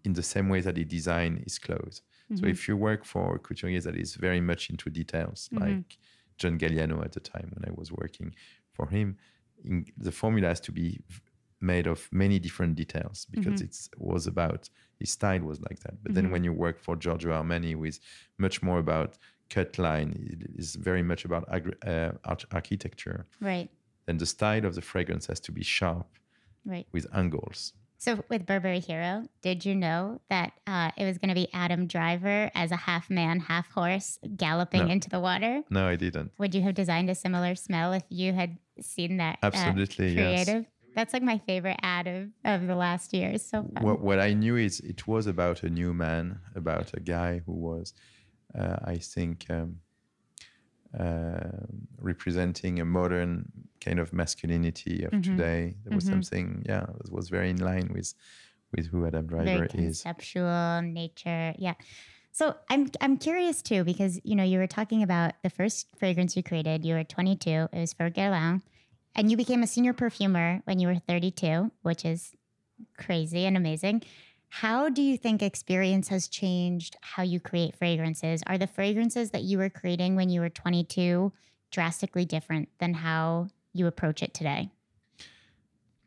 in 0.03 0.13
the 0.13 0.23
same 0.23 0.49
way 0.49 0.61
that 0.61 0.75
the 0.75 0.85
design 0.85 1.43
is 1.45 1.59
close. 1.59 2.01
So 2.33 2.47
Mhm. 2.47 2.51
if 2.55 2.67
you 2.67 2.75
work 2.77 3.05
for 3.05 3.35
a 3.35 3.39
couturier 3.39 3.81
that 3.81 3.95
is 3.95 4.15
very 4.15 4.41
much 4.41 4.69
into 4.71 4.89
details, 4.89 5.49
Mhm. 5.51 5.61
like 5.61 5.97
John 6.37 6.57
Galliano 6.57 7.03
at 7.05 7.11
the 7.11 7.19
time 7.19 7.51
when 7.53 7.63
I 7.69 7.73
was 7.79 7.91
working 7.91 8.33
for 8.73 8.87
him, 8.89 9.17
in, 9.63 9.85
the 9.97 10.11
formula 10.11 10.47
has 10.47 10.59
to 10.61 10.71
be 10.71 11.01
made 11.61 11.87
of 11.87 12.09
many 12.11 12.39
different 12.39 12.75
details 12.75 13.25
because 13.31 13.61
Mhm. 13.61 13.65
it's 13.65 13.89
was 13.97 14.27
about 14.27 14.69
his 14.99 15.11
style 15.11 15.41
was 15.41 15.59
like 15.61 15.79
that. 15.81 15.95
But 16.03 16.13
then 16.15 16.27
Mhm. 16.27 16.31
when 16.31 16.43
you 16.43 16.53
work 16.53 16.79
for 16.79 16.95
Giorgio 16.95 17.31
Armani 17.31 17.75
with 17.75 17.99
much 18.37 18.61
more 18.63 18.79
about 18.79 19.17
cut 19.49 19.77
line, 19.77 20.09
it 20.31 20.41
is 20.59 20.75
very 20.75 21.03
much 21.03 21.25
about 21.25 21.43
agri- 21.51 21.81
uh, 21.85 22.11
arch- 22.23 22.45
architecture. 22.51 23.27
Right. 23.39 23.69
Then 24.05 24.17
the 24.17 24.25
style 24.25 24.65
of 24.65 24.75
the 24.75 24.81
fragrance 24.81 25.27
has 25.27 25.39
to 25.41 25.51
be 25.51 25.63
sharp 25.63 26.07
Right. 26.65 26.87
with 26.91 27.05
angles. 27.13 27.73
So 27.97 28.23
with 28.29 28.47
Burberry 28.47 28.79
Hero, 28.79 29.27
did 29.43 29.63
you 29.63 29.75
know 29.75 30.21
that 30.29 30.53
uh, 30.65 30.89
it 30.97 31.05
was 31.05 31.17
going 31.19 31.29
to 31.29 31.35
be 31.35 31.47
Adam 31.53 31.85
Driver 31.85 32.49
as 32.55 32.71
a 32.71 32.75
half 32.75 33.09
man, 33.11 33.41
half 33.41 33.69
horse 33.71 34.17
galloping 34.35 34.85
No. 34.85 34.91
into 34.93 35.07
the 35.09 35.19
water? 35.19 35.61
No, 35.69 35.85
I 35.87 35.97
didn't. 35.97 36.31
Would 36.39 36.55
you 36.55 36.61
have 36.63 36.73
designed 36.73 37.09
a 37.11 37.15
similar 37.15 37.53
smell 37.53 37.93
if 37.93 38.03
you 38.09 38.33
had 38.33 38.57
seen 38.79 39.17
that? 39.17 39.37
uh, 39.43 39.47
Absolutely, 39.47 40.15
yes. 40.15 40.47
That's 40.95 41.13
like 41.13 41.23
my 41.23 41.37
favorite 41.39 41.79
ad 41.81 42.07
of, 42.07 42.29
of 42.43 42.67
the 42.67 42.75
last 42.75 43.13
year. 43.13 43.29
It's 43.29 43.45
so 43.49 43.63
fun. 43.73 43.83
What, 43.83 44.01
what 44.01 44.19
I 44.19 44.33
knew 44.33 44.57
is 44.57 44.79
it 44.81 45.07
was 45.07 45.25
about 45.27 45.63
a 45.63 45.69
new 45.69 45.93
man, 45.93 46.39
about 46.55 46.91
a 46.93 46.99
guy 46.99 47.41
who 47.45 47.53
was, 47.53 47.93
uh, 48.57 48.77
I 48.83 48.97
think, 48.97 49.45
um, 49.49 49.77
uh, 50.97 51.39
representing 51.97 52.79
a 52.81 52.85
modern 52.85 53.49
kind 53.79 53.99
of 53.99 54.11
masculinity 54.11 55.03
of 55.05 55.11
Mhm. 55.13 55.23
today. 55.23 55.75
There 55.85 55.95
was 55.95 56.03
Mhm. 56.05 56.09
something, 56.09 56.63
yeah, 56.65 56.85
that 56.85 57.11
was 57.11 57.29
very 57.29 57.49
in 57.49 57.57
line 57.57 57.89
with 57.93 58.13
with 58.73 58.87
who 58.87 59.05
Adam 59.05 59.27
Very 59.27 59.43
Driver 59.43 59.65
is. 59.65 59.71
conceptual 60.01 60.81
nature. 60.81 61.53
Yeah. 61.57 61.73
So 62.31 62.55
I'm 62.69 62.89
I'm 63.01 63.17
curious 63.17 63.61
too 63.61 63.83
because 63.83 64.17
you 64.23 64.33
know 64.35 64.43
you 64.45 64.59
were 64.59 64.67
talking 64.67 65.03
about 65.03 65.33
the 65.43 65.49
first 65.49 65.87
fragrance 65.97 66.37
you 66.37 66.43
created. 66.43 66.85
You 66.85 66.93
were 66.95 67.03
22. 67.03 67.67
It 67.73 67.79
was 67.79 67.91
for 67.91 68.09
Guerlain, 68.09 68.61
and 69.15 69.29
you 69.31 69.37
became 69.37 69.63
a 69.63 69.67
senior 69.67 69.93
perfumer 69.93 70.61
when 70.65 70.79
you 70.79 70.87
were 70.87 70.95
32, 70.99 71.71
which 71.81 72.05
is 72.05 72.33
crazy 72.97 73.45
and 73.45 73.57
amazing. 73.57 74.03
How 74.49 74.89
do 74.89 75.01
you 75.01 75.17
think 75.17 75.41
experience 75.41 76.09
has 76.09 76.27
changed 76.27 76.95
how 77.01 77.23
you 77.23 77.39
create 77.39 77.75
fragrances? 77.75 78.43
Are 78.47 78.57
the 78.57 78.67
fragrances 78.67 79.31
that 79.31 79.43
you 79.43 79.57
were 79.57 79.69
creating 79.69 80.15
when 80.15 80.29
you 80.29 80.41
were 80.41 80.49
22 80.49 81.31
drastically 81.71 82.25
different 82.25 82.69
than 82.79 82.93
how 82.95 83.47
you 83.73 83.87
approach 83.87 84.21
it 84.23 84.33
today? 84.33 84.71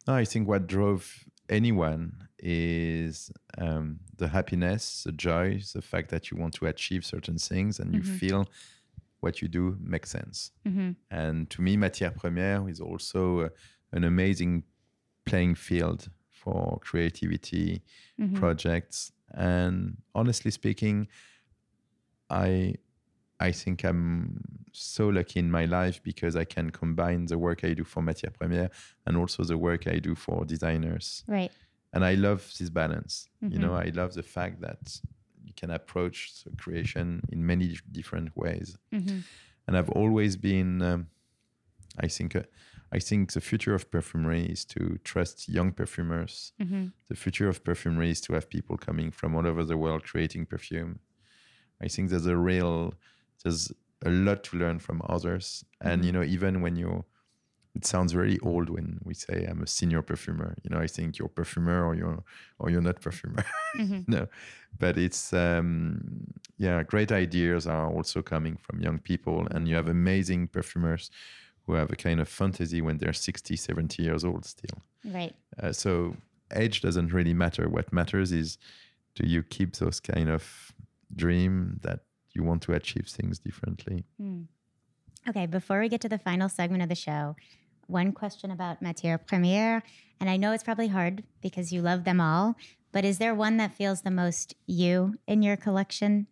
No, 0.06 0.14
I 0.14 0.24
think 0.24 0.48
what 0.48 0.66
drove 0.66 1.24
anyone 1.48 2.28
is 2.38 3.30
um, 3.58 4.00
the 4.16 4.28
happiness, 4.28 5.04
the 5.04 5.12
joy, 5.12 5.60
the 5.72 5.82
fact 5.82 6.10
that 6.10 6.30
you 6.30 6.36
want 6.36 6.54
to 6.54 6.66
achieve 6.66 7.04
certain 7.04 7.38
things 7.38 7.78
and 7.78 7.94
you 7.94 8.02
Mhm. 8.02 8.18
feel 8.18 8.48
what 9.24 9.40
you 9.42 9.48
do 9.48 9.64
makes 9.94 10.10
sense. 10.10 10.52
Mm-hmm. 10.66 10.90
And 11.10 11.36
to 11.50 11.62
me, 11.62 11.76
Matière 11.76 12.14
Première 12.14 12.68
is 12.70 12.80
also 12.80 13.22
uh, 13.40 13.48
an 13.96 14.04
amazing 14.04 14.62
playing 15.24 15.56
field 15.56 16.00
for 16.30 16.78
creativity 16.88 17.82
Mm-hmm. 18.20 18.36
projects. 18.42 19.12
And 19.34 19.96
honestly 20.14 20.50
speaking, 20.52 21.08
I 22.30 22.74
I 23.40 23.52
think 23.52 23.82
I'm 23.84 24.40
so 24.72 25.08
lucky 25.08 25.40
in 25.40 25.50
my 25.50 25.64
life 25.66 26.00
because 26.04 26.36
I 26.42 26.44
can 26.44 26.70
combine 26.70 27.26
the 27.26 27.38
work 27.38 27.64
I 27.64 27.74
do 27.74 27.84
for 27.84 28.02
Matière 28.02 28.32
Première 28.38 28.70
and 29.06 29.16
also 29.16 29.42
the 29.44 29.58
work 29.58 29.86
I 29.88 29.98
do 29.98 30.14
for 30.14 30.44
designers. 30.46 31.24
Right. 31.26 31.50
And 31.92 32.04
I 32.04 32.14
love 32.14 32.42
this 32.58 32.70
balance. 32.70 33.28
You 33.40 33.58
know. 33.58 33.74
I 33.74 33.90
love 33.94 34.14
the 34.14 34.22
fact 34.22 34.60
that 34.60 35.00
you 35.44 35.52
can 35.60 35.70
approach 35.70 36.16
the 36.44 36.50
creation 36.62 37.22
in 37.32 37.44
many 37.46 37.76
different 37.92 38.28
ways 38.36 38.76
Mm-hmm. 38.92 39.18
and 39.66 39.76
I've 39.76 39.90
always 39.90 40.36
been. 40.36 40.82
Um, 40.82 41.06
I 42.06 42.08
think. 42.08 42.34
Uh, 42.36 42.42
I 42.92 43.00
think 43.00 43.32
the 43.32 43.40
future 43.40 43.74
of 43.74 43.90
perfumery 43.90 44.44
is 44.46 44.64
to 44.66 44.98
trust 45.02 45.48
young 45.48 45.72
perfumers. 45.72 46.52
Mm-hmm. 46.62 46.84
The 47.08 47.16
future 47.16 47.48
of 47.48 47.64
perfumery 47.64 48.10
is 48.10 48.20
to 48.22 48.34
have 48.34 48.48
people 48.48 48.76
coming 48.76 49.10
from 49.10 49.34
all 49.34 49.46
over 49.46 49.64
the 49.64 49.76
world 49.76 50.04
creating 50.04 50.46
perfume. 50.46 51.00
I 51.82 51.88
think 51.88 52.10
there's 52.10 52.26
a 52.26 52.36
real, 52.36 52.94
there's 53.42 53.72
a 54.04 54.10
lot 54.10 54.44
to 54.44 54.56
learn 54.58 54.78
from 54.78 55.02
others, 55.08 55.64
and 55.80 56.02
Mhm. 56.02 56.06
you 56.06 56.12
know, 56.12 56.22
even 56.36 56.60
when 56.60 56.76
you're 56.76 57.04
it 57.74 57.84
sounds 57.84 58.14
really 58.14 58.38
old 58.40 58.70
when 58.70 59.00
we 59.04 59.14
say 59.14 59.46
I'm 59.48 59.62
a 59.62 59.66
senior 59.66 60.02
perfumer. 60.02 60.54
You 60.62 60.70
know, 60.70 60.80
I 60.80 60.86
think 60.86 61.18
you're 61.18 61.28
perfumer 61.28 61.84
or 61.84 61.94
you're 61.94 62.22
or 62.58 62.70
you're 62.70 62.80
not 62.80 63.00
perfumer. 63.00 63.44
Mm-hmm. 63.76 64.02
no, 64.06 64.28
but 64.78 64.96
it's 64.96 65.32
um, 65.32 66.28
yeah, 66.58 66.84
great 66.84 67.10
ideas 67.10 67.66
are 67.66 67.90
also 67.90 68.22
coming 68.22 68.56
from 68.56 68.80
young 68.80 69.00
people, 69.00 69.48
and 69.50 69.66
you 69.66 69.74
have 69.74 69.88
amazing 69.88 70.46
perfumers 70.46 71.10
who 71.66 71.72
have 71.74 71.90
a 71.90 71.96
kind 71.96 72.20
of 72.20 72.28
fantasy 72.28 72.80
when 72.80 72.98
they're 72.98 73.12
60, 73.12 73.56
70 73.56 74.00
years 74.00 74.24
old 74.24 74.44
still. 74.44 74.80
Right. 75.04 75.34
Uh, 75.60 75.72
so 75.72 76.16
age 76.54 76.82
doesn't 76.82 77.12
really 77.12 77.34
matter. 77.34 77.68
What 77.68 77.92
matters 77.92 78.30
is 78.30 78.58
do 79.16 79.26
you 79.26 79.42
keep 79.42 79.74
those 79.74 79.98
kind 79.98 80.28
of 80.28 80.72
dream 81.16 81.80
that 81.82 82.00
you 82.34 82.42
want 82.42 82.62
to 82.62 82.72
achieve 82.72 83.06
things 83.06 83.38
differently. 83.38 84.04
Mm. 84.20 84.46
Okay, 85.28 85.46
before 85.46 85.80
we 85.80 85.88
get 85.88 86.00
to 86.02 86.08
the 86.08 86.18
final 86.18 86.48
segment 86.48 86.82
of 86.82 86.88
the 86.88 86.94
show, 86.94 87.36
one 87.86 88.12
question 88.12 88.50
about 88.50 88.82
matière 88.82 89.18
première. 89.24 89.82
And 90.20 90.30
I 90.30 90.36
know 90.36 90.52
it's 90.52 90.62
probably 90.62 90.88
hard 90.88 91.24
because 91.42 91.72
you 91.72 91.82
love 91.82 92.04
them 92.04 92.20
all, 92.20 92.56
but 92.92 93.04
is 93.04 93.18
there 93.18 93.34
one 93.34 93.56
that 93.56 93.74
feels 93.74 94.02
the 94.02 94.10
most 94.10 94.54
you 94.66 95.14
in 95.26 95.42
your 95.42 95.56
collection? 95.56 96.26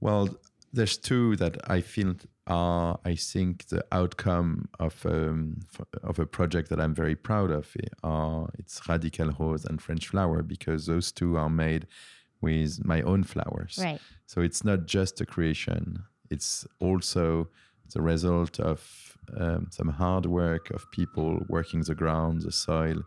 Well, 0.00 0.28
there's 0.72 0.96
two 0.96 1.36
that 1.36 1.58
I 1.70 1.80
feel 1.80 2.16
are, 2.48 2.98
I 3.04 3.14
think, 3.14 3.68
the 3.68 3.84
outcome 3.92 4.68
of 4.80 5.04
um, 5.04 5.60
of 6.02 6.18
a 6.18 6.26
project 6.26 6.70
that 6.70 6.80
I'm 6.80 6.94
very 6.94 7.14
proud 7.14 7.50
of. 7.50 7.74
Are 8.02 8.48
it's 8.58 8.80
Radical 8.88 9.32
Rose 9.38 9.64
and 9.64 9.80
French 9.80 10.08
Flower 10.08 10.42
because 10.42 10.86
those 10.86 11.12
two 11.12 11.36
are 11.36 11.50
made 11.50 11.86
with 12.40 12.84
my 12.84 13.02
own 13.02 13.22
flowers. 13.24 13.78
Right. 13.82 14.00
So 14.26 14.40
it's 14.40 14.64
not 14.64 14.86
just 14.86 15.20
a 15.20 15.26
creation; 15.26 16.04
it's 16.30 16.66
also 16.80 17.48
the 17.92 18.02
result 18.02 18.60
of 18.60 19.16
um, 19.36 19.68
some 19.70 19.88
hard 19.88 20.26
work 20.26 20.70
of 20.70 20.90
people 20.90 21.44
working 21.48 21.82
the 21.82 21.94
ground, 21.94 22.42
the 22.42 22.52
soil, 22.52 23.02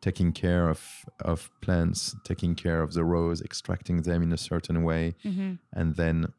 taking 0.00 0.32
care 0.32 0.68
of 0.68 0.80
of 1.20 1.50
plants, 1.60 2.14
taking 2.24 2.54
care 2.54 2.82
of 2.82 2.92
the 2.92 3.04
rows, 3.04 3.40
extracting 3.42 4.02
them 4.02 4.22
in 4.22 4.32
a 4.32 4.36
certain 4.36 4.82
way, 4.82 5.14
mm-hmm. 5.24 5.54
and 5.72 5.96
then 5.96 6.32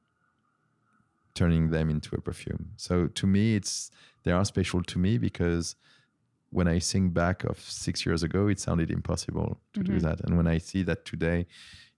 turning 1.36 1.70
them 1.70 1.90
into 1.90 2.16
a 2.16 2.22
perfume. 2.22 2.72
So 2.78 3.08
to 3.08 3.28
me, 3.28 3.56
it's 3.56 3.92
they 4.24 4.32
are 4.32 4.46
special 4.46 4.84
to 4.84 5.00
me 5.00 5.18
because 5.18 5.76
when 6.52 6.68
I 6.68 6.80
think 6.80 7.14
back 7.14 7.44
of 7.44 7.60
six 7.60 8.06
years 8.06 8.24
ago, 8.24 8.48
it 8.48 8.60
sounded 8.60 8.90
impossible 8.90 9.60
to 9.74 9.82
mm-hmm. 9.82 9.94
do 9.94 10.00
that, 10.00 10.22
and 10.22 10.38
when 10.38 10.48
I 10.48 10.58
see 10.58 10.84
that 10.84 11.06
today, 11.06 11.46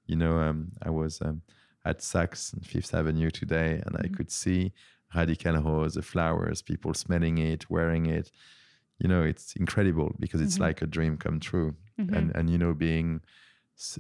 you 0.07 0.15
know, 0.15 0.39
um, 0.39 0.71
I 0.81 0.89
was 0.89 1.21
um, 1.21 1.41
at 1.85 1.99
Saks 1.99 2.53
and 2.53 2.65
Fifth 2.65 2.93
Avenue 2.93 3.29
today, 3.29 3.81
and 3.85 3.95
mm-hmm. 3.95 4.05
I 4.05 4.15
could 4.15 4.31
see 4.31 4.73
Radical 5.15 5.89
the 5.89 6.01
flowers, 6.01 6.61
people 6.61 6.93
smelling 6.93 7.37
it, 7.37 7.69
wearing 7.69 8.05
it. 8.05 8.31
You 8.99 9.07
know, 9.07 9.23
it's 9.23 9.55
incredible 9.55 10.15
because 10.19 10.41
it's 10.41 10.55
mm-hmm. 10.55 10.63
like 10.63 10.81
a 10.81 10.87
dream 10.87 11.17
come 11.17 11.39
true. 11.39 11.75
Mm-hmm. 11.99 12.15
And 12.15 12.35
and 12.35 12.49
you 12.49 12.57
know, 12.57 12.73
being 12.73 13.21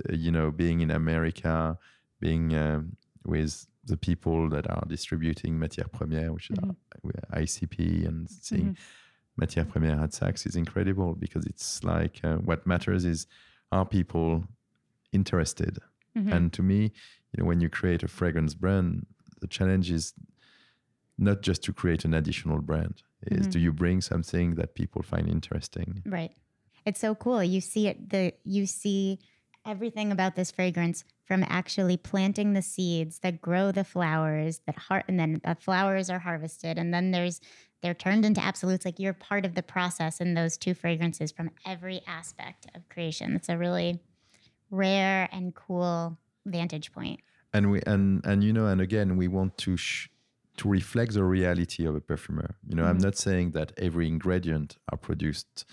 you 0.09 0.31
know, 0.31 0.51
being 0.51 0.81
in 0.81 0.91
America, 0.91 1.77
being 2.19 2.55
um, 2.55 2.95
with 3.25 3.67
the 3.85 3.97
people 3.97 4.49
that 4.49 4.69
are 4.69 4.83
distributing 4.87 5.57
matière 5.57 5.89
première, 5.91 6.31
which 6.31 6.49
mm-hmm. 6.49 6.69
are 6.69 7.41
ICP, 7.41 8.07
and 8.07 8.29
seeing 8.29 8.75
mm-hmm. 8.75 9.43
matière 9.43 9.67
première 9.67 10.01
at 10.01 10.11
Saks 10.11 10.45
is 10.45 10.55
incredible 10.55 11.15
because 11.15 11.45
it's 11.45 11.83
like 11.83 12.19
uh, 12.23 12.37
what 12.37 12.65
matters 12.67 13.05
is 13.05 13.27
are 13.71 13.85
people 13.85 14.43
interested? 15.11 15.79
Mm-hmm. 16.17 16.33
And 16.33 16.53
to 16.53 16.61
me, 16.61 16.91
you 17.31 17.37
know, 17.37 17.45
when 17.45 17.61
you 17.61 17.69
create 17.69 18.03
a 18.03 18.07
fragrance 18.07 18.53
brand, 18.53 19.05
the 19.39 19.47
challenge 19.47 19.91
is 19.91 20.13
not 21.21 21.41
just 21.41 21.63
to 21.63 21.73
create 21.73 22.03
an 22.03 22.13
additional 22.13 22.59
brand 22.59 23.03
is 23.27 23.41
mm-hmm. 23.41 23.51
do 23.51 23.59
you 23.59 23.71
bring 23.71 24.01
something 24.01 24.55
that 24.55 24.75
people 24.75 25.03
find 25.03 25.27
interesting? 25.29 26.01
Right. 26.05 26.31
It's 26.85 26.99
so 26.99 27.13
cool. 27.13 27.43
You 27.43 27.61
see 27.61 27.87
it 27.87 28.09
the 28.09 28.33
you 28.43 28.65
see 28.65 29.19
everything 29.65 30.11
about 30.11 30.35
this 30.35 30.49
fragrance 30.49 31.03
from 31.25 31.45
actually 31.47 31.95
planting 31.95 32.53
the 32.53 32.61
seeds 32.63 33.19
that 33.19 33.41
grow 33.41 33.71
the 33.71 33.83
flowers 33.83 34.61
that 34.65 34.75
heart 34.75 35.05
and 35.07 35.19
then 35.19 35.39
the 35.45 35.55
flowers 35.55 36.09
are 36.09 36.19
harvested 36.19 36.79
and 36.79 36.91
then 36.93 37.11
there's 37.11 37.39
they're 37.81 37.93
turned 37.93 38.25
into 38.25 38.43
absolutes. 38.43 38.85
Like 38.85 38.99
you're 38.99 39.13
part 39.13 39.45
of 39.45 39.55
the 39.55 39.63
process 39.63 40.21
in 40.21 40.33
those 40.33 40.57
two 40.57 40.73
fragrances 40.73 41.31
from 41.31 41.49
every 41.65 42.01
aspect 42.07 42.67
of 42.75 42.87
creation. 42.89 43.35
It's 43.35 43.49
a 43.49 43.57
really 43.57 43.99
rare 44.69 45.27
and 45.31 45.53
cool 45.53 46.17
vantage 46.45 46.91
point. 46.91 47.19
And 47.53 47.71
we 47.71 47.81
and 47.85 48.25
and 48.25 48.43
you 48.43 48.53
know 48.53 48.67
and 48.67 48.81
again 48.81 49.17
we 49.17 49.27
want 49.27 49.57
to 49.59 49.77
sh- 49.77 50.09
to 50.61 50.69
reflect 50.69 51.13
the 51.13 51.23
reality 51.23 51.87
of 51.87 51.95
a 51.95 51.99
perfumer. 51.99 52.55
You 52.67 52.75
know, 52.75 52.83
mm-hmm. 52.83 52.91
I'm 52.91 52.97
not 52.99 53.17
saying 53.17 53.51
that 53.51 53.71
every 53.77 54.07
ingredient 54.07 54.77
are 54.91 54.97
produced 54.97 55.65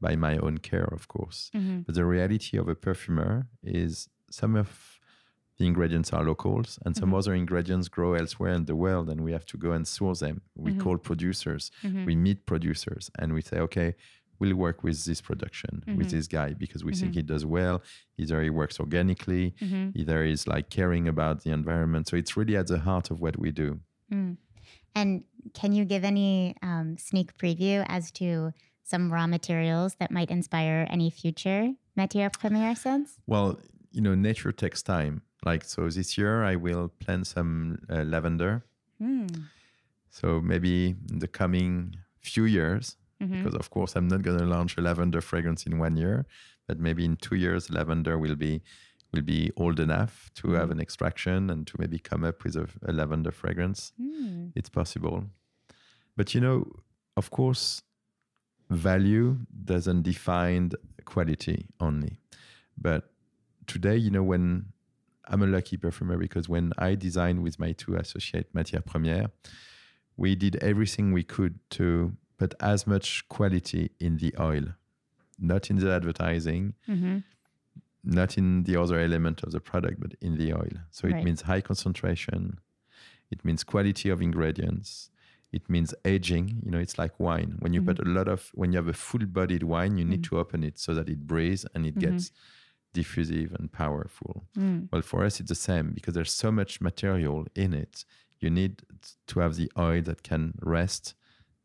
by 0.00 0.16
my 0.16 0.36
own 0.38 0.58
care, 0.58 0.88
of 0.98 1.06
course, 1.06 1.48
mm-hmm. 1.54 1.82
but 1.86 1.94
the 1.94 2.04
reality 2.04 2.56
of 2.58 2.66
a 2.66 2.74
perfumer 2.74 3.46
is 3.62 4.08
some 4.30 4.56
of 4.56 4.98
the 5.58 5.66
ingredients 5.66 6.12
are 6.12 6.24
locals 6.24 6.80
and 6.84 6.96
some 6.96 7.10
mm-hmm. 7.10 7.18
other 7.18 7.34
ingredients 7.34 7.86
grow 7.86 8.14
elsewhere 8.14 8.54
in 8.54 8.64
the 8.64 8.74
world 8.74 9.08
and 9.10 9.20
we 9.20 9.30
have 9.30 9.46
to 9.46 9.56
go 9.56 9.70
and 9.70 9.86
source 9.86 10.18
them. 10.18 10.40
We 10.56 10.72
mm-hmm. 10.72 10.80
call 10.80 10.98
producers, 10.98 11.70
mm-hmm. 11.84 12.04
we 12.04 12.16
meet 12.16 12.44
producers 12.44 13.12
and 13.20 13.32
we 13.34 13.42
say, 13.42 13.58
okay, 13.58 13.94
we'll 14.40 14.56
work 14.56 14.82
with 14.82 15.04
this 15.04 15.20
production 15.20 15.84
with 15.86 16.08
mm-hmm. 16.08 16.16
this 16.16 16.26
guy 16.26 16.52
because 16.52 16.82
we 16.82 16.92
think 16.94 17.14
he 17.14 17.22
does 17.22 17.46
well 17.46 17.80
either 18.18 18.42
he 18.42 18.50
works 18.50 18.80
organically 18.80 19.54
either 19.94 20.24
he's 20.24 20.48
like 20.48 20.68
caring 20.68 21.06
about 21.06 21.44
the 21.44 21.50
environment 21.52 22.08
so 22.08 22.16
it's 22.16 22.36
really 22.36 22.56
at 22.56 22.66
the 22.66 22.80
heart 22.80 23.12
of 23.12 23.20
what 23.20 23.38
we 23.38 23.52
do 23.52 23.78
Mm. 24.12 24.36
And 24.94 25.24
can 25.54 25.72
you 25.72 25.84
give 25.84 26.04
any 26.04 26.56
um, 26.62 26.96
sneak 26.98 27.36
preview 27.38 27.84
as 27.88 28.10
to 28.12 28.52
some 28.84 29.12
raw 29.12 29.26
materials 29.26 29.96
that 30.00 30.10
might 30.10 30.30
inspire 30.30 30.86
any 30.90 31.10
future 31.10 31.72
matière 31.96 32.30
première 32.30 32.76
scents? 32.76 33.18
Well, 33.26 33.58
you 33.90 34.00
know, 34.00 34.14
nature 34.14 34.52
takes 34.52 34.82
time. 34.82 35.22
Like, 35.44 35.64
so 35.64 35.88
this 35.88 36.16
year 36.16 36.44
I 36.44 36.56
will 36.56 36.88
plant 37.00 37.26
some 37.26 37.78
uh, 37.90 38.02
lavender. 38.02 38.64
Mm. 39.00 39.44
So 40.10 40.40
maybe 40.40 40.94
in 41.10 41.18
the 41.18 41.28
coming 41.28 41.96
few 42.20 42.44
years, 42.44 42.96
mm-hmm. 43.20 43.42
because 43.42 43.54
of 43.58 43.70
course 43.70 43.96
I'm 43.96 44.08
not 44.08 44.22
going 44.22 44.38
to 44.38 44.44
launch 44.44 44.76
a 44.76 44.80
lavender 44.80 45.20
fragrance 45.20 45.66
in 45.66 45.78
one 45.78 45.96
year, 45.96 46.26
but 46.68 46.78
maybe 46.78 47.04
in 47.04 47.16
two 47.16 47.34
years, 47.34 47.70
lavender 47.70 48.18
will 48.18 48.36
be 48.36 48.62
will 49.12 49.22
be 49.22 49.52
old 49.56 49.78
enough 49.78 50.30
to 50.34 50.48
mm. 50.48 50.58
have 50.58 50.70
an 50.70 50.80
extraction 50.80 51.50
and 51.50 51.66
to 51.66 51.74
maybe 51.78 51.98
come 51.98 52.24
up 52.24 52.44
with 52.44 52.56
a, 52.56 52.68
a 52.86 52.92
lavender 52.92 53.30
fragrance. 53.30 53.92
Mm. 54.00 54.52
It's 54.54 54.68
possible. 54.68 55.24
But 56.16 56.34
you 56.34 56.40
know, 56.40 56.66
of 57.16 57.30
course, 57.30 57.82
value 58.70 59.38
doesn't 59.64 60.02
define 60.02 60.72
quality 61.04 61.66
only. 61.78 62.18
But 62.78 63.10
today, 63.66 63.96
you 63.96 64.10
know, 64.10 64.22
when 64.22 64.66
I'm 65.26 65.42
a 65.42 65.46
lucky 65.46 65.76
perfumer 65.76 66.16
because 66.16 66.48
when 66.48 66.72
I 66.78 66.94
designed 66.94 67.42
with 67.42 67.58
my 67.58 67.72
two 67.72 67.94
associate 67.96 68.52
Matière 68.54 68.84
Première, 68.84 69.30
we 70.16 70.34
did 70.34 70.56
everything 70.56 71.12
we 71.12 71.22
could 71.22 71.58
to 71.70 72.12
put 72.38 72.54
as 72.60 72.86
much 72.86 73.28
quality 73.28 73.90
in 74.00 74.16
the 74.18 74.34
oil, 74.38 74.64
not 75.38 75.70
in 75.70 75.76
the 75.76 75.92
advertising, 75.92 76.74
mm-hmm 76.88 77.18
not 78.04 78.36
in 78.36 78.64
the 78.64 78.76
other 78.76 78.98
element 78.98 79.42
of 79.42 79.52
the 79.52 79.60
product, 79.60 80.00
but 80.00 80.14
in 80.20 80.36
the 80.36 80.52
oil. 80.52 80.72
So 80.90 81.08
it 81.08 81.22
means 81.22 81.42
high 81.42 81.60
concentration. 81.60 82.58
It 83.30 83.44
means 83.44 83.64
quality 83.64 84.10
of 84.10 84.20
ingredients. 84.20 85.10
It 85.52 85.68
means 85.68 85.94
aging. 86.04 86.60
You 86.64 86.70
know, 86.70 86.78
it's 86.78 86.98
like 86.98 87.18
wine. 87.20 87.56
When 87.60 87.72
you 87.72 87.80
mm-hmm. 87.80 87.90
put 87.90 88.06
a 88.06 88.10
lot 88.10 88.28
of, 88.28 88.50
when 88.54 88.72
you 88.72 88.78
have 88.78 88.88
a 88.88 88.92
full-bodied 88.92 89.62
wine, 89.62 89.98
you 89.98 90.04
need 90.04 90.22
mm-hmm. 90.22 90.36
to 90.36 90.40
open 90.40 90.64
it 90.64 90.78
so 90.78 90.94
that 90.94 91.08
it 91.08 91.26
breathes 91.26 91.66
and 91.74 91.86
it 91.86 91.96
mm-hmm. 91.96 92.10
gets 92.10 92.32
diffusive 92.92 93.54
and 93.58 93.72
powerful. 93.72 94.44
Mm. 94.58 94.88
Well, 94.92 95.02
for 95.02 95.24
us, 95.24 95.40
it's 95.40 95.48
the 95.48 95.54
same 95.54 95.92
because 95.92 96.14
there's 96.14 96.32
so 96.32 96.50
much 96.50 96.80
material 96.80 97.46
in 97.54 97.72
it. 97.72 98.04
You 98.40 98.50
need 98.50 98.82
to 99.28 99.40
have 99.40 99.56
the 99.56 99.70
oil 99.78 100.02
that 100.02 100.22
can 100.22 100.54
rest, 100.60 101.14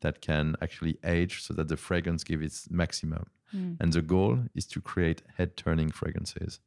that 0.01 0.21
can 0.21 0.55
actually 0.61 0.97
age, 1.03 1.43
so 1.43 1.53
that 1.55 1.67
the 1.67 1.77
fragrance 1.77 2.23
gives 2.23 2.45
its 2.45 2.69
maximum. 2.69 3.25
Mm. 3.55 3.77
And 3.79 3.93
the 3.93 4.01
goal 4.01 4.39
is 4.55 4.65
to 4.67 4.81
create 4.81 5.21
head 5.37 5.55
turning 5.57 5.89
fragrances, 5.89 6.59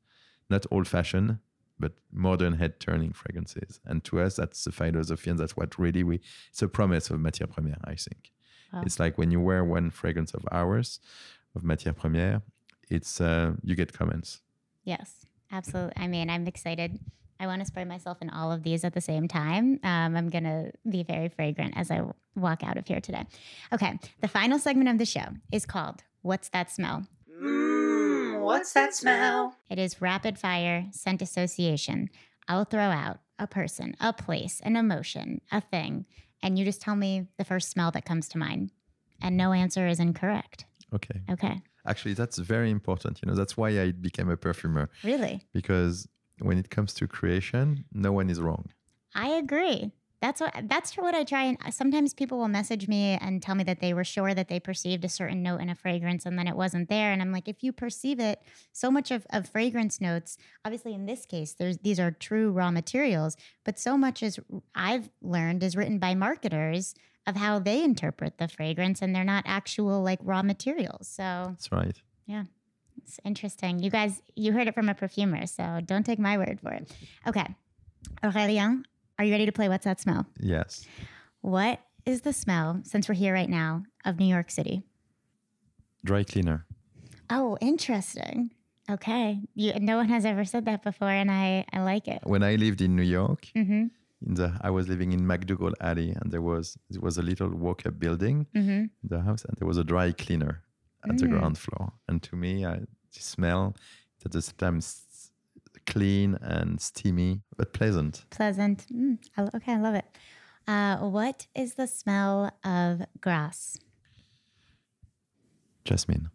not 0.48 0.66
old 0.70 0.88
fashioned, 0.88 1.38
but 1.78 1.92
modern 2.12 2.54
head 2.54 2.78
turning 2.78 3.12
fragrances. 3.12 3.80
And 3.84 4.04
to 4.04 4.20
us, 4.20 4.36
that's 4.36 4.64
the 4.64 4.72
philosophy, 4.72 5.30
and 5.30 5.38
that's 5.38 5.56
what 5.56 5.78
really 5.78 6.02
we, 6.02 6.20
it's 6.50 6.62
a 6.62 6.68
promise 6.68 7.10
of 7.10 7.18
Matière 7.18 7.48
Première, 7.48 7.80
I 7.84 7.94
think. 7.94 8.32
Wow. 8.72 8.82
It's 8.84 9.00
like 9.00 9.18
when 9.18 9.30
you 9.30 9.40
wear 9.40 9.64
one 9.64 9.90
fragrance 9.90 10.32
of 10.34 10.46
ours, 10.52 11.00
of 11.54 11.62
Matière 11.62 11.96
Première, 11.96 12.42
it's, 12.88 13.20
uh, 13.20 13.52
you 13.62 13.74
get 13.74 13.92
comments. 13.92 14.42
Yes, 14.84 15.26
absolutely. 15.50 15.94
I 15.96 16.06
mean, 16.06 16.28
I'm 16.30 16.46
excited. 16.46 16.98
I 17.38 17.46
want 17.46 17.60
to 17.60 17.66
spray 17.66 17.84
myself 17.84 18.18
in 18.20 18.28
all 18.28 18.52
of 18.52 18.62
these 18.62 18.84
at 18.84 18.92
the 18.92 19.00
same 19.00 19.26
time. 19.26 19.80
Um, 19.82 20.16
I'm 20.16 20.28
going 20.28 20.44
to 20.44 20.72
be 20.88 21.02
very 21.02 21.28
fragrant 21.28 21.74
as 21.76 21.90
I 21.90 22.02
walk 22.36 22.62
out 22.62 22.76
of 22.76 22.86
here 22.86 23.00
today. 23.00 23.24
Okay, 23.72 23.98
the 24.20 24.28
final 24.28 24.58
segment 24.58 24.90
of 24.90 24.98
the 24.98 25.06
show 25.06 25.24
is 25.50 25.64
called 25.64 26.02
What's 26.22 26.48
That 26.50 26.70
Smell? 26.70 27.06
Mmm, 27.42 28.40
what's 28.42 28.72
that 28.74 28.94
smell? 28.94 29.56
It 29.70 29.78
is 29.78 30.02
rapid 30.02 30.38
fire 30.38 30.86
scent 30.92 31.22
association. 31.22 32.10
I'll 32.48 32.64
throw 32.64 32.90
out 32.90 33.20
a 33.38 33.46
person, 33.46 33.94
a 34.00 34.12
place, 34.12 34.60
an 34.62 34.76
emotion, 34.76 35.40
a 35.50 35.60
thing, 35.60 36.04
and 36.42 36.58
you 36.58 36.64
just 36.64 36.82
tell 36.82 36.96
me 36.96 37.28
the 37.38 37.44
first 37.44 37.70
smell 37.70 37.90
that 37.92 38.04
comes 38.04 38.28
to 38.30 38.38
mind. 38.38 38.72
and 39.22 39.36
no 39.36 39.52
answer 39.52 39.86
is 39.86 40.00
incorrect. 40.00 40.64
Okay. 40.94 41.20
Okay. 41.30 41.60
Actually, 41.86 42.14
that's 42.14 42.38
very 42.38 42.70
important. 42.70 43.20
You 43.22 43.28
know, 43.30 43.36
that's 43.36 43.54
why 43.56 43.68
I 43.80 43.92
became 43.92 44.28
a 44.30 44.36
perfumer 44.36 44.88
Really? 45.04 45.42
because 45.52 46.08
when 46.40 46.56
it 46.58 46.70
comes 46.70 46.94
to 46.94 47.06
creation, 47.06 47.84
no 47.92 48.12
one 48.12 48.30
is 48.30 48.40
wrong. 48.40 48.70
I 49.14 49.28
agree. 49.30 49.92
That's 50.20 50.40
what 50.40 50.54
that's 50.64 50.96
what 50.96 51.14
I 51.14 51.24
try 51.24 51.44
and 51.44 51.58
uh, 51.64 51.70
sometimes 51.70 52.12
people 52.12 52.38
will 52.38 52.48
message 52.48 52.86
me 52.88 53.18
and 53.20 53.42
tell 53.42 53.54
me 53.54 53.64
that 53.64 53.80
they 53.80 53.94
were 53.94 54.04
sure 54.04 54.34
that 54.34 54.48
they 54.48 54.60
perceived 54.60 55.04
a 55.04 55.08
certain 55.08 55.42
note 55.42 55.60
in 55.60 55.70
a 55.70 55.74
fragrance 55.74 56.26
and 56.26 56.38
then 56.38 56.46
it 56.46 56.56
wasn't 56.56 56.90
there. 56.90 57.12
And 57.12 57.22
I'm 57.22 57.32
like, 57.32 57.48
if 57.48 57.62
you 57.62 57.72
perceive 57.72 58.20
it, 58.20 58.42
so 58.72 58.90
much 58.90 59.10
of, 59.10 59.26
of 59.30 59.48
fragrance 59.48 60.00
notes, 60.00 60.36
obviously 60.64 60.92
in 60.92 61.06
this 61.06 61.24
case, 61.24 61.54
there's 61.54 61.78
these 61.78 61.98
are 61.98 62.10
true 62.10 62.50
raw 62.50 62.70
materials, 62.70 63.36
but 63.64 63.78
so 63.78 63.96
much 63.96 64.22
as 64.22 64.38
I've 64.74 65.10
learned 65.22 65.62
is 65.62 65.74
written 65.74 65.98
by 65.98 66.14
marketers 66.14 66.94
of 67.26 67.36
how 67.36 67.58
they 67.58 67.82
interpret 67.82 68.38
the 68.38 68.48
fragrance 68.48 69.00
and 69.00 69.14
they're 69.14 69.24
not 69.24 69.44
actual 69.46 70.02
like 70.02 70.18
raw 70.22 70.42
materials. 70.42 71.08
So 71.08 71.46
That's 71.48 71.72
right. 71.72 71.96
Yeah 72.26 72.44
it's 73.10 73.20
interesting. 73.24 73.80
You 73.80 73.90
guys, 73.90 74.22
you 74.36 74.52
heard 74.52 74.68
it 74.68 74.74
from 74.74 74.88
a 74.88 74.94
perfumer, 74.94 75.46
so 75.46 75.80
don't 75.84 76.04
take 76.04 76.18
my 76.18 76.38
word 76.38 76.60
for 76.60 76.72
it. 76.72 76.90
Okay. 77.26 77.46
Aurélien, 78.22 78.84
are 79.20 79.24
you 79.24 79.32
ready 79.32 79.44
to 79.44 79.52
play 79.52 79.68
What's 79.68 79.84
That 79.84 80.00
Smell? 80.00 80.26
Yes. 80.40 80.86
What 81.42 81.80
is 82.06 82.22
the 82.22 82.32
smell, 82.32 82.80
since 82.84 83.06
we're 83.06 83.14
here 83.14 83.34
right 83.34 83.50
now, 83.50 83.82
of 84.06 84.18
New 84.18 84.24
York 84.26 84.50
City? 84.50 84.82
Dry 86.02 86.24
cleaner. 86.24 86.64
Oh, 87.28 87.58
interesting. 87.60 88.50
Okay. 88.90 89.40
You, 89.54 89.74
no 89.78 89.98
one 89.98 90.08
has 90.08 90.24
ever 90.24 90.46
said 90.46 90.64
that 90.64 90.82
before, 90.82 91.10
and 91.10 91.30
I, 91.30 91.66
I 91.70 91.80
like 91.82 92.08
it. 92.08 92.20
When 92.24 92.42
I 92.42 92.54
lived 92.54 92.80
in 92.80 92.96
New 92.96 93.02
York, 93.02 93.48
Mm-hmm. 93.54 93.88
in 94.26 94.34
the 94.34 94.58
I 94.62 94.70
was 94.70 94.88
living 94.88 95.12
in 95.12 95.20
MacDougal 95.26 95.74
Alley, 95.82 96.10
and 96.18 96.32
there 96.32 96.42
was 96.42 96.78
there 96.88 97.02
was 97.02 97.18
a 97.18 97.22
little 97.22 97.50
walk-up 97.50 97.98
building 97.98 98.46
Mm-hmm. 98.54 98.70
in 99.02 99.08
the 99.12 99.20
house, 99.20 99.44
and 99.44 99.54
there 99.58 99.68
was 99.68 99.76
a 99.76 99.84
dry 99.84 100.12
cleaner 100.12 100.62
at 101.04 101.18
the 101.18 101.26
Mm. 101.26 101.30
ground 101.32 101.58
floor. 101.58 101.92
And 102.08 102.22
to 102.22 102.36
me, 102.36 102.64
I, 102.64 102.76
the 103.14 103.20
smell 103.20 103.76
at 104.24 104.32
the 104.32 104.40
same 104.40 104.56
time 104.56 104.80
clean 105.86 106.36
and 106.40 106.80
steamy, 106.80 107.42
but 107.56 107.72
pleasant. 107.72 108.24
Pleasant. 108.30 108.86
Mm, 108.92 109.18
I, 109.36 109.42
okay, 109.56 109.72
I 109.74 109.78
love 109.80 109.94
it. 109.94 110.04
Uh, 110.68 110.96
what 110.98 111.46
is 111.54 111.74
the 111.74 111.86
smell 111.86 112.50
of 112.64 113.02
Grasse? 113.20 113.76
Jasmine, 115.84 116.30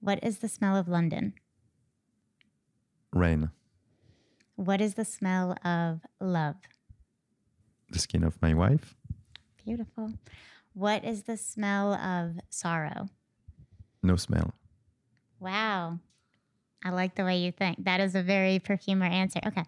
What 0.00 0.18
is 0.22 0.38
the 0.38 0.48
smell 0.48 0.76
of 0.76 0.88
London? 0.88 1.34
rain, 3.12 3.50
What 4.56 4.80
is 4.80 4.94
the 4.94 5.04
smell 5.04 5.56
of 5.64 6.00
love? 6.20 6.56
the 7.90 7.98
skin 8.00 8.24
of 8.24 8.40
my 8.42 8.52
wife, 8.52 8.96
Beautiful. 9.64 10.12
What 10.74 11.04
is 11.04 11.22
the 11.22 11.36
smell 11.36 11.94
of 11.94 12.38
sorrow? 12.50 13.08
no 14.02 14.16
smell. 14.16 14.52
Wow. 15.40 16.00
I 16.86 16.90
like 16.90 17.14
the 17.16 17.24
way 17.24 17.36
you 17.38 17.50
think. 17.50 17.84
That 17.84 18.00
is 18.00 18.14
a 18.14 18.22
very 18.22 18.58
perfumer 18.60 19.06
answer. 19.06 19.40
Okay. 19.46 19.64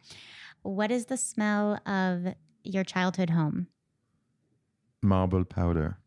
What 0.63 0.91
is 0.91 1.07
the 1.07 1.17
smell 1.17 1.67
of 1.87 2.35
your 2.63 2.85
childhood 2.85 3.31
home? 3.31 3.67
Marble 5.03 5.45
powder. 5.45 5.99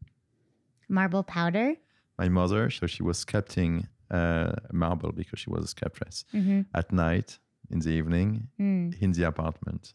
Marble 0.90 1.24
powder? 1.24 1.76
My 2.18 2.30
mother, 2.30 2.70
so 2.70 2.88
she 2.88 3.04
was 3.04 3.18
sculpting 3.26 3.88
uh, 4.10 4.52
marble 4.72 5.12
because 5.12 5.40
she 5.40 5.50
was 5.50 5.64
a 5.66 5.68
sculptress 5.76 6.24
Mm-hmm. 6.34 6.62
at 6.76 6.92
night 6.92 7.40
in 7.70 7.80
the 7.80 7.92
evening 8.00 8.48
Mm. 8.60 9.02
in 9.02 9.12
the 9.18 9.24
apartment, 9.24 9.94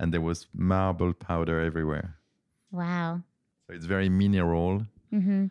and 0.00 0.12
there 0.12 0.22
was 0.30 0.46
marble 0.54 1.12
powder 1.28 1.60
everywhere. 1.60 2.16
Wow. 2.70 3.22
So 3.66 3.74
it's 3.76 3.86
very 3.86 4.08
mineral, 4.08 4.86
Mm-hmm. 5.12 5.46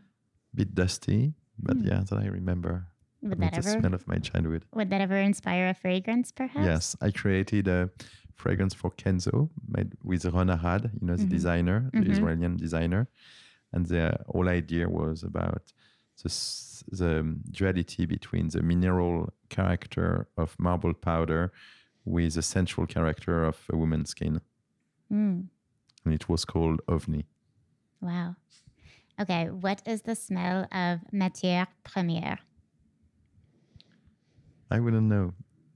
bit 0.55 0.73
dusty, 0.75 1.33
but 1.67 1.77
Hmm. 1.77 1.87
yeah, 1.87 2.01
that 2.09 2.17
I 2.25 2.27
remember. 2.39 2.73
Would 3.21 3.39
that 3.39 3.53
the 3.53 3.57
ever 3.59 3.79
smell 3.79 3.93
of 3.93 4.07
my 4.07 4.17
childhood. 4.19 4.65
would 4.73 4.89
that 4.91 5.01
ever 5.01 5.17
inspire 5.17 5.67
a 5.69 5.73
fragrance, 5.73 6.31
perhaps? 6.31 6.65
Yes, 6.65 6.95
I 7.01 7.11
created 7.11 7.67
a 7.67 7.89
fragrance 8.35 8.73
for 8.75 8.91
Kenzo 8.91 9.49
made 9.67 9.93
with 10.03 10.25
Ron 10.25 10.49
Arad, 10.49 10.91
you 11.01 11.07
know, 11.07 11.15
the 11.15 11.25
Mhm. 11.25 11.29
designer, 11.29 11.89
the 11.93 11.99
Mhm. 11.99 12.11
Israeli 12.11 12.55
designer. 12.57 13.07
And 13.73 13.85
the 13.87 14.17
whole 14.27 14.47
idea 14.47 14.87
was 14.87 15.23
about 15.23 15.73
the, 16.23 16.29
the 16.91 17.35
duality 17.51 18.05
between 18.05 18.49
the 18.49 18.61
mineral 18.61 19.33
character 19.49 20.27
of 20.37 20.55
marble 20.59 20.93
powder 20.93 21.51
with 22.05 22.35
the 22.35 22.41
sensual 22.41 22.85
character 22.87 23.43
of 23.43 23.57
a 23.73 23.75
woman's 23.77 24.11
skin. 24.11 24.39
Mm. 25.11 25.47
And 26.05 26.13
it 26.13 26.29
was 26.29 26.45
called 26.45 26.81
OVNI. 26.87 27.25
Wow. 28.01 28.35
Okay. 29.19 29.49
What 29.49 29.81
is 29.87 30.03
the 30.03 30.15
smell 30.15 30.67
of 30.71 31.01
matière 31.11 31.67
première? 31.83 32.37
I 34.69 34.79
wouldn't 34.79 35.07
know. 35.07 35.33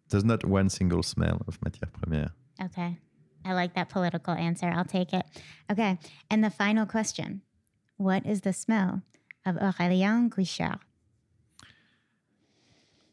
There's 0.10 0.26
not 0.26 0.44
one 0.46 0.70
single 0.70 1.04
smell 1.04 1.42
of 1.48 1.60
matière 1.62 1.92
première. 1.92 2.32
Okay. 2.62 2.98
I 3.46 3.54
like 3.54 3.74
that 3.76 3.90
political 3.90 4.34
answer. 4.34 4.68
I'll 4.68 4.86
take 4.86 5.14
it. 5.14 5.26
Okay. 5.72 5.98
And 6.30 6.44
the 6.44 6.50
final 6.50 6.86
question 6.86 7.42
What 7.98 8.26
is 8.26 8.42
the 8.42 8.54
smell 8.54 9.02
of 9.46 9.56
Aurélien 9.56 10.30
Guichard? 10.30 10.80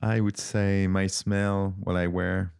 I 0.00 0.20
would 0.20 0.38
say 0.38 0.86
my 0.86 1.06
smell 1.06 1.74
while 1.80 1.96
I 1.96 2.06
wear 2.06 2.52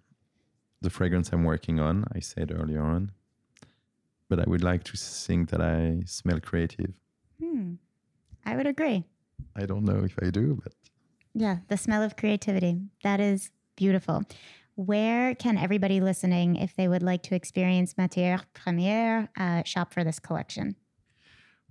the 0.80 0.90
fragrance 0.90 1.30
I'm 1.32 1.44
working 1.44 1.78
on, 1.78 2.04
I 2.12 2.20
said 2.20 2.52
earlier 2.52 2.82
on. 2.82 3.12
But 4.28 4.40
I 4.40 4.44
would 4.46 4.62
like 4.62 4.84
to 4.84 4.96
think 4.96 5.50
that 5.50 5.60
I 5.60 6.02
smell 6.06 6.40
creative. 6.40 6.92
Hmm. 7.40 7.74
I 8.44 8.56
would 8.56 8.66
agree. 8.66 9.04
I 9.56 9.66
don't 9.66 9.84
know 9.84 10.04
if 10.04 10.14
I 10.22 10.30
do, 10.30 10.58
but 10.62 10.72
Yeah. 11.34 11.58
The 11.68 11.76
smell 11.76 12.02
of 12.02 12.16
creativity. 12.16 12.80
That 13.02 13.20
is 13.20 13.50
beautiful. 13.76 14.22
Where 14.74 15.34
can 15.34 15.56
everybody 15.58 16.00
listening, 16.00 16.56
if 16.56 16.74
they 16.76 16.88
would 16.88 17.02
like 17.02 17.22
to 17.24 17.34
experience 17.34 17.94
Matière 17.94 18.44
Première, 18.54 19.28
uh, 19.36 19.62
shop 19.64 19.92
for 19.92 20.04
this 20.04 20.18
collection? 20.20 20.76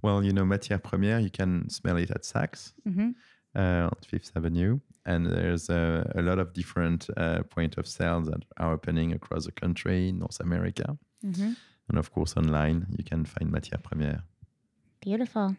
well, 0.04 0.24
you 0.24 0.32
know, 0.32 0.44
Matière 0.46 0.82
Première, 0.82 1.22
you 1.22 1.30
can 1.32 1.70
smell 1.70 1.98
it 1.98 2.12
at 2.12 2.24
Saks 2.24 2.74
hmm 2.86 3.12
uh, 3.56 3.90
on 3.92 3.98
Fifth 4.06 4.32
Avenue. 4.36 4.80
And 5.06 5.26
there's 5.26 5.70
a, 5.70 6.12
a 6.16 6.22
lot 6.22 6.38
of 6.38 6.54
different 6.54 7.10
uh, 7.18 7.42
point 7.44 7.78
of 7.78 7.88
sales 7.88 8.28
that 8.28 8.44
are 8.58 8.74
opening 8.74 9.14
across 9.14 9.46
the 9.46 9.52
country, 9.52 10.12
North 10.12 10.40
America. 10.40 10.98
hmm 11.22 11.54
And 11.90 11.98
of 11.98 12.12
course, 12.12 12.36
online, 12.38 12.86
you 12.98 13.04
can 13.04 13.26
find 13.26 13.52
Matière 13.52 13.82
Première. 13.82 14.22
Beautiful. 15.02 15.56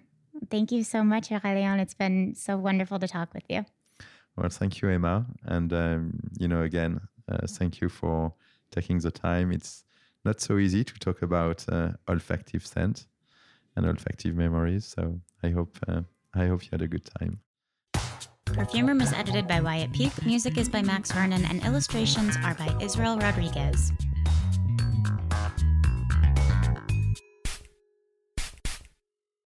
Thank 0.50 0.70
you 0.70 0.84
so 0.84 1.02
much, 1.02 1.30
Aurélien. 1.30 1.80
It's 1.80 1.94
been 1.94 2.34
so 2.34 2.56
wonderful 2.56 2.98
to 2.98 3.08
talk 3.08 3.34
with 3.34 3.44
you. 3.48 3.64
Well, 4.38 4.50
thank 4.50 4.80
you, 4.80 4.88
Emma. 4.88 5.26
And, 5.46 5.72
um, 5.72 6.20
you 6.38 6.46
know, 6.46 6.62
again, 6.62 7.00
uh, 7.30 7.46
thank 7.48 7.80
you 7.80 7.88
for 7.88 8.32
taking 8.70 9.00
the 9.00 9.10
time. 9.10 9.50
It's 9.50 9.84
not 10.24 10.40
so 10.40 10.58
easy 10.58 10.84
to 10.84 10.94
talk 11.00 11.22
about 11.22 11.64
uh, 11.68 11.90
olfactive 12.06 12.64
scent 12.64 13.06
and 13.74 13.84
olfactive 13.84 14.34
memories. 14.34 14.84
So 14.86 15.20
I 15.42 15.48
hope, 15.50 15.76
uh, 15.88 16.02
I 16.34 16.46
hope 16.46 16.62
you 16.62 16.68
had 16.70 16.82
a 16.82 16.88
good 16.88 17.08
time. 17.18 17.40
Perfume 18.44 18.86
Room 18.86 19.00
is 19.00 19.12
edited 19.12 19.48
by 19.48 19.60
Wyatt 19.60 19.92
Peak. 19.92 20.12
Music 20.24 20.56
is 20.56 20.68
by 20.68 20.82
Max 20.82 21.10
Vernon, 21.10 21.44
and 21.46 21.64
illustrations 21.64 22.36
are 22.44 22.54
by 22.54 22.72
Israel 22.80 23.18
Rodriguez. 23.18 23.92